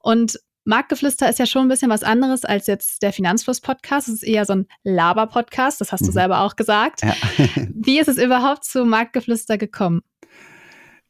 Und 0.01 0.41
Marktgeflüster 0.65 1.29
ist 1.29 1.39
ja 1.39 1.47
schon 1.47 1.63
ein 1.63 1.69
bisschen 1.69 1.91
was 1.91 2.03
anderes 2.03 2.45
als 2.45 2.67
jetzt 2.67 3.03
der 3.03 3.13
Finanzfluss-Podcast. 3.13 4.09
Es 4.09 4.15
ist 4.15 4.23
eher 4.23 4.45
so 4.45 4.55
ein 4.55 4.67
Laber-Podcast, 4.85 5.81
das 5.81 5.93
hast 5.93 6.03
du 6.03 6.11
mhm. 6.11 6.15
selber 6.15 6.41
auch 6.41 6.57
gesagt. 6.57 7.03
Ja. 7.03 7.15
Wie 7.75 7.99
ist 7.99 8.09
es 8.09 8.19
überhaupt 8.19 8.65
zu 8.65 8.85
Marktgeflüster 8.85 9.59
gekommen? 9.59 10.03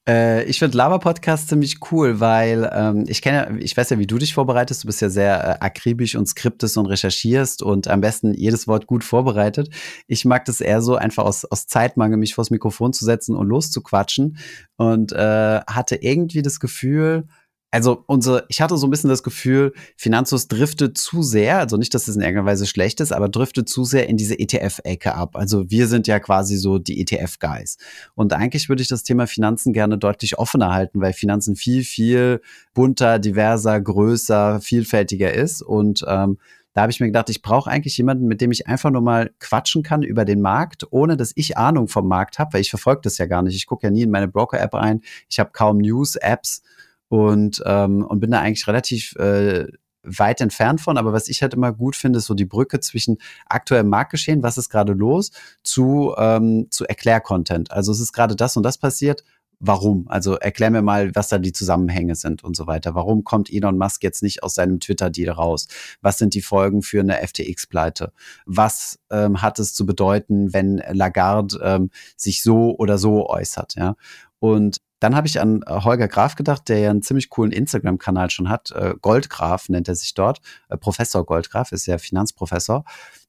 Äh, 0.09 0.45
ich 0.45 0.59
finde 0.59 0.79
Lava-Podcast 0.79 1.49
ziemlich 1.49 1.93
cool, 1.93 2.19
weil 2.19 2.69
ähm, 2.73 3.05
ich 3.07 3.21
kenne, 3.21 3.59
ich 3.61 3.77
weiß 3.77 3.91
ja, 3.91 3.99
wie 3.99 4.07
du 4.07 4.17
dich 4.17 4.33
vorbereitest. 4.33 4.83
Du 4.83 4.87
bist 4.87 5.03
ja 5.03 5.11
sehr 5.11 5.45
äh, 5.45 5.65
akribisch 5.65 6.17
und 6.17 6.27
skriptest 6.27 6.79
und 6.79 6.87
recherchierst 6.87 7.63
und 7.63 7.89
am 7.89 8.01
besten 8.01 8.33
jedes 8.33 8.67
Wort 8.67 8.87
gut 8.87 9.05
vorbereitet. 9.05 9.69
Ich 10.07 10.25
mag 10.25 10.47
das 10.47 10.63
eher 10.63 10.81
so, 10.81 10.97
einfach 10.97 11.25
aus, 11.25 11.45
aus 11.45 11.67
Zeitmangel 11.67 12.17
mich 12.17 12.35
vors 12.35 12.51
Mikrofon 12.51 12.95
zu 12.95 13.05
setzen 13.05 13.37
und 13.37 13.49
loszuquatschen 13.49 14.39
und 14.77 15.13
äh, 15.13 15.61
hatte 15.67 15.97
irgendwie 15.97 16.41
das 16.41 16.59
Gefühl, 16.59 17.27
also 17.71 18.03
unsere, 18.07 18.47
ich 18.49 18.63
hatte 18.63 18.79
so 18.79 18.87
ein 18.87 18.91
bisschen 18.91 19.11
das 19.11 19.23
Gefühl, 19.23 19.75
Finanzus 19.97 20.49
driftet 20.49 20.97
zu 20.97 21.23
sehr, 21.23 21.59
also 21.59 21.77
nicht, 21.77 21.93
dass 21.93 22.09
es 22.09 22.17
in 22.17 22.23
irgendeiner 22.23 22.47
Weise 22.47 22.67
schlecht 22.67 23.01
ist, 23.01 23.13
aber 23.13 23.29
driftet 23.29 23.69
zu 23.69 23.85
sehr 23.85 24.09
in 24.09 24.17
diese 24.17 24.39
ETF-Ecke 24.39 25.15
ab. 25.15 25.37
Also 25.37 25.71
wir 25.71 25.87
sind 25.87 26.07
ja 26.07 26.19
quasi 26.19 26.57
so 26.57 26.79
die 26.79 27.01
ETF-Guys. 27.01 27.77
Und 28.15 28.33
eigentlich 28.33 28.71
würde 28.71 28.83
ich 28.83 28.89
das 28.89 29.03
Thema 29.03 29.27
Finanzen 29.27 29.75
gerne 29.75 29.99
deutlich 29.99 30.39
offener 30.39 30.73
halten, 30.73 31.01
weil 31.01 31.13
Finanzen 31.13 31.57
viel, 31.57 31.85
viel 31.85 32.41
bunter, 32.73 33.19
diverser, 33.19 33.79
größer, 33.79 34.61
vielfältiger 34.63 35.35
ist. 35.35 35.61
Und 35.61 36.05
ähm, 36.09 36.39
da 36.73 36.83
habe 36.83 36.93
ich 36.93 37.01
mir 37.01 37.07
gedacht, 37.07 37.29
ich 37.29 37.43
brauche 37.43 37.69
eigentlich 37.69 37.99
jemanden, 37.99 38.29
mit 38.29 38.41
dem 38.41 38.51
ich 38.51 38.67
einfach 38.67 38.91
nur 38.91 39.03
mal 39.03 39.31
quatschen 39.41 39.83
kann 39.83 40.03
über 40.03 40.25
den 40.25 40.41
Markt, 40.41 40.87
ohne 40.91 41.17
dass 41.19 41.33
ich 41.35 41.59
Ahnung 41.59 41.89
vom 41.89 42.09
Markt 42.09 42.39
habe, 42.39 42.55
weil 42.55 42.61
ich 42.63 42.71
verfolge 42.71 43.03
das 43.03 43.19
ja 43.19 43.27
gar 43.27 43.43
nicht. 43.43 43.57
Ich 43.57 43.67
gucke 43.67 43.87
ja 43.87 43.91
nie 43.91 44.03
in 44.03 44.11
meine 44.11 44.29
Broker-App 44.29 44.73
rein. 44.75 45.03
Ich 45.29 45.39
habe 45.39 45.51
kaum 45.53 45.79
News-Apps 45.79 46.63
und, 47.09 47.63
ähm, 47.67 48.05
und 48.05 48.21
bin 48.21 48.31
da 48.31 48.41
eigentlich 48.41 48.67
relativ 48.67 49.15
äh, 49.17 49.67
weit 50.03 50.41
entfernt 50.41 50.81
von. 50.81 50.97
Aber 50.97 51.13
was 51.13 51.29
ich 51.29 51.43
halt 51.43 51.55
immer 51.55 51.73
gut 51.73 51.97
finde, 51.97 52.19
ist 52.19 52.27
so 52.27 52.35
die 52.35 52.45
Brücke 52.45 52.81
zwischen 52.81 53.19
aktuellem 53.47 53.89
Marktgeschehen, 53.89 54.43
was 54.43 54.59
ist 54.59 54.69
gerade 54.69 54.93
los, 54.93 55.31
zu, 55.63 56.15
ähm, 56.17 56.69
zu 56.71 56.87
Erklärcontent. 56.87 57.71
Also 57.71 57.93
es 57.93 58.01
ist 58.01 58.13
gerade 58.13 58.37
das 58.37 58.57
und 58.57 58.63
das 58.63 58.79
passiert. 58.79 59.25
Warum? 59.61 60.07
Also 60.09 60.37
erklär 60.37 60.71
mir 60.71 60.83
mal, 60.83 61.13
was 61.17 61.29
da 61.29 61.39
die 61.39 61.53
Zusammenhänge 61.53 62.15
sind 62.15 62.45
und 62.45 62.57
so 62.57 62.69
weiter. 62.69 62.95
Warum 62.95 63.25
kommt 63.25 63.53
Elon 63.53 63.77
Musk 63.77 64.05
jetzt 64.05 64.23
nicht 64.23 64.45
aus 64.45 64.55
seinem 64.55 64.79
Twitter-Deal 64.79 65.33
raus? 65.33 65.67
Was 66.01 66.19
sind 66.19 66.35
die 66.35 66.43
Folgen 66.43 66.83
für 66.83 67.01
eine 67.01 67.27
FTX-Pleite? 67.27 68.13
Was 68.47 69.01
ähm, 69.11 69.43
hat 69.43 69.59
es 69.59 69.75
zu 69.75 69.85
bedeuten, 69.85 70.53
wenn 70.53 70.81
Lagarde 70.93 71.59
ähm, 71.61 71.91
sich 72.17 72.45
so 72.45 72.77
oder 72.79 72.99
so 72.99 73.29
äußert? 73.29 73.75
Ja? 73.75 73.97
Und 74.39 74.79
dann 75.01 75.15
habe 75.15 75.27
ich 75.27 75.41
an 75.41 75.63
äh, 75.67 75.81
Holger 75.83 76.09
Graf 76.09 76.35
gedacht, 76.35 76.69
der 76.69 76.79
ja 76.79 76.91
einen 76.91 77.03
ziemlich 77.03 77.31
coolen 77.31 77.53
Instagram-Kanal 77.53 78.31
schon 78.31 78.49
hat. 78.49 78.71
Äh, 78.73 78.95
Goldgraf 79.01 79.69
nennt 79.69 79.89
er 79.89 79.95
sich 79.95 80.15
dort. 80.15 80.41
Äh, 80.69 80.77
Professor 80.77 81.25
Goldgraf 81.25 81.73
ist 81.73 81.87
ja 81.87 81.99
Finanzprofessor 81.99 82.85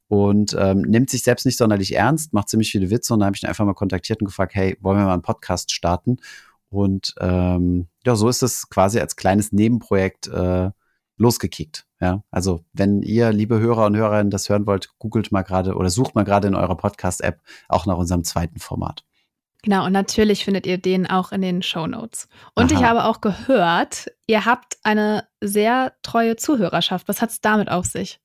und 0.07 0.55
ähm, 0.59 0.81
nimmt 0.81 1.09
sich 1.09 1.23
selbst 1.23 1.45
nicht 1.45 1.57
sonderlich 1.57 1.95
ernst, 1.95 2.33
macht 2.33 2.49
ziemlich 2.49 2.71
viele 2.71 2.89
Witze 2.89 3.13
und 3.13 3.19
dann 3.19 3.27
habe 3.27 3.37
ich 3.37 3.43
ihn 3.43 3.49
einfach 3.49 3.65
mal 3.65 3.73
kontaktiert 3.73 4.21
und 4.21 4.25
gefragt, 4.25 4.55
hey, 4.55 4.75
wollen 4.81 4.97
wir 4.97 5.05
mal 5.05 5.13
einen 5.13 5.21
Podcast 5.21 5.71
starten? 5.71 6.17
Und 6.69 7.15
ähm, 7.19 7.87
ja, 8.05 8.15
so 8.15 8.27
ist 8.29 8.43
es 8.43 8.69
quasi 8.69 8.99
als 8.99 9.15
kleines 9.15 9.51
Nebenprojekt 9.51 10.27
äh, 10.27 10.71
losgekickt. 11.17 11.85
Ja, 12.01 12.23
also 12.31 12.61
wenn 12.73 13.01
ihr, 13.03 13.31
liebe 13.31 13.59
Hörer 13.59 13.85
und 13.85 13.97
Hörerinnen, 13.97 14.31
das 14.31 14.49
hören 14.49 14.65
wollt, 14.65 14.97
googelt 14.99 15.31
mal 15.31 15.43
gerade 15.43 15.75
oder 15.75 15.89
sucht 15.89 16.15
mal 16.15 16.23
gerade 16.23 16.47
in 16.47 16.55
eurer 16.55 16.77
Podcast-App 16.77 17.41
auch 17.67 17.85
nach 17.85 17.97
unserem 17.97 18.23
zweiten 18.23 18.59
Format. 18.59 19.03
Genau, 19.63 19.85
und 19.85 19.91
natürlich 19.91 20.45
findet 20.45 20.65
ihr 20.65 20.77
den 20.77 21.05
auch 21.05 21.31
in 21.31 21.41
den 21.41 21.61
Show 21.61 21.85
Notes. 21.85 22.29
Und 22.55 22.71
Aha. 22.71 22.79
ich 22.79 22.85
habe 22.85 23.03
auch 23.03 23.19
gehört, 23.19 24.07
ihr 24.25 24.45
habt 24.45 24.77
eine 24.83 25.27
sehr 25.41 25.93
treue 26.01 26.37
Zuhörerschaft. 26.37 27.07
Was 27.09 27.21
hat 27.21 27.31
es 27.31 27.41
damit 27.41 27.69
auf 27.69 27.85
sich? 27.85 28.21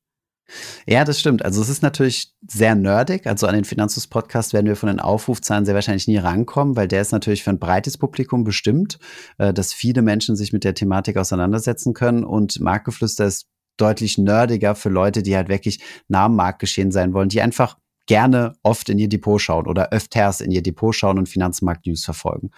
Ja, 0.86 1.04
das 1.04 1.18
stimmt. 1.18 1.44
Also 1.44 1.62
es 1.62 1.68
ist 1.68 1.82
natürlich 1.82 2.34
sehr 2.46 2.74
nerdig. 2.74 3.26
Also 3.26 3.46
an 3.46 3.54
den 3.54 3.64
Finanzus 3.64 4.06
Podcast 4.06 4.52
werden 4.52 4.66
wir 4.66 4.76
von 4.76 4.88
den 4.88 5.00
Aufrufzahlen 5.00 5.64
sehr 5.64 5.74
wahrscheinlich 5.74 6.06
nie 6.06 6.18
rankommen, 6.18 6.76
weil 6.76 6.86
der 6.86 7.00
ist 7.00 7.12
natürlich 7.12 7.42
für 7.42 7.50
ein 7.50 7.58
breites 7.58 7.96
Publikum 7.96 8.44
bestimmt, 8.44 8.98
äh, 9.38 9.54
dass 9.54 9.72
viele 9.72 10.02
Menschen 10.02 10.36
sich 10.36 10.52
mit 10.52 10.62
der 10.64 10.74
Thematik 10.74 11.16
auseinandersetzen 11.16 11.94
können. 11.94 12.24
Und 12.24 12.60
Marktgeflüster 12.60 13.24
ist 13.24 13.46
deutlich 13.76 14.18
nerdiger 14.18 14.74
für 14.74 14.90
Leute, 14.90 15.22
die 15.22 15.34
halt 15.34 15.48
wirklich 15.48 15.82
nah 16.08 16.26
am 16.26 16.36
Marktgeschehen 16.36 16.92
sein 16.92 17.12
wollen, 17.12 17.28
die 17.28 17.40
einfach 17.40 17.76
gerne 18.06 18.54
oft 18.62 18.88
in 18.88 18.98
ihr 18.98 19.08
Depot 19.08 19.40
schauen 19.40 19.66
oder 19.66 19.90
öfters 19.92 20.40
in 20.40 20.50
ihr 20.50 20.62
Depot 20.62 20.94
schauen 20.94 21.18
und 21.18 21.28
Finanzmarkt-News 21.28 22.04
verfolgen. 22.04 22.50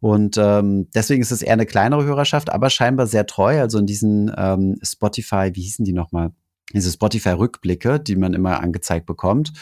Und 0.00 0.38
ähm, 0.38 0.88
deswegen 0.94 1.20
ist 1.20 1.30
es 1.30 1.42
eher 1.42 1.52
eine 1.52 1.66
kleinere 1.66 2.04
Hörerschaft, 2.04 2.50
aber 2.50 2.70
scheinbar 2.70 3.06
sehr 3.06 3.26
treu. 3.26 3.60
Also 3.60 3.78
in 3.78 3.86
diesen 3.86 4.32
ähm, 4.36 4.76
Spotify, 4.82 5.50
wie 5.52 5.62
hießen 5.62 5.84
die 5.84 5.92
nochmal? 5.92 6.32
Diese 6.72 6.90
Spotify-Rückblicke, 6.90 7.98
die 7.98 8.16
man 8.16 8.32
immer 8.32 8.60
angezeigt 8.60 9.04
bekommt. 9.04 9.52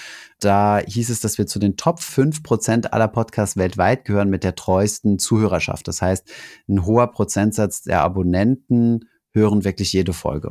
Da 0.41 0.79
hieß 0.79 1.09
es, 1.11 1.21
dass 1.21 1.39
wir 1.39 1.47
zu 1.47 1.59
den 1.59 1.77
Top 1.77 2.01
5% 2.01 2.89
aller 2.89 3.09
Podcasts 3.09 3.57
weltweit 3.57 4.05
gehören 4.05 4.29
mit 4.29 4.45
der 4.45 4.55
treuesten 4.55 5.19
Zuhörerschaft. 5.19 5.89
Das 5.89 6.03
heißt, 6.03 6.31
ein 6.69 6.85
hoher 6.85 7.09
Prozentsatz 7.09 7.83
der 7.83 8.03
Abonnenten 8.03 9.09
hören 9.33 9.65
wirklich 9.65 9.93
jede 9.93 10.13
Folge. 10.13 10.51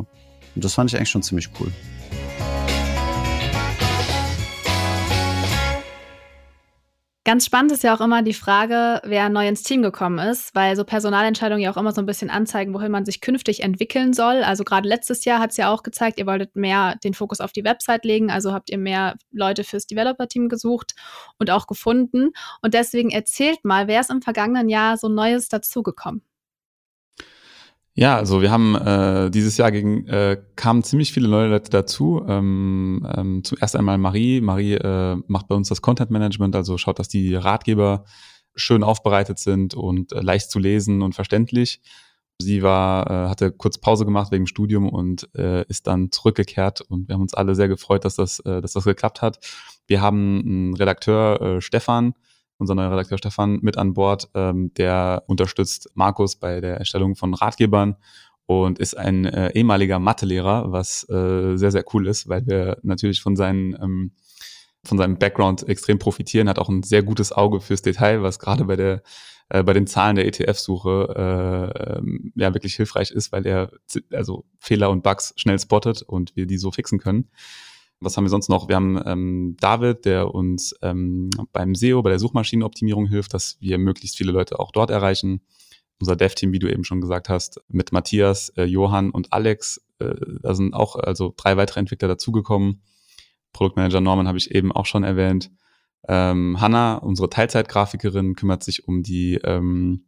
Und 0.56 0.66
das 0.66 0.74
fand 0.74 0.90
ich 0.90 0.98
eigentlich 0.98 1.12
schon 1.12 1.24
ziemlich 1.24 1.50
cool. 1.60 1.72
Ganz 7.28 7.46
spannend 7.46 7.74
ist 7.74 7.84
ja 7.84 7.94
auch 7.94 8.00
immer 8.00 8.22
die 8.22 8.34
Frage, 8.34 9.02
wer 9.04 9.28
neu 9.28 9.50
ins 9.50 9.62
Team 9.62 9.82
gekommen 9.82 10.18
ist, 10.18 10.56
weil 10.56 10.78
so 10.78 10.86
Personalentscheidungen 10.86 11.62
ja 11.62 11.70
auch 11.70 11.76
immer 11.76 11.92
so 11.92 12.00
ein 12.00 12.06
bisschen 12.06 12.30
anzeigen, 12.30 12.74
wohin 12.74 12.90
man 12.90 13.04
sich 13.04 13.20
künftig 13.20 13.64
entwickeln 13.64 14.14
soll. 14.14 14.44
Also 14.44 14.64
gerade 14.64 14.88
letztes 14.88 15.26
Jahr 15.26 15.42
hat 15.42 15.52
es 15.52 15.58
ja 15.58 15.70
auch 15.70 15.84
gezeigt, 15.84 16.20
ihr 16.20 16.26
wolltet 16.26 16.56
mehr 16.56 16.96
den 17.04 17.14
Fokus 17.14 17.42
auf 17.42 17.52
die 17.52 17.66
Website 17.66 18.06
legen, 18.06 18.32
also 18.32 18.54
habt 18.54 18.70
ihr 18.70 18.78
mehr 18.78 19.18
Leute 19.34 19.66
fürs 19.66 19.88
Developer-Team 19.88 20.48
gesucht 20.48 20.96
und 21.38 21.52
auch 21.52 21.68
gefunden. 21.68 22.30
Und 22.62 22.74
deswegen 22.74 23.10
erzählt 23.10 23.66
mal, 23.66 23.90
wer 23.90 24.00
ist 24.00 24.10
im 24.10 24.22
vergangenen 24.22 24.70
Jahr 24.70 24.96
so 24.96 25.10
Neues 25.10 25.50
dazugekommen? 25.50 26.22
Ja, 28.00 28.16
also 28.16 28.44
wir 28.44 28.52
haben 28.52 28.76
äh, 28.76 29.32
dieses 29.32 29.58
Jahr 29.58 29.72
gegen, 29.72 30.06
äh, 30.06 30.40
kamen 30.56 30.84
ziemlich 30.84 31.12
viele 31.12 31.28
neue 31.28 31.48
Leute 31.48 31.72
dazu. 31.72 32.24
Ähm, 32.28 33.08
ähm, 33.18 33.44
zuerst 33.44 33.76
einmal 33.76 33.98
Marie. 33.98 34.40
Marie 34.40 34.76
äh, 34.76 35.16
macht 35.26 35.48
bei 35.48 35.56
uns 35.56 35.70
das 35.70 35.82
Content 35.82 36.12
Management, 36.12 36.56
also 36.56 36.78
schaut, 36.78 37.00
dass 37.00 37.08
die 37.08 37.34
Ratgeber 37.34 38.06
schön 38.56 38.84
aufbereitet 38.84 39.40
sind 39.40 39.74
und 39.74 40.12
äh, 40.12 40.22
leicht 40.22 40.52
zu 40.52 40.60
lesen 40.60 41.02
und 41.02 41.16
verständlich. 41.16 41.82
Sie 42.40 42.62
war, 42.62 43.10
äh, 43.10 43.30
hatte 43.30 43.52
kurz 43.52 43.80
Pause 43.80 44.06
gemacht 44.06 44.32
wegen 44.32 44.46
Studium 44.46 44.90
und 44.90 45.28
äh, 45.34 45.66
ist 45.68 45.88
dann 45.88 46.12
zurückgekehrt 46.12 46.82
und 46.82 47.08
wir 47.08 47.16
haben 47.16 47.24
uns 47.24 47.34
alle 47.34 47.56
sehr 47.56 47.68
gefreut, 47.68 48.06
dass 48.06 48.14
das, 48.14 48.40
äh, 48.42 48.62
dass 48.62 48.74
das 48.74 48.84
geklappt 48.84 49.24
hat. 49.24 49.40
Wir 49.88 50.02
haben 50.02 50.40
einen 50.46 50.76
Redakteur, 50.76 51.42
äh, 51.42 51.62
Stefan, 51.62 52.14
unser 52.58 52.76
neuer 52.76 52.92
Redakteur 52.92 53.18
Stefan, 53.18 53.60
mit 53.62 53.78
an 53.78 53.94
Bord. 53.94 54.30
Ähm, 54.34 54.74
der 54.76 55.24
unterstützt 55.28 55.90
Markus 55.94 56.36
bei 56.36 56.62
der 56.62 56.78
Erstellung 56.78 57.16
von 57.16 57.34
Ratgebern 57.34 57.96
und 58.46 58.80
ist 58.80 58.98
ein 58.98 59.26
äh, 59.26 59.52
ehemaliger 59.54 60.00
Mathelehrer, 60.00 60.72
was 60.72 61.08
äh, 61.10 61.58
sehr, 61.58 61.72
sehr 61.72 61.84
cool 61.94 62.08
ist, 62.08 62.30
weil 62.30 62.46
wir 62.48 62.78
natürlich 62.82 63.22
von 63.22 63.36
seinen 63.36 63.74
ähm, 63.82 64.12
von 64.84 64.98
seinem 64.98 65.18
Background 65.18 65.68
extrem 65.68 66.00
profitieren, 66.00 66.48
hat 66.48 66.60
auch 66.60 66.70
ein 66.70 66.82
sehr 66.82 67.04
gutes 67.04 67.34
Auge 67.34 67.60
fürs 67.60 67.82
Detail, 67.82 68.22
was 68.22 68.40
gerade 68.40 68.64
bei 68.64 68.78
der 68.78 69.02
äh, 69.50 69.64
bei 69.64 69.74
den 69.74 69.88
Zahlen 69.88 70.16
der 70.16 70.26
ETF-Suche 70.26 71.74
äh, 71.76 71.98
ähm, 71.98 72.32
ja 72.36 72.54
wirklich 72.54 72.76
hilfreich 72.76 73.12
ist, 73.12 73.32
weil 73.32 73.46
er 73.46 73.72
also 74.12 74.46
Fehler 74.60 74.90
und 74.90 75.04
Bugs 75.04 75.34
schnell 75.38 75.60
spottet 75.60 76.02
und 76.02 76.36
wir 76.36 76.48
die 76.48 76.58
so 76.58 76.72
fixen 76.72 77.00
können. 77.00 77.30
Was 78.00 78.16
haben 78.16 78.26
wir 78.26 78.30
sonst 78.30 78.50
noch? 78.50 78.68
Wir 78.68 78.76
haben 78.76 79.02
ähm, 79.06 79.58
David, 79.60 80.06
der 80.06 80.34
uns 80.34 80.76
ähm, 80.82 81.30
beim 81.52 81.74
SEO, 81.74 82.04
bei 82.04 82.12
der 82.12 82.20
Suchmaschinenoptimierung 82.20 83.08
hilft, 83.08 83.34
dass 83.34 83.58
wir 83.60 83.78
möglichst 83.80 84.18
viele 84.18 84.32
Leute 84.32 84.60
auch 84.60 84.72
dort 84.72 84.92
erreichen. 84.92 85.42
Unser 86.00 86.16
Dev-Team, 86.16 86.54
wie 86.54 86.60
du 86.60 86.72
eben 86.72 86.84
schon 86.84 87.02
gesagt 87.02 87.28
hast, 87.28 87.60
mit 87.70 87.92
Matthias, 87.92 88.50
äh, 88.50 88.66
Johann 88.66 89.10
und 89.10 89.34
Alex. 89.34 89.82
Äh, 89.98 90.14
da 90.44 90.54
sind 90.54 90.76
auch 90.76 90.96
also 90.96 91.34
drei 91.36 91.58
weitere 91.58 91.80
Entwickler 91.80 92.08
dazugekommen. 92.08 92.84
Produktmanager 93.52 94.02
Norman 94.02 94.28
habe 94.28 94.38
ich 94.38 94.52
eben 94.52 94.72
auch 94.72 94.86
schon 94.86 95.04
erwähnt. 95.04 95.50
Ähm, 96.08 96.62
Hanna, 96.62 96.96
unsere 96.96 97.30
Teilzeitgrafikerin, 97.30 98.36
kümmert 98.36 98.64
sich 98.64 98.88
um 98.88 99.02
die 99.02 99.36
ähm, 99.44 100.07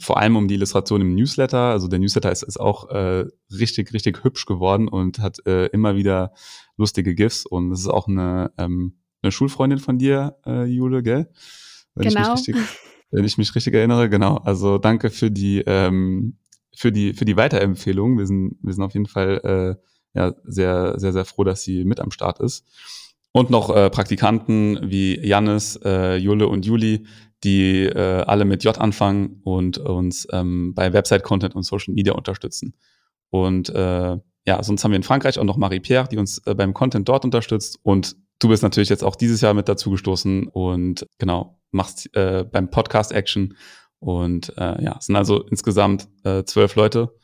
vor 0.00 0.18
allem 0.18 0.36
um 0.36 0.46
die 0.46 0.54
Illustration 0.54 1.00
im 1.00 1.14
Newsletter. 1.14 1.58
Also 1.58 1.88
der 1.88 1.98
Newsletter 1.98 2.30
ist, 2.30 2.42
ist 2.42 2.58
auch 2.58 2.88
äh, 2.90 3.26
richtig, 3.50 3.92
richtig 3.92 4.22
hübsch 4.22 4.46
geworden 4.46 4.88
und 4.88 5.18
hat 5.18 5.44
äh, 5.46 5.66
immer 5.66 5.96
wieder 5.96 6.32
lustige 6.76 7.14
GIFs. 7.14 7.44
Und 7.44 7.72
es 7.72 7.80
ist 7.80 7.88
auch 7.88 8.06
eine, 8.06 8.52
ähm, 8.58 8.98
eine 9.22 9.32
Schulfreundin 9.32 9.78
von 9.78 9.98
dir, 9.98 10.36
äh, 10.46 10.64
Jule, 10.64 11.02
gell? 11.02 11.30
Wenn 11.94 12.08
genau. 12.08 12.34
Ich 12.34 12.46
mich 12.46 12.56
richtig, 12.56 12.78
wenn 13.10 13.24
ich 13.24 13.38
mich 13.38 13.54
richtig 13.54 13.74
erinnere, 13.74 14.08
genau. 14.08 14.36
Also 14.36 14.78
danke 14.78 15.10
für 15.10 15.30
die, 15.30 15.64
ähm, 15.66 16.38
für 16.76 16.92
die, 16.92 17.12
für 17.12 17.24
die 17.24 17.36
Weiterempfehlung. 17.36 18.18
Wir 18.18 18.26
sind, 18.26 18.56
wir 18.62 18.72
sind 18.72 18.84
auf 18.84 18.94
jeden 18.94 19.06
Fall 19.06 19.78
äh, 19.78 19.88
ja, 20.14 20.34
sehr, 20.44 20.98
sehr, 20.98 21.12
sehr 21.12 21.24
froh, 21.24 21.44
dass 21.44 21.62
sie 21.62 21.84
mit 21.84 21.98
am 22.00 22.12
Start 22.12 22.38
ist. 22.38 22.64
Und 23.32 23.50
noch 23.50 23.74
äh, 23.74 23.90
Praktikanten 23.90 24.90
wie 24.90 25.18
Jannis, 25.24 25.78
äh, 25.84 26.16
Jule 26.16 26.48
und 26.48 26.64
Juli, 26.64 27.06
die 27.44 27.84
äh, 27.84 28.22
alle 28.22 28.44
mit 28.44 28.64
J 28.64 28.78
anfangen 28.78 29.40
und 29.44 29.78
uns 29.78 30.26
ähm, 30.32 30.74
bei 30.74 30.92
Website-Content 30.92 31.54
und 31.54 31.62
Social 31.62 31.94
Media 31.94 32.14
unterstützen. 32.14 32.74
Und 33.30 33.68
äh, 33.70 34.16
ja, 34.46 34.62
sonst 34.62 34.82
haben 34.82 34.92
wir 34.92 34.96
in 34.96 35.02
Frankreich 35.02 35.38
auch 35.38 35.44
noch 35.44 35.58
Marie-Pierre, 35.58 36.08
die 36.08 36.16
uns 36.16 36.38
äh, 36.46 36.54
beim 36.54 36.74
Content 36.74 37.08
dort 37.08 37.24
unterstützt. 37.24 37.78
Und 37.82 38.16
du 38.38 38.48
bist 38.48 38.62
natürlich 38.62 38.88
jetzt 38.88 39.04
auch 39.04 39.14
dieses 39.14 39.40
Jahr 39.40 39.54
mit 39.54 39.68
dazu 39.68 39.90
gestoßen 39.90 40.48
und 40.48 41.06
genau, 41.18 41.60
machst 41.70 42.14
äh, 42.16 42.44
beim 42.50 42.70
Podcast 42.70 43.12
Action. 43.12 43.54
Und 44.00 44.56
äh, 44.56 44.82
ja, 44.82 44.96
es 44.98 45.06
sind 45.06 45.16
also 45.16 45.42
insgesamt 45.42 46.08
äh, 46.24 46.44
zwölf 46.44 46.76
Leute, 46.76 47.14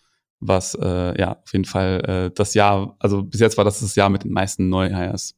was 0.41 0.75
äh, 0.75 1.19
ja 1.19 1.41
auf 1.43 1.53
jeden 1.53 1.65
Fall 1.65 2.05
äh, 2.05 2.31
das 2.35 2.55
Jahr, 2.55 2.97
also 2.99 3.23
bis 3.23 3.41
jetzt 3.41 3.57
war 3.57 3.65
das 3.65 3.81
das 3.81 3.95
Jahr 3.97 4.11
mit 4.11 4.25
den 4.25 4.33
meisten 4.33 4.69
Neuhires. 4.69 5.35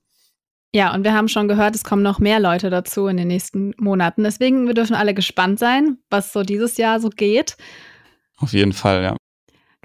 Ja, 0.77 0.93
und 0.93 1.05
wir 1.05 1.15
haben 1.15 1.29
schon 1.29 1.49
gehört, 1.49 1.75
es 1.75 1.85
kommen 1.85 2.03
noch 2.03 2.19
mehr 2.19 2.39
Leute 2.39 2.69
dazu 2.69 3.07
in 3.07 3.17
den 3.17 3.29
nächsten 3.29 3.73
Monaten. 3.79 4.25
Deswegen, 4.25 4.67
wir 4.67 4.75
dürfen 4.75 4.95
alle 4.95 5.15
gespannt 5.15 5.59
sein, 5.59 5.97
was 6.11 6.35
so 6.35 6.43
dieses 6.43 6.77
Jahr 6.77 7.01
so 7.01 7.09
geht. 7.09 7.57
Auf 8.37 8.53
jeden 8.53 8.75
Fall, 8.75 9.03
ja. 9.03 9.17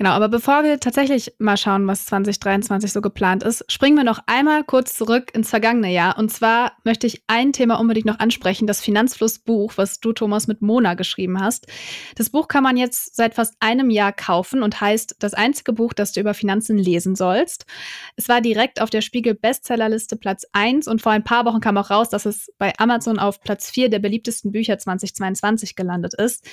Genau, 0.02 0.14
aber 0.14 0.30
bevor 0.30 0.64
wir 0.64 0.80
tatsächlich 0.80 1.32
mal 1.38 1.58
schauen, 1.58 1.86
was 1.86 2.08
2023 2.08 2.91
so 2.91 3.02
geplant 3.02 3.43
ist, 3.43 3.64
springen 3.72 3.97
wir 3.97 4.04
noch 4.04 4.18
einmal 4.26 4.64
kurz 4.64 4.95
zurück 4.95 5.30
ins 5.36 5.52
vergangene 5.52 5.91
Jahr. 5.91 6.18
Und 6.18 6.32
zwar 6.32 6.72
möchte 6.84 7.06
ich 7.06 7.22
ein 7.28 7.54
Thema 7.54 7.80
unbedingt 7.80 8.08
noch 8.08 8.18
ansprechen, 8.18 8.66
das 8.66 8.82
Finanzflussbuch, 8.82 9.74
was 9.76 9.99
du, 9.99 10.12
Thomas, 10.12 10.47
mit 10.47 10.64
Mona 10.64 10.95
geschrieben 10.95 11.39
hast. 11.39 11.68
Das 12.16 12.32
Buch 12.32 12.47
kann 12.47 12.64
man 12.64 12.78
jetzt 12.78 13.16
seit 13.16 13.36
fast 13.36 13.54
einem 13.60 13.91
Jahr 13.91 14.12
kaufen 14.12 14.64
und 14.64 14.82
heißt 14.82 15.18
das 15.20 15.36
einzige 15.36 15.72
Buch, 15.72 15.93
das 15.93 16.14
du 16.14 16.20
über 16.20 16.34
Finanzen 16.34 16.80
lesen 16.80 17.16
sollst. 17.16 17.68
Es 18.16 18.28
war 18.28 18.41
direkt 18.41 18.82
auf 18.82 18.89
der 18.89 19.02
Spiegel 19.02 19.36
Bestsellerliste 19.36 20.16
Platz 20.16 20.47
1 20.52 20.88
und 20.88 21.04
vor 21.04 21.12
ein 21.12 21.24
paar 21.24 21.45
Wochen 21.45 21.60
kam 21.60 21.78
auch 21.78 21.91
raus, 21.91 22.10
dass 22.10 22.26
es 22.26 22.52
bei 22.58 22.74
Amazon 22.80 23.20
auf 23.20 23.39
Platz 23.39 23.70
4 23.70 23.89
der 23.91 23.99
beliebtesten 23.99 24.52
Bücher 24.52 24.80
2022 24.80 25.76
gelandet 25.76 26.16
ist. 26.16 26.43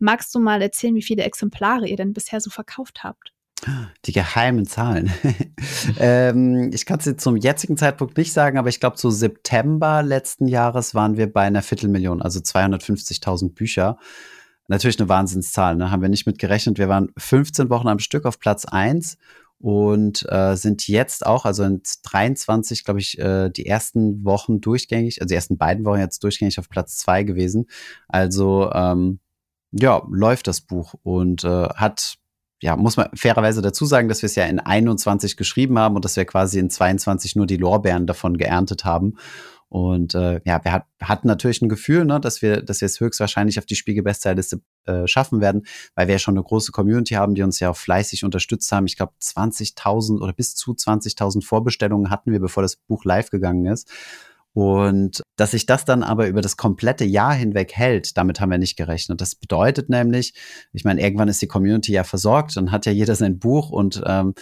Magst 0.00 0.34
du 0.34 0.40
mal 0.40 0.60
erzählen, 0.60 0.96
wie 0.96 1.02
viele 1.02 1.22
Exemplare 1.22 1.86
ihr 1.86 1.96
denn 1.96 2.12
bisher 2.12 2.40
so 2.40 2.50
verkauft 2.50 2.87
gekauft 2.88 3.04
habt? 3.04 3.32
Die 4.04 4.12
geheimen 4.12 4.66
Zahlen. 4.66 5.10
ähm, 5.98 6.70
ich 6.72 6.86
kann 6.86 7.00
es 7.00 7.06
jetzt 7.06 7.24
zum 7.24 7.36
jetzigen 7.36 7.76
Zeitpunkt 7.76 8.16
nicht 8.16 8.32
sagen, 8.32 8.56
aber 8.56 8.68
ich 8.68 8.78
glaube, 8.78 8.96
zu 8.96 9.10
September 9.10 10.02
letzten 10.04 10.46
Jahres 10.46 10.94
waren 10.94 11.16
wir 11.16 11.32
bei 11.32 11.42
einer 11.42 11.62
Viertelmillion, 11.62 12.22
also 12.22 12.38
250.000 12.38 13.54
Bücher. 13.54 13.98
Natürlich 14.68 15.00
eine 15.00 15.08
Wahnsinnszahl, 15.08 15.74
ne? 15.74 15.90
haben 15.90 16.02
wir 16.02 16.08
nicht 16.08 16.26
mit 16.26 16.38
gerechnet. 16.38 16.78
Wir 16.78 16.88
waren 16.88 17.10
15 17.16 17.68
Wochen 17.68 17.88
am 17.88 17.98
Stück 17.98 18.26
auf 18.26 18.38
Platz 18.38 18.64
1 18.64 19.18
und 19.58 20.24
äh, 20.30 20.54
sind 20.54 20.86
jetzt 20.86 21.26
auch, 21.26 21.44
also 21.44 21.64
in 21.64 21.82
23, 22.04 22.84
glaube 22.84 23.00
ich, 23.00 23.18
äh, 23.18 23.50
die 23.50 23.66
ersten 23.66 24.24
Wochen 24.24 24.60
durchgängig, 24.60 25.20
also 25.20 25.30
die 25.30 25.34
ersten 25.34 25.58
beiden 25.58 25.84
Wochen 25.84 25.98
jetzt 25.98 26.22
durchgängig 26.22 26.60
auf 26.60 26.68
Platz 26.68 26.96
2 26.98 27.24
gewesen. 27.24 27.66
Also 28.06 28.70
ähm, 28.72 29.18
ja, 29.72 30.00
läuft 30.10 30.46
das 30.46 30.60
Buch 30.60 30.94
und 31.02 31.42
äh, 31.42 31.68
hat 31.70 32.18
ja, 32.60 32.76
muss 32.76 32.96
man 32.96 33.08
fairerweise 33.14 33.62
dazu 33.62 33.86
sagen, 33.86 34.08
dass 34.08 34.22
wir 34.22 34.26
es 34.26 34.34
ja 34.34 34.44
in 34.46 34.58
21 34.60 35.36
geschrieben 35.36 35.78
haben 35.78 35.96
und 35.96 36.04
dass 36.04 36.16
wir 36.16 36.24
quasi 36.24 36.58
in 36.58 36.70
22 36.70 37.36
nur 37.36 37.46
die 37.46 37.56
Lorbeeren 37.56 38.06
davon 38.06 38.36
geerntet 38.36 38.84
haben. 38.84 39.16
Und 39.70 40.14
äh, 40.14 40.40
ja, 40.44 40.64
wir 40.64 40.72
hat, 40.72 40.86
hatten 41.00 41.28
natürlich 41.28 41.60
ein 41.60 41.68
Gefühl, 41.68 42.06
ne, 42.06 42.20
dass 42.20 42.40
wir, 42.40 42.62
dass 42.62 42.80
wir 42.80 42.86
es 42.86 43.00
höchstwahrscheinlich 43.00 43.58
auf 43.58 43.66
die 43.66 43.76
Spiegel-Bestsellerliste 43.76 44.62
äh, 44.86 45.06
schaffen 45.06 45.42
werden, 45.42 45.66
weil 45.94 46.08
wir 46.08 46.14
ja 46.14 46.18
schon 46.18 46.34
eine 46.34 46.42
große 46.42 46.72
Community 46.72 47.14
haben, 47.14 47.34
die 47.34 47.42
uns 47.42 47.60
ja 47.60 47.68
auch 47.70 47.76
fleißig 47.76 48.24
unterstützt 48.24 48.72
haben. 48.72 48.86
Ich 48.86 48.96
glaube, 48.96 49.12
20.000 49.22 50.20
oder 50.22 50.32
bis 50.32 50.54
zu 50.54 50.72
20.000 50.72 51.44
Vorbestellungen 51.44 52.10
hatten 52.10 52.32
wir, 52.32 52.40
bevor 52.40 52.62
das 52.62 52.76
Buch 52.76 53.04
live 53.04 53.28
gegangen 53.28 53.66
ist. 53.66 53.90
Und 54.58 55.22
dass 55.36 55.52
sich 55.52 55.66
das 55.66 55.84
dann 55.84 56.02
aber 56.02 56.26
über 56.26 56.40
das 56.40 56.56
komplette 56.56 57.04
Jahr 57.04 57.32
hinweg 57.32 57.76
hält, 57.76 58.16
damit 58.16 58.40
haben 58.40 58.50
wir 58.50 58.58
nicht 58.58 58.76
gerechnet. 58.76 59.20
Das 59.20 59.36
bedeutet 59.36 59.88
nämlich, 59.88 60.34
ich 60.72 60.82
meine, 60.82 61.00
irgendwann 61.00 61.28
ist 61.28 61.40
die 61.40 61.46
Community 61.46 61.92
ja 61.92 62.02
versorgt, 62.02 62.56
dann 62.56 62.72
hat 62.72 62.84
ja 62.84 62.90
jeder 62.90 63.14
sein 63.14 63.38
Buch 63.38 63.70
und 63.70 64.02
ähm, 64.04 64.34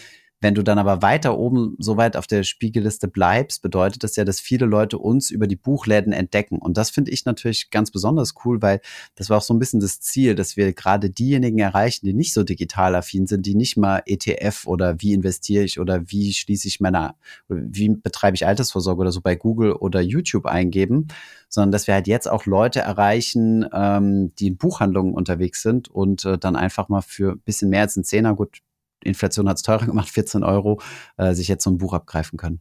wenn 0.46 0.54
du 0.54 0.62
dann 0.62 0.78
aber 0.78 1.02
weiter 1.02 1.36
oben 1.36 1.74
so 1.80 1.96
weit 1.96 2.16
auf 2.16 2.28
der 2.28 2.44
Spiegelliste 2.44 3.08
bleibst, 3.08 3.62
bedeutet 3.62 4.04
das 4.04 4.14
ja, 4.14 4.24
dass 4.24 4.38
viele 4.38 4.64
Leute 4.64 4.96
uns 4.96 5.32
über 5.32 5.48
die 5.48 5.56
Buchläden 5.56 6.12
entdecken. 6.12 6.58
Und 6.58 6.76
das 6.76 6.90
finde 6.90 7.10
ich 7.10 7.24
natürlich 7.24 7.70
ganz 7.70 7.90
besonders 7.90 8.34
cool, 8.44 8.62
weil 8.62 8.80
das 9.16 9.28
war 9.28 9.38
auch 9.38 9.42
so 9.42 9.52
ein 9.52 9.58
bisschen 9.58 9.80
das 9.80 9.98
Ziel, 10.00 10.36
dass 10.36 10.56
wir 10.56 10.72
gerade 10.72 11.10
diejenigen 11.10 11.58
erreichen, 11.58 12.06
die 12.06 12.14
nicht 12.14 12.32
so 12.32 12.44
digital 12.44 12.94
affin 12.94 13.26
sind, 13.26 13.44
die 13.44 13.56
nicht 13.56 13.76
mal 13.76 14.04
ETF 14.06 14.68
oder 14.68 15.00
wie 15.00 15.14
investiere 15.14 15.64
ich 15.64 15.80
oder 15.80 16.08
wie 16.12 16.32
schließe 16.32 16.68
ich 16.68 16.78
meine, 16.78 17.16
wie 17.48 17.88
betreibe 17.88 18.36
ich 18.36 18.46
Altersvorsorge 18.46 19.00
oder 19.00 19.10
so 19.10 19.22
bei 19.22 19.34
Google 19.34 19.72
oder 19.72 20.00
YouTube 20.00 20.46
eingeben, 20.46 21.08
sondern 21.48 21.72
dass 21.72 21.88
wir 21.88 21.94
halt 21.94 22.06
jetzt 22.06 22.30
auch 22.30 22.46
Leute 22.46 22.78
erreichen, 22.78 23.66
ähm, 23.72 24.32
die 24.36 24.46
in 24.46 24.58
Buchhandlungen 24.58 25.12
unterwegs 25.12 25.62
sind 25.62 25.88
und 25.88 26.24
äh, 26.24 26.38
dann 26.38 26.54
einfach 26.54 26.88
mal 26.88 27.02
für 27.02 27.32
ein 27.32 27.40
bisschen 27.40 27.68
mehr 27.68 27.80
als 27.80 27.96
ein 27.96 28.04
Zehner, 28.04 28.36
gut, 28.36 28.60
Inflation 29.06 29.48
hat 29.48 29.56
es 29.56 29.62
teurer 29.62 29.86
gemacht, 29.86 30.10
14 30.10 30.44
Euro, 30.44 30.80
äh, 31.16 31.34
sich 31.34 31.48
jetzt 31.48 31.64
so 31.64 31.70
ein 31.70 31.78
Buch 31.78 31.94
abgreifen 31.94 32.38
können. 32.38 32.60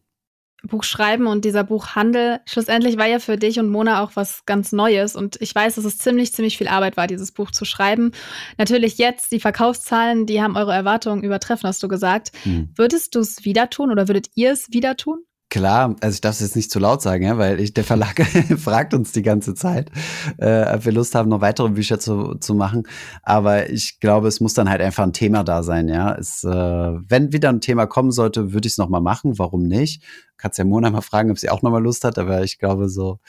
Buch 0.67 0.83
schreiben 0.83 1.27
und 1.27 1.45
dieser 1.45 1.63
Buchhandel, 1.63 2.39
schlussendlich 2.45 2.97
war 2.97 3.05
ja 3.05 3.19
für 3.19 3.37
dich 3.37 3.59
und 3.59 3.69
Mona 3.69 4.03
auch 4.03 4.11
was 4.15 4.45
ganz 4.45 4.71
Neues. 4.71 5.15
Und 5.15 5.39
ich 5.41 5.53
weiß, 5.53 5.75
dass 5.75 5.85
es 5.85 5.97
ziemlich, 5.97 6.33
ziemlich 6.33 6.57
viel 6.57 6.67
Arbeit 6.67 6.97
war, 6.97 7.07
dieses 7.07 7.31
Buch 7.31 7.51
zu 7.51 7.65
schreiben. 7.65 8.11
Natürlich 8.57 8.97
jetzt, 8.97 9.31
die 9.31 9.39
Verkaufszahlen, 9.39 10.25
die 10.25 10.41
haben 10.41 10.55
eure 10.55 10.73
Erwartungen 10.73 11.23
übertreffen, 11.23 11.67
hast 11.67 11.83
du 11.83 11.87
gesagt. 11.87 12.31
Hm. 12.43 12.69
Würdest 12.75 13.15
du 13.15 13.19
es 13.19 13.45
wieder 13.45 13.69
tun 13.69 13.91
oder 13.91 14.07
würdet 14.07 14.29
ihr 14.35 14.51
es 14.51 14.71
wieder 14.71 14.97
tun? 14.97 15.19
Klar, 15.55 15.95
also 16.01 16.15
ich 16.15 16.19
darf 16.19 16.33
es 16.33 16.41
jetzt 16.41 16.57
nicht 16.57 16.69
zu 16.69 16.79
laut 16.79 17.01
sagen, 17.01 17.23
ja, 17.23 17.37
weil 17.37 17.61
ich, 17.61 17.73
der 17.73 17.85
Verlag 17.85 18.21
fragt 18.57 18.93
uns 18.93 19.13
die 19.13 19.21
ganze 19.21 19.53
Zeit, 19.53 19.89
äh, 20.37 20.65
ob 20.75 20.83
wir 20.83 20.91
Lust 20.91 21.15
haben, 21.15 21.29
noch 21.29 21.39
weitere 21.39 21.69
Bücher 21.69 21.97
zu, 21.97 22.35
zu 22.35 22.55
machen. 22.55 22.83
Aber 23.23 23.69
ich 23.69 24.01
glaube, 24.01 24.27
es 24.27 24.41
muss 24.41 24.53
dann 24.53 24.69
halt 24.69 24.81
einfach 24.81 25.03
ein 25.03 25.13
Thema 25.13 25.45
da 25.45 25.63
sein, 25.63 25.87
ja. 25.87 26.13
Es, 26.13 26.43
äh, 26.43 26.49
wenn 26.51 27.31
wieder 27.31 27.47
ein 27.47 27.61
Thema 27.61 27.85
kommen 27.85 28.11
sollte, 28.11 28.51
würde 28.51 28.67
ich 28.67 28.73
es 28.73 28.77
nochmal 28.77 28.99
machen. 28.99 29.39
Warum 29.39 29.63
nicht? 29.63 30.03
Kannst 30.35 30.57
ja 30.57 30.65
Mona 30.65 30.89
mal 30.89 30.99
fragen, 30.99 31.31
ob 31.31 31.39
sie 31.39 31.49
auch 31.49 31.61
nochmal 31.61 31.81
Lust 31.81 32.03
hat, 32.03 32.19
aber 32.19 32.43
ich 32.43 32.59
glaube 32.59 32.89
so, 32.89 33.19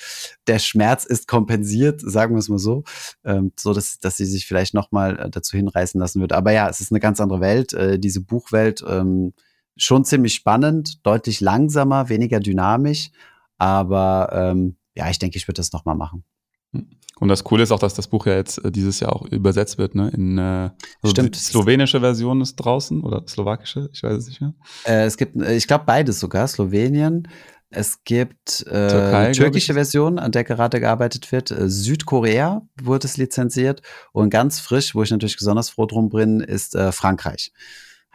der 0.48 0.58
Schmerz 0.58 1.04
ist 1.04 1.28
kompensiert, 1.28 2.00
sagen 2.00 2.34
wir 2.34 2.40
es 2.40 2.48
mal 2.48 2.58
so, 2.58 2.82
ähm, 3.24 3.52
so 3.56 3.72
dass, 3.72 4.00
dass 4.00 4.16
sie 4.16 4.26
sich 4.26 4.46
vielleicht 4.46 4.74
nochmal 4.74 5.16
äh, 5.16 5.30
dazu 5.30 5.56
hinreißen 5.56 6.00
lassen 6.00 6.20
wird. 6.20 6.32
Aber 6.32 6.50
ja, 6.50 6.68
es 6.68 6.80
ist 6.80 6.90
eine 6.90 6.98
ganz 6.98 7.20
andere 7.20 7.40
Welt, 7.40 7.72
äh, 7.72 8.00
diese 8.00 8.20
Buchwelt, 8.20 8.84
ähm, 8.84 9.32
schon 9.76 10.04
ziemlich 10.04 10.34
spannend, 10.34 11.04
deutlich 11.06 11.40
langsamer, 11.40 12.08
weniger 12.08 12.40
dynamisch. 12.40 13.10
Aber 13.58 14.30
ähm, 14.32 14.76
ja, 14.94 15.10
ich 15.10 15.18
denke, 15.18 15.36
ich 15.36 15.46
würde 15.46 15.58
das 15.58 15.72
nochmal 15.72 15.96
machen. 15.96 16.24
Hm. 16.72 16.88
Und 17.18 17.28
das 17.28 17.44
Coole 17.44 17.62
ist 17.62 17.72
auch, 17.72 17.78
dass 17.78 17.94
das 17.94 18.08
Buch 18.08 18.26
ja 18.26 18.34
jetzt 18.34 18.62
äh, 18.62 18.70
dieses 18.70 19.00
Jahr 19.00 19.14
auch 19.16 19.24
übersetzt 19.26 19.78
wird, 19.78 19.94
ne? 19.94 20.10
In 20.10 20.36
äh, 20.36 20.70
also 21.02 21.12
Stimmt. 21.12 21.34
Die 21.34 21.38
slowenische 21.40 22.00
Version 22.00 22.42
ist 22.42 22.56
draußen 22.56 23.02
oder 23.02 23.24
slowakische, 23.26 23.88
ich 23.92 24.02
weiß 24.02 24.16
es 24.18 24.28
nicht 24.28 24.42
mehr. 24.42 24.52
Äh, 24.84 25.04
es 25.04 25.16
gibt, 25.16 25.36
äh, 25.36 25.56
ich 25.56 25.66
glaube, 25.66 25.84
beides 25.86 26.20
sogar, 26.20 26.46
Slowenien. 26.46 27.28
Es 27.70 28.04
gibt 28.04 28.62
äh, 28.66 28.88
Türkei, 28.88 29.16
eine 29.16 29.32
türkische 29.32 29.74
Version, 29.74 30.18
an 30.18 30.30
der 30.30 30.44
gerade 30.44 30.78
gearbeitet 30.78 31.32
wird. 31.32 31.50
Äh, 31.50 31.68
Südkorea 31.68 32.62
wurde 32.80 33.06
es 33.06 33.16
lizenziert. 33.16 33.82
Und 34.12 34.30
ganz 34.30 34.60
frisch, 34.60 34.94
wo 34.94 35.02
ich 35.02 35.10
natürlich 35.10 35.36
besonders 35.36 35.70
froh 35.70 35.86
drum 35.86 36.10
bin, 36.10 36.40
ist 36.40 36.74
äh, 36.74 36.92
Frankreich. 36.92 37.52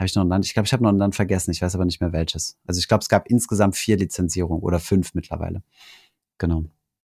Habe 0.02 0.08
ich 0.08 0.16
noch 0.16 0.24
ein 0.24 0.30
Land? 0.30 0.48
Ich 0.48 0.56
glaube, 0.56 0.66
ich 0.66 0.74
habe 0.74 0.82
noch 0.82 0.90
ein 0.90 0.98
Land 0.98 1.14
vergessen. 1.14 1.52
Ich 1.52 1.62
weiß 1.62 1.76
aber 1.76 1.86
nicht 1.86 2.02
mehr 2.02 2.12
welches. 2.12 2.58
Also 2.66 2.80
ich 2.80 2.88
glaube, 2.88 3.04
es 3.04 3.08
gab 3.08 3.28
insgesamt 3.28 3.76
vier 3.76 3.98
Lizenzierungen 3.98 4.64
oder 4.64 4.80
fünf 4.80 5.14
mittlerweile. 5.14 5.62
Genau. 6.40 6.64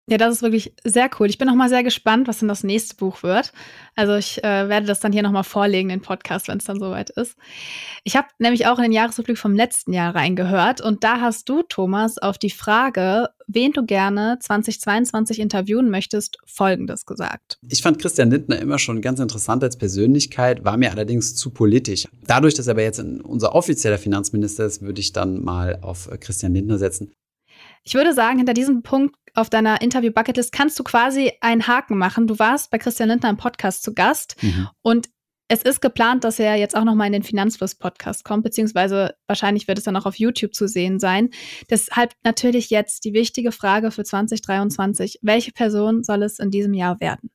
Ja, 0.09 0.19
das 0.19 0.35
ist 0.35 0.43
wirklich 0.43 0.75
sehr 0.83 1.09
cool. 1.19 1.31
Ich 1.31 1.39
bin 1.39 1.47
noch 1.47 1.55
mal 1.55 1.69
sehr 1.69 1.85
gespannt, 1.85 2.27
was 2.27 2.41
denn 2.41 2.49
das 2.49 2.65
nächste 2.65 2.97
Buch 2.97 3.23
wird. 3.23 3.53
Also 3.95 4.17
ich 4.17 4.43
äh, 4.43 4.69
werde 4.69 4.85
das 4.85 4.99
dann 4.99 5.13
hier 5.13 5.23
noch 5.23 5.31
mal 5.31 5.45
vorlegen, 5.45 5.91
den 5.91 6.01
Podcast, 6.01 6.49
wenn 6.49 6.59
es 6.59 6.65
dann 6.65 6.81
soweit 6.81 7.11
ist. 7.11 7.37
Ich 8.03 8.17
habe 8.17 8.27
nämlich 8.41 8.67
auch 8.67 8.79
in 8.79 8.83
den 8.83 8.93
Jahresrückblick 8.93 9.39
vom 9.39 9.55
letzten 9.55 9.93
Jahr 9.93 10.13
reingehört 10.13 10.81
und 10.81 11.05
da 11.05 11.21
hast 11.21 11.49
du, 11.49 11.63
Thomas, 11.63 12.19
auf 12.19 12.37
die 12.37 12.51
Frage, 12.51 13.29
wen 13.47 13.71
du 13.71 13.87
gerne 13.87 14.39
2022 14.41 15.39
interviewen 15.39 15.89
möchtest, 15.89 16.39
Folgendes 16.47 17.07
gesagt. 17.07 17.59
Ich 17.69 17.81
fand 17.81 18.01
Christian 18.01 18.33
Lindner 18.33 18.59
immer 18.59 18.81
schon 18.81 19.03
ganz 19.03 19.21
interessant 19.21 19.63
als 19.63 19.77
Persönlichkeit, 19.77 20.65
war 20.65 20.79
mir 20.79 20.91
allerdings 20.91 21.37
zu 21.37 21.51
politisch. 21.51 22.09
Dadurch, 22.27 22.55
dass 22.55 22.67
er 22.67 22.73
aber 22.73 22.83
jetzt 22.83 22.99
unser 22.99 23.55
offizieller 23.55 23.99
Finanzminister 23.99 24.67
ist, 24.67 24.83
würde 24.83 25.01
ich 25.01 25.13
dann 25.13 25.45
mal 25.45 25.79
auf 25.81 26.11
Christian 26.19 26.55
Lindner 26.55 26.79
setzen. 26.79 27.13
Ich 27.85 27.95
würde 27.95 28.15
sagen, 28.15 28.39
hinter 28.39 28.55
diesem 28.55 28.83
Punkt 28.83 29.17
auf 29.35 29.51
deiner 29.51 29.81
Interview-Bucketlist 29.81 30.53
kannst 30.53 30.79
du 30.79 30.85
quasi 30.85 31.33
einen 31.41 31.67
Haken 31.67 31.99
machen. 31.99 32.27
Du 32.27 32.39
warst 32.39 32.71
bei 32.71 32.79
Christian 32.79 33.09
Lindner 33.09 33.31
im 33.31 33.37
Podcast 33.37 33.83
zu 33.83 33.95
Gast 33.95 34.37
mhm. 34.43 34.69
und 34.83 35.09
es 35.49 35.63
ist 35.63 35.83
geplant, 35.83 36.25
dass 36.25 36.39
er 36.39 36.57
jetzt 36.57 36.75
auch 36.75 36.85
noch 36.85 36.95
mal 36.95 37.07
in 37.07 37.13
den 37.13 37.23
Finanzfluss-Podcast 37.23 38.25
kommt, 38.25 38.43
beziehungsweise 38.43 39.17
wahrscheinlich 39.27 39.69
wird 39.69 39.77
es 39.77 39.85
dann 39.85 39.97
auch 39.97 40.07
auf 40.07 40.15
YouTube 40.15 40.55
zu 40.55 40.67
sehen 40.67 40.99
sein. 40.99 41.29
Deshalb 41.69 42.13
natürlich 42.25 42.71
jetzt 42.71 43.05
die 43.05 43.13
wichtige 43.13 43.53
Frage 43.53 43.91
für 43.91 44.03
2023. 44.03 45.19
Welche 45.21 45.53
Person 45.53 46.05
soll 46.05 46.23
es 46.23 46.39
in 46.39 46.51
diesem 46.51 46.73
Jahr 46.73 47.01
werden? 47.01 47.31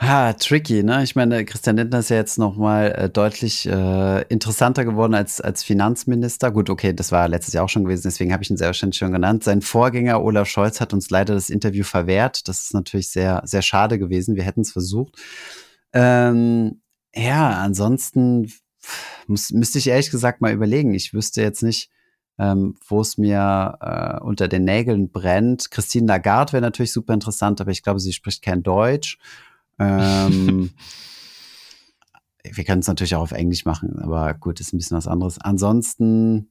Ha, 0.00 0.32
tricky, 0.34 0.84
ne? 0.84 1.02
Ich 1.02 1.16
meine, 1.16 1.44
Christian 1.44 1.76
Lindner 1.76 1.98
ist 1.98 2.10
ja 2.10 2.16
jetzt 2.16 2.38
noch 2.38 2.56
mal 2.56 2.92
äh, 2.92 3.10
deutlich 3.10 3.66
äh, 3.66 4.22
interessanter 4.28 4.84
geworden 4.84 5.12
als, 5.14 5.40
als 5.40 5.64
Finanzminister. 5.64 6.52
Gut, 6.52 6.70
okay, 6.70 6.92
das 6.92 7.10
war 7.10 7.26
letztes 7.26 7.54
Jahr 7.54 7.64
auch 7.64 7.68
schon 7.68 7.82
gewesen, 7.82 8.04
deswegen 8.04 8.32
habe 8.32 8.44
ich 8.44 8.50
ihn 8.50 8.56
sehr 8.56 8.68
wahrscheinlich 8.68 8.96
schon 8.96 9.10
genannt. 9.10 9.42
Sein 9.42 9.60
Vorgänger 9.60 10.22
Olaf 10.22 10.48
Scholz 10.48 10.80
hat 10.80 10.92
uns 10.92 11.10
leider 11.10 11.34
das 11.34 11.50
Interview 11.50 11.82
verwehrt. 11.82 12.46
Das 12.46 12.60
ist 12.60 12.74
natürlich 12.74 13.10
sehr, 13.10 13.42
sehr 13.44 13.62
schade 13.62 13.98
gewesen. 13.98 14.36
Wir 14.36 14.44
hätten 14.44 14.60
es 14.60 14.70
versucht. 14.70 15.16
Ähm, 15.92 16.80
ja, 17.12 17.58
ansonsten 17.58 18.52
muss, 19.26 19.50
müsste 19.50 19.78
ich 19.78 19.88
ehrlich 19.88 20.12
gesagt 20.12 20.40
mal 20.40 20.52
überlegen. 20.52 20.94
Ich 20.94 21.12
wüsste 21.12 21.42
jetzt 21.42 21.64
nicht, 21.64 21.90
ähm, 22.38 22.76
wo 22.86 23.00
es 23.00 23.18
mir 23.18 23.78
äh, 23.80 24.24
unter 24.24 24.46
den 24.46 24.62
Nägeln 24.62 25.10
brennt. 25.10 25.72
Christine 25.72 26.06
Lagarde 26.06 26.52
wäre 26.52 26.62
natürlich 26.62 26.92
super 26.92 27.14
interessant, 27.14 27.60
aber 27.60 27.72
ich 27.72 27.82
glaube, 27.82 27.98
sie 27.98 28.12
spricht 28.12 28.42
kein 28.42 28.62
Deutsch. 28.62 29.18
Ähm, 29.78 30.70
wir 32.44 32.64
können 32.64 32.80
es 32.80 32.88
natürlich 32.88 33.14
auch 33.14 33.22
auf 33.22 33.32
Englisch 33.32 33.64
machen, 33.64 33.98
aber 33.98 34.34
gut, 34.34 34.60
ist 34.60 34.72
ein 34.72 34.78
bisschen 34.78 34.96
was 34.96 35.06
anderes. 35.06 35.38
Ansonsten, 35.40 36.50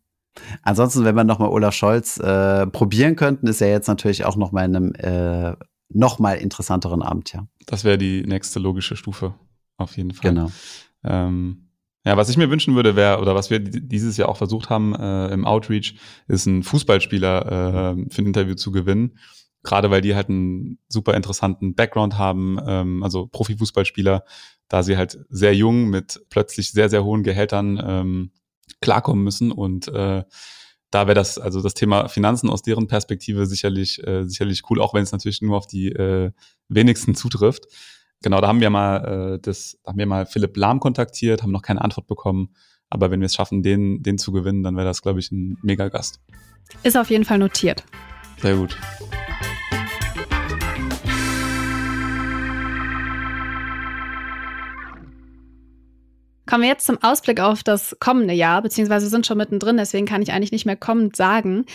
ansonsten, 0.63 1.03
wenn 1.05 1.15
wir 1.15 1.23
nochmal 1.23 1.49
Olaf 1.49 1.73
Scholz 1.73 2.17
äh, 2.17 2.67
probieren 2.67 3.15
könnten, 3.15 3.47
ist 3.47 3.61
er 3.61 3.69
jetzt 3.69 3.87
natürlich 3.87 4.25
auch 4.25 4.35
noch 4.35 4.51
mal 4.51 4.65
in 4.65 4.75
einem 4.75 4.93
äh, 4.95 5.55
noch 5.89 6.19
mal 6.19 6.33
interessanteren 6.33 7.01
Amt, 7.01 7.33
ja. 7.33 7.47
Das 7.65 7.83
wäre 7.83 7.97
die 7.97 8.23
nächste 8.23 8.59
logische 8.59 8.95
Stufe, 8.95 9.33
auf 9.77 9.95
jeden 9.97 10.11
Fall. 10.11 10.31
Genau. 10.33 10.51
Ähm, 11.03 11.69
ja, 12.05 12.15
was 12.15 12.29
ich 12.29 12.37
mir 12.37 12.49
wünschen 12.49 12.75
würde, 12.75 12.95
wäre, 12.95 13.19
oder 13.19 13.35
was 13.35 13.49
wir 13.49 13.59
dieses 13.59 14.15
Jahr 14.17 14.29
auch 14.29 14.37
versucht 14.37 14.69
haben 14.69 14.95
äh, 14.95 15.27
im 15.27 15.45
Outreach, 15.45 15.97
ist 16.27 16.47
einen 16.47 16.63
Fußballspieler 16.63 17.97
äh, 17.97 18.05
für 18.09 18.21
ein 18.21 18.27
Interview 18.27 18.55
zu 18.55 18.71
gewinnen 18.71 19.17
gerade 19.67 19.91
weil 19.91 20.01
die 20.01 20.15
halt 20.15 20.29
einen 20.29 20.79
super 20.87 21.13
interessanten 21.13 21.75
Background 21.75 22.17
haben, 22.17 22.57
ähm, 22.65 23.03
also 23.03 23.27
Profifußballspieler, 23.27 24.23
da 24.69 24.81
sie 24.81 24.97
halt 24.97 25.19
sehr 25.29 25.53
jung 25.53 25.89
mit 25.89 26.21
plötzlich 26.29 26.71
sehr, 26.71 26.89
sehr 26.89 27.03
hohen 27.03 27.21
Gehältern 27.21 27.79
ähm, 27.85 28.31
klarkommen 28.81 29.23
müssen 29.23 29.51
und 29.51 29.89
äh, 29.89 30.23
da 30.89 31.05
wäre 31.05 31.15
das, 31.15 31.37
also 31.37 31.61
das 31.61 31.73
Thema 31.73 32.07
Finanzen 32.07 32.49
aus 32.49 32.61
deren 32.61 32.87
Perspektive 32.87 33.45
sicherlich, 33.45 34.01
äh, 34.07 34.23
sicherlich 34.23 34.63
cool, 34.69 34.79
auch 34.79 34.93
wenn 34.93 35.03
es 35.03 35.11
natürlich 35.11 35.41
nur 35.41 35.57
auf 35.57 35.67
die 35.67 35.89
äh, 35.89 36.31
wenigsten 36.69 37.13
zutrifft. 37.13 37.65
Genau, 38.21 38.39
da 38.39 38.47
haben 38.47 38.61
wir 38.61 38.69
mal 38.69 39.35
äh, 39.35 39.39
das, 39.41 39.77
da 39.83 39.91
haben 39.91 39.99
wir 39.99 40.05
mal 40.05 40.25
Philipp 40.25 40.55
Lahm 40.55 40.79
kontaktiert, 40.79 41.43
haben 41.43 41.51
noch 41.51 41.61
keine 41.61 41.81
Antwort 41.81 42.07
bekommen. 42.07 42.55
Aber 42.89 43.11
wenn 43.11 43.19
wir 43.19 43.25
es 43.25 43.35
schaffen, 43.35 43.63
den, 43.63 44.01
den 44.01 44.17
zu 44.17 44.31
gewinnen, 44.31 44.63
dann 44.63 44.77
wäre 44.77 44.87
das, 44.87 45.01
glaube 45.01 45.19
ich, 45.19 45.29
ein 45.29 45.57
mega 45.61 45.89
Gast. 45.89 46.21
Ist 46.83 46.97
auf 46.97 47.09
jeden 47.09 47.25
Fall 47.25 47.37
notiert. 47.37 47.83
Sehr 48.41 48.55
gut. 48.55 48.77
Kommen 56.47 56.63
wir 56.63 56.69
jetzt 56.69 56.85
zum 56.85 56.97
Ausblick 57.03 57.39
auf 57.39 57.61
das 57.61 57.95
kommende 57.99 58.33
Jahr, 58.33 58.61
beziehungsweise 58.61 59.05
wir 59.05 59.09
sind 59.11 59.27
schon 59.27 59.37
mittendrin, 59.37 59.77
deswegen 59.77 60.05
kann 60.05 60.21
ich 60.21 60.31
eigentlich 60.31 60.51
nicht 60.51 60.65
mehr 60.65 60.77
kommend 60.77 61.15
sagen. 61.15 61.65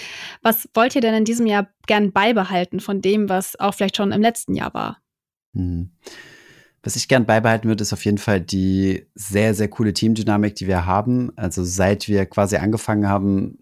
Was 0.43 0.69
wollt 0.75 0.95
ihr 0.95 1.01
denn 1.01 1.15
in 1.15 1.25
diesem 1.25 1.47
Jahr 1.47 1.69
gern 1.87 2.13
beibehalten 2.13 2.81
von 2.81 3.01
dem, 3.01 3.29
was 3.29 3.59
auch 3.61 3.75
vielleicht 3.75 3.97
schon 3.97 4.13
im 4.13 4.23
letzten 4.23 4.55
Jahr 4.55 4.75
war? 4.75 4.99
Hm. 5.55 5.91
Was 6.85 6.97
ich 6.97 7.07
gern 7.07 7.27
beibehalten 7.27 7.69
würde, 7.69 7.83
ist 7.83 7.93
auf 7.93 8.05
jeden 8.05 8.19
Fall 8.19 8.41
die 8.41 9.07
sehr, 9.15 9.55
sehr 9.55 9.69
coole 9.69 9.93
Teamdynamik, 9.93 10.57
die 10.57 10.67
wir 10.67 10.85
haben. 10.85 11.31
Also 11.37 11.63
seit 11.63 12.09
wir 12.09 12.27
quasi 12.27 12.57
angefangen 12.57 13.09
haben, 13.09 13.59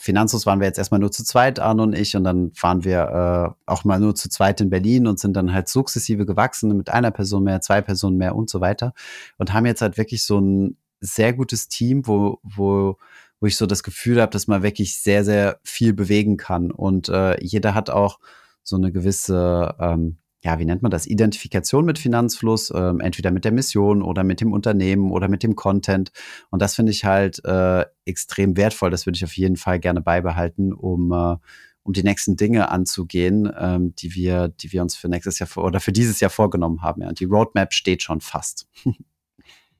Finanzus 0.00 0.46
waren 0.46 0.60
wir 0.60 0.66
jetzt 0.66 0.78
erstmal 0.78 1.00
nur 1.00 1.10
zu 1.10 1.24
zweit, 1.24 1.58
Arno 1.58 1.82
und 1.82 1.92
ich, 1.92 2.14
und 2.14 2.22
dann 2.22 2.52
waren 2.60 2.84
wir 2.84 3.54
äh, 3.66 3.70
auch 3.70 3.84
mal 3.84 3.98
nur 3.98 4.14
zu 4.14 4.28
zweit 4.28 4.60
in 4.60 4.70
Berlin 4.70 5.08
und 5.08 5.18
sind 5.18 5.34
dann 5.34 5.52
halt 5.52 5.68
sukzessive 5.68 6.24
gewachsen 6.24 6.76
mit 6.76 6.88
einer 6.88 7.10
Person 7.10 7.42
mehr, 7.42 7.60
zwei 7.60 7.80
Personen 7.80 8.16
mehr 8.16 8.36
und 8.36 8.48
so 8.48 8.60
weiter. 8.60 8.94
Und 9.38 9.52
haben 9.52 9.66
jetzt 9.66 9.82
halt 9.82 9.98
wirklich 9.98 10.22
so 10.22 10.40
ein 10.40 10.76
sehr 11.00 11.32
gutes 11.32 11.68
Team, 11.68 12.06
wo, 12.06 12.38
wo, 12.42 12.96
wo 13.40 13.46
ich 13.46 13.56
so 13.56 13.66
das 13.66 13.82
Gefühl 13.82 14.20
habe, 14.20 14.30
dass 14.30 14.46
man 14.46 14.62
wirklich 14.62 15.00
sehr, 15.00 15.24
sehr 15.24 15.58
viel 15.64 15.92
bewegen 15.92 16.36
kann. 16.36 16.70
Und 16.70 17.08
äh, 17.08 17.42
jeder 17.42 17.74
hat 17.74 17.90
auch 17.90 18.20
so 18.62 18.76
eine 18.76 18.92
gewisse 18.92 19.74
ähm, 19.80 20.18
ja, 20.44 20.58
wie 20.58 20.64
nennt 20.64 20.82
man 20.82 20.90
das, 20.90 21.06
Identifikation 21.06 21.84
mit 21.84 21.98
Finanzfluss, 21.98 22.72
ähm, 22.74 23.00
entweder 23.00 23.30
mit 23.30 23.44
der 23.44 23.52
Mission 23.52 24.02
oder 24.02 24.22
mit 24.22 24.40
dem 24.40 24.52
Unternehmen 24.52 25.10
oder 25.10 25.28
mit 25.28 25.42
dem 25.42 25.56
Content. 25.56 26.12
Und 26.50 26.62
das 26.62 26.76
finde 26.76 26.92
ich 26.92 27.04
halt 27.04 27.44
äh, 27.44 27.84
extrem 28.04 28.56
wertvoll. 28.56 28.90
Das 28.90 29.06
würde 29.06 29.16
ich 29.16 29.24
auf 29.24 29.36
jeden 29.36 29.56
Fall 29.56 29.80
gerne 29.80 30.00
beibehalten, 30.00 30.72
um, 30.72 31.12
äh, 31.12 31.36
um 31.82 31.92
die 31.92 32.04
nächsten 32.04 32.36
Dinge 32.36 32.70
anzugehen, 32.70 33.50
ähm, 33.58 33.94
die 33.96 34.14
wir, 34.14 34.48
die 34.48 34.72
wir 34.72 34.82
uns 34.82 34.96
für 34.96 35.08
nächstes 35.08 35.40
Jahr 35.40 35.48
oder 35.56 35.80
für 35.80 35.92
dieses 35.92 36.20
Jahr 36.20 36.30
vorgenommen 36.30 36.82
haben. 36.82 37.02
Ja. 37.02 37.08
Und 37.08 37.18
die 37.18 37.24
Roadmap 37.24 37.72
steht 37.72 38.02
schon 38.02 38.20
fast. 38.20 38.68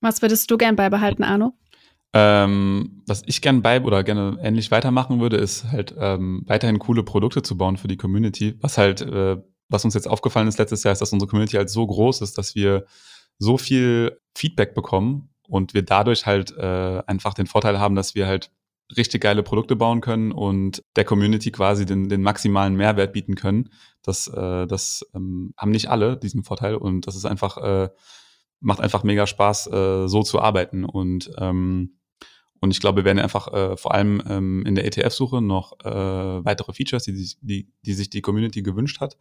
Was 0.01 0.23
würdest 0.23 0.51
du 0.51 0.59
gern 0.59 0.77
beibehalten, 0.77 1.25
Arno? 1.25 1.55
Ähm, 2.15 3.03
was 3.07 3.23
ich 3.27 3.43
gern 3.43 3.61
bei 3.61 3.83
oder 3.83 4.03
gerne 4.03 4.39
ähnlich 4.43 4.71
weitermachen 4.71 5.21
würde, 5.21 5.37
ist 5.37 5.65
halt 5.71 5.95
ähm, 5.99 6.43
weiterhin 6.47 6.79
coole 6.79 7.03
Produkte 7.03 7.43
zu 7.43 7.59
bauen 7.59 7.77
für 7.77 7.89
die 7.89 7.99
Community, 7.99 8.57
was 8.61 8.79
halt 8.79 9.03
äh, 9.03 9.37
was 9.69 9.85
uns 9.85 9.95
jetzt 9.95 10.09
aufgefallen 10.09 10.49
ist 10.49 10.59
letztes 10.59 10.83
Jahr, 10.83 10.93
ist, 10.93 11.01
dass 11.01 11.13
unsere 11.13 11.29
Community 11.29 11.57
halt 11.57 11.71
so 11.71 11.87
groß 11.87 12.23
ist, 12.23 12.39
dass 12.39 12.55
wir 12.55 12.87
so 13.39 13.59
viel 13.59 14.19
Feedback 14.37 14.75
bekommen 14.75 15.31
und 15.49 15.75
wir 15.75 15.83
dadurch 15.83 16.27
halt 16.27 16.57
äh, 16.57 17.03
einfach 17.07 17.35
den 17.35 17.47
Vorteil 17.47 17.79
haben, 17.79 17.95
dass 17.95 18.15
wir 18.15 18.27
halt 18.27 18.51
richtig 18.97 19.23
geile 19.23 19.43
Produkte 19.43 19.77
bauen 19.77 20.01
können 20.01 20.33
und 20.33 20.83
der 20.97 21.05
Community 21.05 21.51
quasi 21.53 21.85
den, 21.85 22.09
den 22.09 22.23
maximalen 22.23 22.75
Mehrwert 22.75 23.13
bieten 23.13 23.35
können. 23.35 23.71
Das, 24.03 24.29
äh, 24.29 24.67
das 24.67 25.05
ähm, 25.15 25.53
haben 25.59 25.71
nicht 25.71 25.91
alle 25.91 26.17
diesen 26.17 26.43
Vorteil 26.43 26.75
und 26.77 27.07
das 27.07 27.15
ist 27.15 27.27
einfach, 27.27 27.59
äh, 27.59 27.91
macht 28.61 28.81
einfach 28.81 29.05
mega 29.05 29.27
Spaß, 29.27 29.67
äh, 29.69 30.09
so 30.09 30.23
zu 30.23 30.41
arbeiten. 30.41 30.85
Und 30.85 31.31
ähm, 31.39 31.99
Und 32.61 32.73
ich 32.73 32.81
glaube, 32.81 32.99
wir 32.99 33.05
werden 33.05 33.21
einfach 33.21 33.53
äh, 33.53 33.77
vor 33.77 33.95
allem 33.95 34.23
ähm, 34.29 34.65
in 34.67 34.75
der 34.75 34.85
ETF-Suche 34.87 35.41
noch 35.41 35.79
äh, 35.85 36.45
weitere 36.45 36.73
Features, 36.73 37.05
die, 37.05 37.37
die, 37.41 37.71
die 37.83 37.95
sich 37.95 38.11
die 38.11 38.23
Community 38.23 38.63
gewünscht 38.63 39.01
hat, 39.01 39.17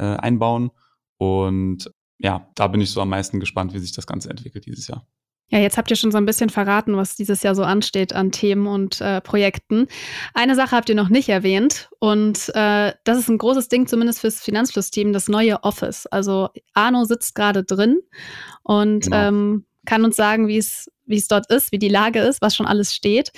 äh, 0.00 0.16
einbauen. 0.16 0.70
Und 1.18 1.90
ja, 2.18 2.48
da 2.54 2.68
bin 2.68 2.80
ich 2.80 2.90
so 2.90 3.00
am 3.00 3.10
meisten 3.10 3.40
gespannt, 3.40 3.74
wie 3.74 3.78
sich 3.78 3.92
das 3.92 4.06
Ganze 4.06 4.30
entwickelt 4.30 4.66
dieses 4.66 4.88
Jahr. 4.88 5.06
Ja, 5.48 5.58
jetzt 5.58 5.76
habt 5.76 5.90
ihr 5.90 5.96
schon 5.96 6.12
so 6.12 6.18
ein 6.18 6.26
bisschen 6.26 6.48
verraten, 6.48 6.96
was 6.96 7.16
dieses 7.16 7.42
Jahr 7.42 7.56
so 7.56 7.64
ansteht 7.64 8.12
an 8.12 8.30
Themen 8.30 8.68
und 8.68 9.00
äh, 9.00 9.20
Projekten. 9.20 9.88
Eine 10.32 10.54
Sache 10.54 10.76
habt 10.76 10.88
ihr 10.88 10.94
noch 10.94 11.08
nicht 11.08 11.28
erwähnt 11.28 11.90
und 11.98 12.50
äh, 12.54 12.92
das 13.02 13.18
ist 13.18 13.28
ein 13.28 13.38
großes 13.38 13.68
Ding, 13.68 13.88
zumindest 13.88 14.20
fürs 14.20 14.40
Finanzfluss-Team, 14.40 15.12
das 15.12 15.28
neue 15.28 15.64
Office. 15.64 16.06
Also 16.06 16.50
Arno 16.72 17.04
sitzt 17.04 17.34
gerade 17.34 17.64
drin 17.64 17.98
und 18.62 19.04
genau. 19.04 19.28
ähm, 19.28 19.66
kann 19.86 20.04
uns 20.04 20.14
sagen, 20.14 20.46
wie 20.46 20.58
es 20.58 20.88
wie 21.04 21.16
es 21.16 21.26
dort 21.26 21.50
ist, 21.50 21.72
wie 21.72 21.80
die 21.80 21.88
Lage 21.88 22.20
ist, 22.20 22.40
was 22.40 22.54
schon 22.54 22.66
alles 22.66 22.94
steht. 22.94 23.32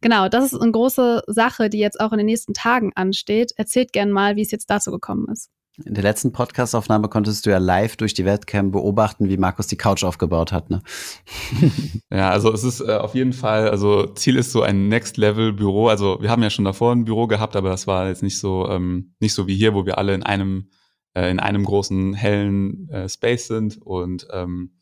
Genau, 0.00 0.28
das 0.28 0.52
ist 0.52 0.60
eine 0.60 0.72
große 0.72 1.22
Sache, 1.28 1.70
die 1.70 1.78
jetzt 1.78 2.00
auch 2.00 2.12
in 2.12 2.18
den 2.18 2.26
nächsten 2.26 2.52
Tagen 2.52 2.92
ansteht. 2.96 3.52
Erzählt 3.56 3.92
gern 3.92 4.10
mal, 4.10 4.34
wie 4.34 4.42
es 4.42 4.50
jetzt 4.50 4.68
dazu 4.68 4.90
gekommen 4.90 5.28
ist. 5.32 5.50
In 5.82 5.94
der 5.94 6.04
letzten 6.04 6.30
Podcast-Aufnahme 6.30 7.08
konntest 7.08 7.46
du 7.46 7.50
ja 7.50 7.58
live 7.58 7.96
durch 7.96 8.14
die 8.14 8.24
Webcam 8.24 8.70
beobachten, 8.70 9.28
wie 9.28 9.36
Markus 9.36 9.66
die 9.66 9.76
Couch 9.76 10.04
aufgebaut 10.04 10.52
hat. 10.52 10.70
Ne? 10.70 10.82
ja, 12.12 12.30
also 12.30 12.52
es 12.52 12.62
ist 12.62 12.80
äh, 12.80 12.92
auf 12.92 13.16
jeden 13.16 13.32
Fall, 13.32 13.68
also 13.68 14.06
Ziel 14.06 14.36
ist 14.36 14.52
so 14.52 14.62
ein 14.62 14.86
Next-Level-Büro. 14.88 15.88
Also 15.88 16.18
wir 16.20 16.30
haben 16.30 16.44
ja 16.44 16.50
schon 16.50 16.64
davor 16.64 16.92
ein 16.92 17.04
Büro 17.04 17.26
gehabt, 17.26 17.56
aber 17.56 17.70
das 17.70 17.88
war 17.88 18.06
jetzt 18.06 18.22
nicht 18.22 18.38
so 18.38 18.68
ähm, 18.68 19.14
nicht 19.18 19.34
so 19.34 19.48
wie 19.48 19.56
hier, 19.56 19.74
wo 19.74 19.84
wir 19.84 19.98
alle 19.98 20.14
in 20.14 20.22
einem 20.22 20.68
äh, 21.14 21.28
in 21.28 21.40
einem 21.40 21.64
großen 21.64 22.14
hellen 22.14 22.88
äh, 22.90 23.08
Space 23.08 23.48
sind 23.48 23.82
und 23.82 24.28
ähm, 24.32 24.74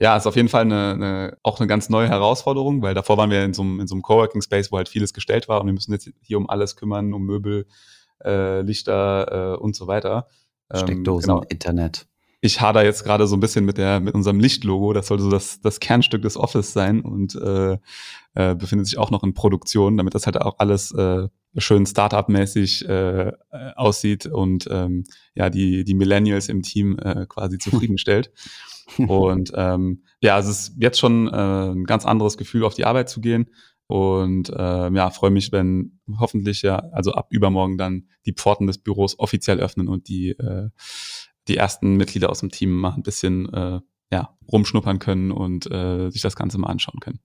ja, 0.00 0.16
ist 0.16 0.26
auf 0.26 0.36
jeden 0.36 0.48
Fall 0.48 0.62
eine, 0.62 0.92
eine, 0.92 1.38
auch 1.42 1.58
eine 1.58 1.66
ganz 1.66 1.88
neue 1.88 2.08
Herausforderung, 2.08 2.82
weil 2.82 2.94
davor 2.94 3.16
waren 3.16 3.30
wir 3.30 3.44
in 3.44 3.54
so 3.54 3.62
einem, 3.62 3.80
in 3.80 3.88
so 3.88 3.94
einem 3.94 4.02
Coworking 4.02 4.42
Space, 4.42 4.70
wo 4.70 4.76
halt 4.76 4.88
vieles 4.88 5.12
gestellt 5.12 5.48
war 5.48 5.60
und 5.60 5.66
wir 5.66 5.72
müssen 5.72 5.92
jetzt 5.92 6.10
hier 6.20 6.36
um 6.36 6.48
alles 6.48 6.76
kümmern, 6.76 7.12
um 7.14 7.24
Möbel, 7.24 7.66
äh, 8.24 8.60
Lichter 8.62 9.54
äh, 9.54 9.56
und 9.58 9.74
so 9.76 9.86
weiter. 9.86 10.28
Ähm, 10.70 10.80
Steckdosen, 10.80 11.28
genau. 11.28 11.44
Internet. 11.48 12.06
Ich 12.40 12.60
hader 12.60 12.84
jetzt 12.84 13.02
gerade 13.02 13.26
so 13.26 13.36
ein 13.36 13.40
bisschen 13.40 13.64
mit 13.64 13.78
der 13.78 13.98
mit 13.98 14.14
unserem 14.14 14.38
Lichtlogo. 14.38 14.92
Das 14.92 15.08
sollte 15.08 15.24
so 15.24 15.30
das, 15.30 15.60
das 15.60 15.80
Kernstück 15.80 16.22
des 16.22 16.36
Office 16.36 16.72
sein 16.72 17.00
und 17.00 17.34
äh, 17.34 17.78
äh, 18.34 18.54
befindet 18.54 18.86
sich 18.86 18.96
auch 18.96 19.10
noch 19.10 19.24
in 19.24 19.34
Produktion, 19.34 19.96
damit 19.96 20.14
das 20.14 20.26
halt 20.26 20.40
auch 20.40 20.58
alles 20.58 20.92
äh, 20.92 21.26
schön 21.56 21.84
Startup-mäßig 21.84 22.88
äh, 22.88 23.32
aussieht 23.74 24.26
und 24.26 24.68
ähm, 24.70 25.04
ja 25.34 25.50
die 25.50 25.82
die 25.82 25.94
Millennials 25.94 26.48
im 26.48 26.62
Team 26.62 26.96
äh, 26.98 27.26
quasi 27.28 27.58
zufriedenstellt. 27.58 28.30
und 28.98 29.52
ähm, 29.56 30.04
ja, 30.22 30.38
es 30.38 30.46
ist 30.46 30.74
jetzt 30.78 31.00
schon 31.00 31.26
äh, 31.26 31.72
ein 31.72 31.84
ganz 31.84 32.06
anderes 32.06 32.38
Gefühl, 32.38 32.64
auf 32.64 32.74
die 32.74 32.84
Arbeit 32.84 33.08
zu 33.08 33.20
gehen. 33.20 33.50
Und 33.88 34.50
äh, 34.50 34.90
ja, 34.90 35.10
freue 35.10 35.30
mich, 35.30 35.50
wenn 35.50 35.98
hoffentlich 36.18 36.60
ja, 36.60 36.76
also 36.92 37.12
ab 37.12 37.28
übermorgen 37.30 37.78
dann 37.78 38.08
die 38.26 38.34
Pforten 38.34 38.66
des 38.66 38.76
Büros 38.78 39.18
offiziell 39.18 39.60
öffnen 39.60 39.88
und 39.88 40.08
die, 40.08 40.30
äh, 40.30 40.68
die 41.48 41.56
ersten 41.56 41.96
Mitglieder 41.96 42.28
aus 42.28 42.40
dem 42.40 42.50
Team 42.50 42.70
mal 42.78 42.92
ein 42.92 43.02
bisschen 43.02 43.52
äh, 43.52 43.80
ja, 44.12 44.36
rumschnuppern 44.52 44.98
können 44.98 45.32
und 45.32 45.70
äh, 45.70 46.10
sich 46.10 46.20
das 46.20 46.36
Ganze 46.36 46.58
mal 46.58 46.68
anschauen 46.68 47.00
können. 47.00 47.20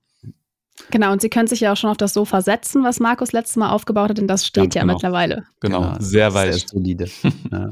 Genau, 0.89 1.11
und 1.11 1.21
Sie 1.21 1.29
können 1.29 1.47
sich 1.47 1.59
ja 1.59 1.73
auch 1.73 1.77
schon 1.77 1.89
auf 1.89 1.97
das 1.97 2.13
Sofa 2.13 2.41
setzen, 2.41 2.83
was 2.83 2.99
Markus 2.99 3.33
letztes 3.33 3.57
Mal 3.57 3.69
aufgebaut 3.69 4.09
hat, 4.09 4.17
denn 4.17 4.27
das 4.27 4.45
steht 4.45 4.63
Ganz 4.63 4.75
ja 4.75 4.81
genau. 4.81 4.93
mittlerweile. 4.93 5.43
Genau, 5.59 5.81
genau 5.81 5.99
sehr 5.99 6.33
weich. 6.33 6.55
Sehr 6.55 6.67
solide. 6.69 7.09
ja. 7.51 7.69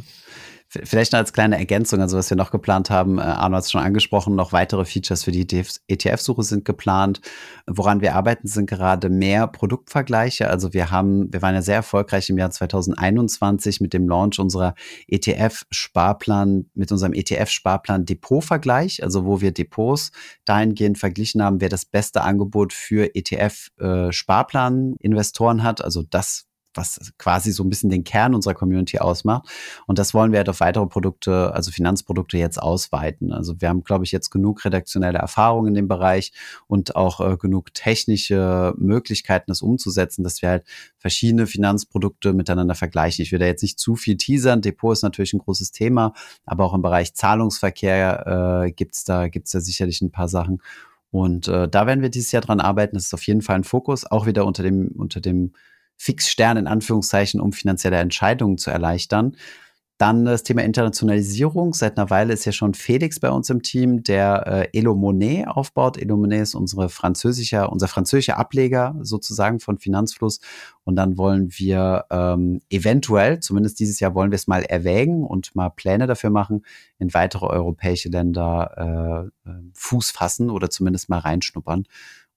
Vielleicht 0.74 1.12
noch 1.12 1.20
als 1.20 1.34
kleine 1.34 1.58
Ergänzung, 1.58 2.00
also 2.00 2.18
was 2.18 2.30
wir 2.30 2.38
noch 2.38 2.50
geplant 2.50 2.90
haben, 2.90 3.20
äh, 3.20 3.24
Arno 3.24 3.58
hat 3.58 3.66
es 3.66 3.72
schon 3.72 3.82
angesprochen, 3.82 4.36
noch 4.36 4.54
weitere 4.54 4.86
Features 4.86 5.26
für 5.26 5.34
die 5.34 5.42
ETF-Suche 5.42 6.44
sind 6.44 6.64
geplant. 6.64 7.20
Woran 7.68 8.00
wir 8.00 8.16
arbeiten, 8.16 8.48
sind 8.48 8.70
gerade 8.70 9.10
mehr 9.10 9.48
Produktvergleiche. 9.48 10.50
Also 10.50 10.72
wir 10.72 10.90
haben, 10.90 11.28
wir 11.34 11.42
waren 11.42 11.56
ja 11.56 11.62
sehr 11.62 11.76
erfolgreich 11.76 12.30
im 12.30 12.38
Jahr 12.38 12.52
2021 12.52 13.82
mit 13.82 13.92
dem 13.92 14.08
Launch 14.08 14.40
unserer 14.40 14.74
ETF-Sparplan, 15.10 16.70
mit 16.74 16.90
unserem 16.90 17.12
ETF-Sparplan 17.12 18.06
Depotvergleich, 18.06 19.04
also 19.04 19.26
wo 19.26 19.42
wir 19.42 19.52
Depots 19.52 20.14
dahingehend 20.46 20.98
verglichen 20.98 21.44
haben, 21.44 21.60
wer 21.60 21.68
das 21.68 21.84
beste 21.84 22.22
Angebot 22.22 22.72
für 22.72 23.14
ETF-Sparplan-Investoren 23.14 25.60
äh, 25.60 25.64
hat. 25.64 25.84
Also 25.84 26.04
das 26.10 26.46
was 26.74 27.14
quasi 27.18 27.52
so 27.52 27.64
ein 27.64 27.70
bisschen 27.70 27.90
den 27.90 28.04
Kern 28.04 28.36
unserer 28.36 28.54
Community 28.54 29.00
ausmacht. 29.00 29.50
Und 29.88 30.00
das 30.00 30.14
wollen 30.14 30.32
wir 30.32 30.40
halt 30.40 30.50
auf 30.50 30.60
weitere 30.60 30.86
Produkte, 30.88 31.54
also 31.54 31.72
Finanzprodukte 31.72 32.38
jetzt 32.38 32.62
ausweiten. 32.62 33.32
Also 33.32 33.60
wir 33.60 33.70
haben, 33.70 33.84
glaube 33.84 34.06
ich, 34.06 34.12
jetzt 34.12 34.30
genug 34.30 34.64
redaktionelle 34.66 35.20
Erfahrung 35.20 35.68
in 35.68 35.74
dem 35.74 35.88
Bereich 35.88 36.32
und 36.68 36.96
auch 36.96 37.20
äh, 37.20 37.38
genug 37.38 37.74
technische 37.74 38.74
Möglichkeiten, 38.78 39.46
das 39.48 39.62
umzusetzen, 39.62 40.24
dass 40.24 40.42
wir 40.42 40.50
halt 40.50 40.66
verschiedene 40.98 41.48
Finanzprodukte 41.48 42.34
miteinander 42.34 42.76
vergleichen. 42.76 43.24
Ich 43.24 43.32
will 43.32 43.40
da 43.40 43.46
jetzt 43.46 43.64
nicht 43.64 43.80
zu 43.80 43.96
viel 43.96 44.18
teasern. 44.18 44.62
Depot 44.62 44.94
ist 44.94 45.04
natürlich 45.04 45.34
ein 45.34 45.40
großes 45.40 45.72
Thema, 45.72 46.14
aber 46.46 46.66
auch 46.66 46.74
im 46.74 46.82
Bereich 46.82 47.14
Zahlungsverkehr 47.14 48.64
äh, 48.66 48.72
gibt's 48.72 49.04
da, 49.04 49.28
gibt's 49.28 49.52
da 49.52 49.60
sicherlich 49.60 50.02
ein 50.02 50.12
paar 50.12 50.30
Sachen. 50.30 50.62
Und 51.12 51.50
äh, 51.50 51.68
da 51.68 51.88
werden 51.88 52.02
wir 52.02 52.10
dieses 52.10 52.32
Jahr 52.32 52.42
dran 52.42 52.62
arbeiten. 52.62 52.96
Das 52.96 53.06
ist 53.06 53.14
auf 53.14 53.28
jeden 53.28 53.42
Fall 53.42 53.58
ein 53.58 53.64
Fokus, 53.66 54.10
auch 54.10 54.26
wieder 54.26 54.46
unter 54.46 54.64
dem, 54.64 54.88
unter 54.96 55.20
dem 55.20 55.52
Fixstern 56.02 56.58
in 56.58 56.66
Anführungszeichen, 56.66 57.40
um 57.40 57.54
finanzielle 57.54 57.98
Entscheidungen 57.98 58.58
zu 58.58 58.72
erleichtern. 58.72 59.36
Dann 60.00 60.26
das 60.26 60.42
Thema 60.42 60.64
Internationalisierung. 60.64 61.76
Seit 61.76 61.96
einer 61.96 62.10
Weile 62.10 62.34
ist 62.34 62.44
ja 62.46 62.52
schon 62.52 62.74
Felix 62.74 63.20
bei 63.20 63.30
uns 63.30 63.52
im 63.52 63.62
Team, 63.62 64.02
der 64.02 64.48
äh, 64.74 64.80
Elo 64.80 64.96
Monet 64.96 65.48
aufbaut. 65.48 66.00
Elo 66.00 66.18
Monet 66.18 66.42
ist 66.42 66.56
unsere 66.56 66.90
französischer, 66.90 67.72
unser 67.72 67.88
französischer 67.88 68.40
Ableger 68.40 68.96
sozusagen 69.02 69.60
von 69.60 69.78
Finanzfluss. 69.78 70.40
Und 70.84 70.96
dann 70.96 71.20
wollen 71.20 71.50
wir 71.52 72.06
ähm, 72.10 72.62
eventuell, 72.72 73.42
zumindest 73.42 73.80
dieses 73.80 74.00
Jahr 74.00 74.16
wollen 74.16 74.32
wir 74.32 74.38
es 74.38 74.48
mal 74.48 74.64
erwägen 74.64 75.24
und 75.24 75.54
mal 75.54 75.70
Pläne 75.70 76.08
dafür 76.08 76.32
machen, 76.32 76.66
in 76.98 77.14
weitere 77.14 77.46
europäische 77.46 78.10
Länder 78.10 79.30
äh, 79.46 79.50
äh 79.50 79.54
Fuß 79.76 80.10
fassen 80.10 80.50
oder 80.50 80.72
zumindest 80.72 81.10
mal 81.10 81.20
reinschnuppern. 81.20 81.86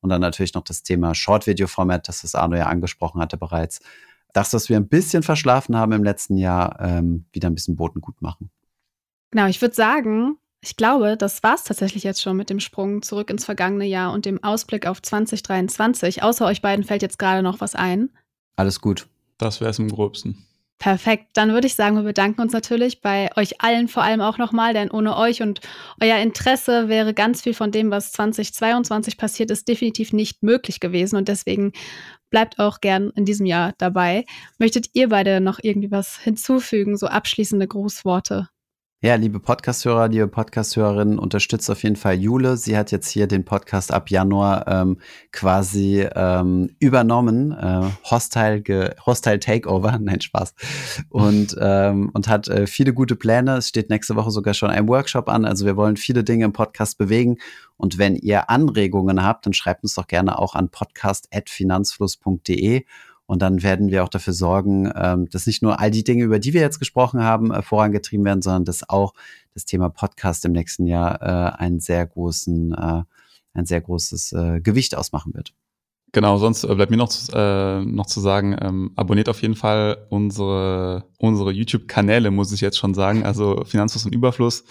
Und 0.05 0.11
dann 0.11 0.21
natürlich 0.21 0.53
noch 0.53 0.65
das 0.65 0.83
Thema 0.83 1.15
Short-Video-Format, 1.15 2.09
das 2.09 2.21
das 2.21 2.35
Arno 2.35 2.57
ja 2.57 2.67
angesprochen 2.67 3.23
hatte 3.23 3.39
bereits. 3.39 3.81
Das, 4.35 4.53
was 4.53 4.69
wir 4.69 4.77
ein 4.77 4.87
bisschen 4.87 5.23
verschlafen 5.23 5.79
haben 5.79 5.93
im 5.93 6.05
letzten 6.05 6.37
Jahr, 6.37 6.79
ähm, 6.79 7.25
wieder 7.33 7.49
ein 7.49 7.55
bisschen 7.55 7.75
Boten 7.75 8.03
gut 8.03 8.21
machen. 8.21 8.51
Genau, 9.31 9.47
ich 9.47 9.63
würde 9.63 9.75
sagen, 9.75 10.37
ich 10.61 10.77
glaube, 10.77 11.17
das 11.17 11.43
war 11.43 11.55
es 11.55 11.65
tatsächlich 11.65 12.03
jetzt 12.03 12.21
schon 12.21 12.37
mit 12.37 12.51
dem 12.51 12.61
Sprung 12.61 13.01
zurück 13.01 13.31
ins 13.31 13.47
vergangene 13.47 13.87
Jahr 13.87 14.13
und 14.13 14.27
dem 14.27 14.45
Ausblick 14.45 14.87
auf 14.87 15.01
2023. 15.01 16.23
Außer 16.23 16.45
euch 16.45 16.61
beiden 16.61 16.85
fällt 16.85 17.01
jetzt 17.01 17.19
gerade 17.19 17.43
noch 17.43 17.63
was 17.63 17.75
ein. 17.75 18.11
Alles 18.57 18.83
gut. 18.83 19.09
Das 19.39 19.63
wäre 19.63 19.71
es 19.71 19.79
im 19.79 19.89
gröbsten. 19.89 20.45
Perfekt. 20.85 21.29
Dann 21.33 21.55
würde 21.55 21.67
ich 21.67 21.77
sagen, 21.77 21.97
wir 21.97 22.03
bedanken 22.03 22.43
uns 22.43 22.53
natürlich 22.53 23.01
bei 23.01 23.31
euch 23.39 23.63
allen 23.63 23.89
vor 23.89 24.03
allem 24.03 24.21
auch 24.21 24.37
nochmal, 24.37 24.75
denn 24.75 24.91
ohne 24.91 25.17
euch 25.17 25.41
und 25.41 25.61
euer 25.99 26.19
Interesse 26.19 26.91
wäre 26.91 27.15
ganz 27.15 27.41
viel 27.41 27.55
von 27.55 27.71
dem, 27.71 27.91
was 27.91 28.13
2022 28.13 29.17
passiert 29.17 29.51
ist, 29.51 29.67
definitiv 29.67 30.13
nicht 30.13 30.43
möglich 30.43 30.81
gewesen. 30.81 31.17
Und 31.17 31.29
deswegen 31.29 31.73
bleibt 32.29 32.59
auch 32.59 32.83
gern 32.83 33.11
in 33.17 33.25
diesem 33.25 33.47
Jahr 33.47 33.73
dabei. 33.79 34.27
Möchtet 34.59 34.91
ihr 34.93 35.09
beide 35.09 35.41
noch 35.41 35.59
irgendwie 35.63 35.91
was 35.91 36.19
hinzufügen, 36.19 36.99
so 36.99 37.07
abschließende 37.07 37.67
Grußworte? 37.67 38.51
Ja, 39.05 39.17
liebe 39.17 39.39
Podcasthörer, 39.39 40.09
liebe 40.09 40.29
Podcasthörerinnen, 40.29 41.19
unterstützt 41.19 41.71
auf 41.71 41.83
jeden 41.83 41.97
Fall 41.97 42.15
Jule. 42.15 42.57
Sie 42.57 42.75
hat 42.75 42.91
jetzt 42.91 43.11
hier 43.11 43.27
den 43.27 43.45
Podcast 43.45 43.93
ab 43.93 44.09
Januar 44.09 44.67
ähm, 44.67 44.97
quasi 45.31 46.09
ähm, 46.15 46.75
übernommen, 46.79 47.53
äh, 47.53 47.83
Hostile, 48.11 48.63
ge 48.63 48.95
Hostile 49.05 49.41
Takeover, 49.41 49.99
nein 50.01 50.23
Spaß, 50.23 50.55
und 51.11 51.55
ähm, 51.61 52.13
und 52.15 52.29
hat 52.29 52.49
äh, 52.49 52.67
viele 52.67 52.95
gute 52.95 53.15
Pläne. 53.15 53.59
Es 53.59 53.69
steht 53.69 53.91
nächste 53.91 54.17
Woche 54.17 54.31
sogar 54.31 54.55
schon 54.55 54.71
ein 54.71 54.89
Workshop 54.89 55.29
an. 55.29 55.45
Also 55.45 55.67
wir 55.67 55.77
wollen 55.77 55.99
viele 55.99 56.25
Dinge 56.25 56.47
im 56.47 56.55
Podcast 56.55 56.97
bewegen. 56.97 57.37
Und 57.77 57.99
wenn 57.99 58.17
ihr 58.17 58.49
Anregungen 58.49 59.23
habt, 59.23 59.45
dann 59.45 59.53
schreibt 59.53 59.83
uns 59.83 59.97
doch 59.97 60.07
gerne 60.07 60.39
auch 60.39 60.55
an 60.55 60.71
podcast@finanzfluss.de 60.71 62.87
und 63.35 63.43
dann 63.43 63.65
werden 63.65 63.91
wir 63.91 64.05
auch 64.05 64.09
dafür 64.09 64.33
sorgen, 64.33 64.89
ähm, 64.95 65.29
dass 65.29 65.49
nicht 65.49 65.61
nur 65.61 65.81
all 65.81 65.91
die 65.91 66.05
Dinge, 66.05 66.23
über 66.23 66.39
die 66.39 66.53
wir 66.53 66.61
jetzt 66.61 66.79
gesprochen 66.79 67.25
haben, 67.25 67.51
äh, 67.51 67.63
vorangetrieben 67.63 68.25
werden, 68.25 68.43
sondern 68.43 68.65
dass 68.65 68.89
auch 68.89 69.13
das 69.55 69.65
Thema 69.65 69.89
Podcast 69.89 70.45
im 70.45 70.53
nächsten 70.53 70.87
Jahr 70.87 71.21
äh, 71.21 71.59
einen 71.59 71.81
sehr 71.81 72.07
großen, 72.07 72.75
äh, 72.75 73.03
ein 73.55 73.67
sehr 73.67 73.81
großes 73.81 74.37
Gewicht 74.63 74.97
ausmachen 74.97 75.35
wird. 75.35 75.53
Genau, 76.13 76.39
sonst 76.39 76.65
bleibt 76.65 76.93
mir 76.93 76.97
noch, 76.97 77.11
äh, 77.33 77.81
noch 77.85 78.07
zu 78.07 78.21
sagen, 78.21 78.57
ähm, 78.61 78.93
abonniert 78.95 79.29
auf 79.29 79.43
jeden 79.43 79.57
Fall 79.57 80.07
unsere, 80.11 81.07
unsere 81.19 81.51
YouTube-Kanäle, 81.51 82.31
muss 82.31 82.53
ich 82.53 82.61
jetzt 82.61 82.79
schon 82.79 82.95
sagen, 82.95 83.25
also 83.25 83.65
Finanzfluss 83.65 84.07
und 84.07 84.15
Überfluss 84.15 84.63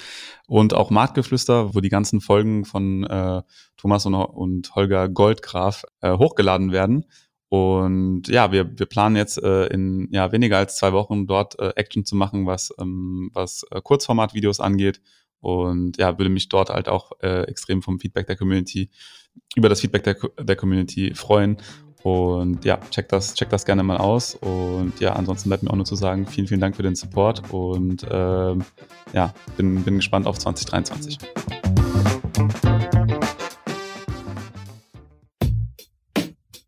und 0.48 0.74
auch 0.74 0.90
Marktgeflüster, 0.90 1.76
wo 1.76 1.82
die 1.82 1.90
ganzen 1.90 2.22
Folgen 2.22 2.64
von 2.64 3.04
äh, 3.04 3.42
Thomas 3.76 4.06
und, 4.06 4.16
und 4.16 4.74
Holger 4.76 5.10
Goldgraf 5.10 5.84
äh, 6.00 6.18
hochgeladen 6.18 6.72
werden. 6.72 7.08
Und 7.54 8.30
ja, 8.30 8.52
wir, 8.52 8.80
wir 8.80 8.88
planen 8.88 9.16
jetzt 9.16 9.38
äh, 9.38 9.68
in 9.68 10.08
ja, 10.12 10.32
weniger 10.32 10.58
als 10.58 10.76
zwei 10.76 10.92
Wochen 10.92 11.28
dort 11.28 11.60
äh, 11.60 11.72
Action 11.76 12.04
zu 12.04 12.16
machen, 12.16 12.48
was, 12.48 12.74
ähm, 12.80 13.30
was 13.32 13.64
äh, 13.70 13.80
Kurzformatvideos 13.80 14.60
angeht. 14.60 15.02
und 15.40 15.98
ja, 15.98 16.18
würde 16.18 16.32
mich 16.32 16.50
dort 16.50 16.72
halt 16.72 16.90
auch 16.90 17.12
äh, 17.22 17.44
extrem 17.44 17.84
vom 17.84 18.00
Feedback 18.00 18.26
der 18.26 18.38
Community, 18.38 18.90
über 19.56 19.70
das 19.70 19.82
Feedback 19.82 20.04
der, 20.04 20.16
der 20.40 20.56
Community 20.56 21.14
freuen. 21.14 21.58
Und 22.02 22.66
ja, 22.66 22.80
check 22.90 23.08
das, 23.10 23.36
check 23.36 23.52
das 23.52 23.66
gerne 23.66 23.84
mal 23.84 23.98
aus. 23.98 24.34
Und 24.34 25.00
ja, 25.00 25.14
ansonsten 25.14 25.50
bleibt 25.50 25.62
mir 25.62 25.70
auch 25.70 25.76
nur 25.76 25.86
zu 25.86 25.96
sagen, 25.96 26.26
vielen, 26.26 26.48
vielen 26.48 26.60
Dank 26.60 26.76
für 26.76 26.82
den 26.82 26.96
Support 26.96 27.54
und 27.54 28.04
ähm, 28.10 28.66
ja, 29.14 29.32
bin, 29.58 29.84
bin 29.84 29.98
gespannt 29.98 30.26
auf 30.26 30.40
2023. 30.40 31.20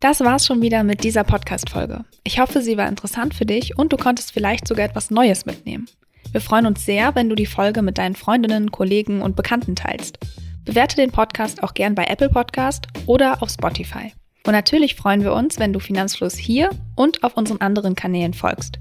Das 0.06 0.20
war's 0.20 0.46
schon 0.46 0.62
wieder 0.62 0.84
mit 0.84 1.02
dieser 1.02 1.24
Podcast-Folge. 1.24 2.04
Ich 2.22 2.38
hoffe, 2.38 2.62
sie 2.62 2.76
war 2.76 2.88
interessant 2.88 3.34
für 3.34 3.44
dich 3.44 3.76
und 3.76 3.92
du 3.92 3.96
konntest 3.96 4.30
vielleicht 4.30 4.68
sogar 4.68 4.86
etwas 4.86 5.10
Neues 5.10 5.46
mitnehmen. 5.46 5.88
Wir 6.30 6.40
freuen 6.40 6.66
uns 6.66 6.84
sehr, 6.84 7.16
wenn 7.16 7.28
du 7.28 7.34
die 7.34 7.44
Folge 7.44 7.82
mit 7.82 7.98
deinen 7.98 8.14
Freundinnen, 8.14 8.70
Kollegen 8.70 9.20
und 9.20 9.34
Bekannten 9.34 9.74
teilst. 9.74 10.20
Bewerte 10.64 10.94
den 10.94 11.10
Podcast 11.10 11.60
auch 11.64 11.74
gern 11.74 11.96
bei 11.96 12.04
Apple 12.04 12.28
Podcast 12.28 12.86
oder 13.06 13.42
auf 13.42 13.50
Spotify. 13.50 14.12
Und 14.46 14.52
natürlich 14.52 14.94
freuen 14.94 15.24
wir 15.24 15.32
uns, 15.32 15.58
wenn 15.58 15.72
du 15.72 15.80
Finanzfluss 15.80 16.36
hier 16.36 16.70
und 16.94 17.24
auf 17.24 17.36
unseren 17.36 17.60
anderen 17.60 17.96
Kanälen 17.96 18.32
folgst. 18.32 18.78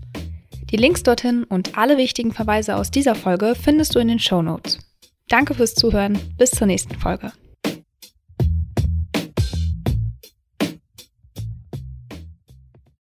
Die 0.69 0.77
Links 0.77 1.01
dorthin 1.01 1.43
und 1.43 1.75
alle 1.75 1.97
wichtigen 1.97 2.33
Verweise 2.33 2.75
aus 2.75 2.91
dieser 2.91 3.15
Folge 3.15 3.55
findest 3.59 3.95
du 3.95 3.99
in 3.99 4.09
den 4.09 4.19
Show 4.19 4.43
Notes. 4.43 4.77
Danke 5.27 5.55
fürs 5.55 5.73
Zuhören. 5.73 6.19
Bis 6.37 6.51
zur 6.51 6.67
nächsten 6.67 6.99
Folge. 6.99 7.31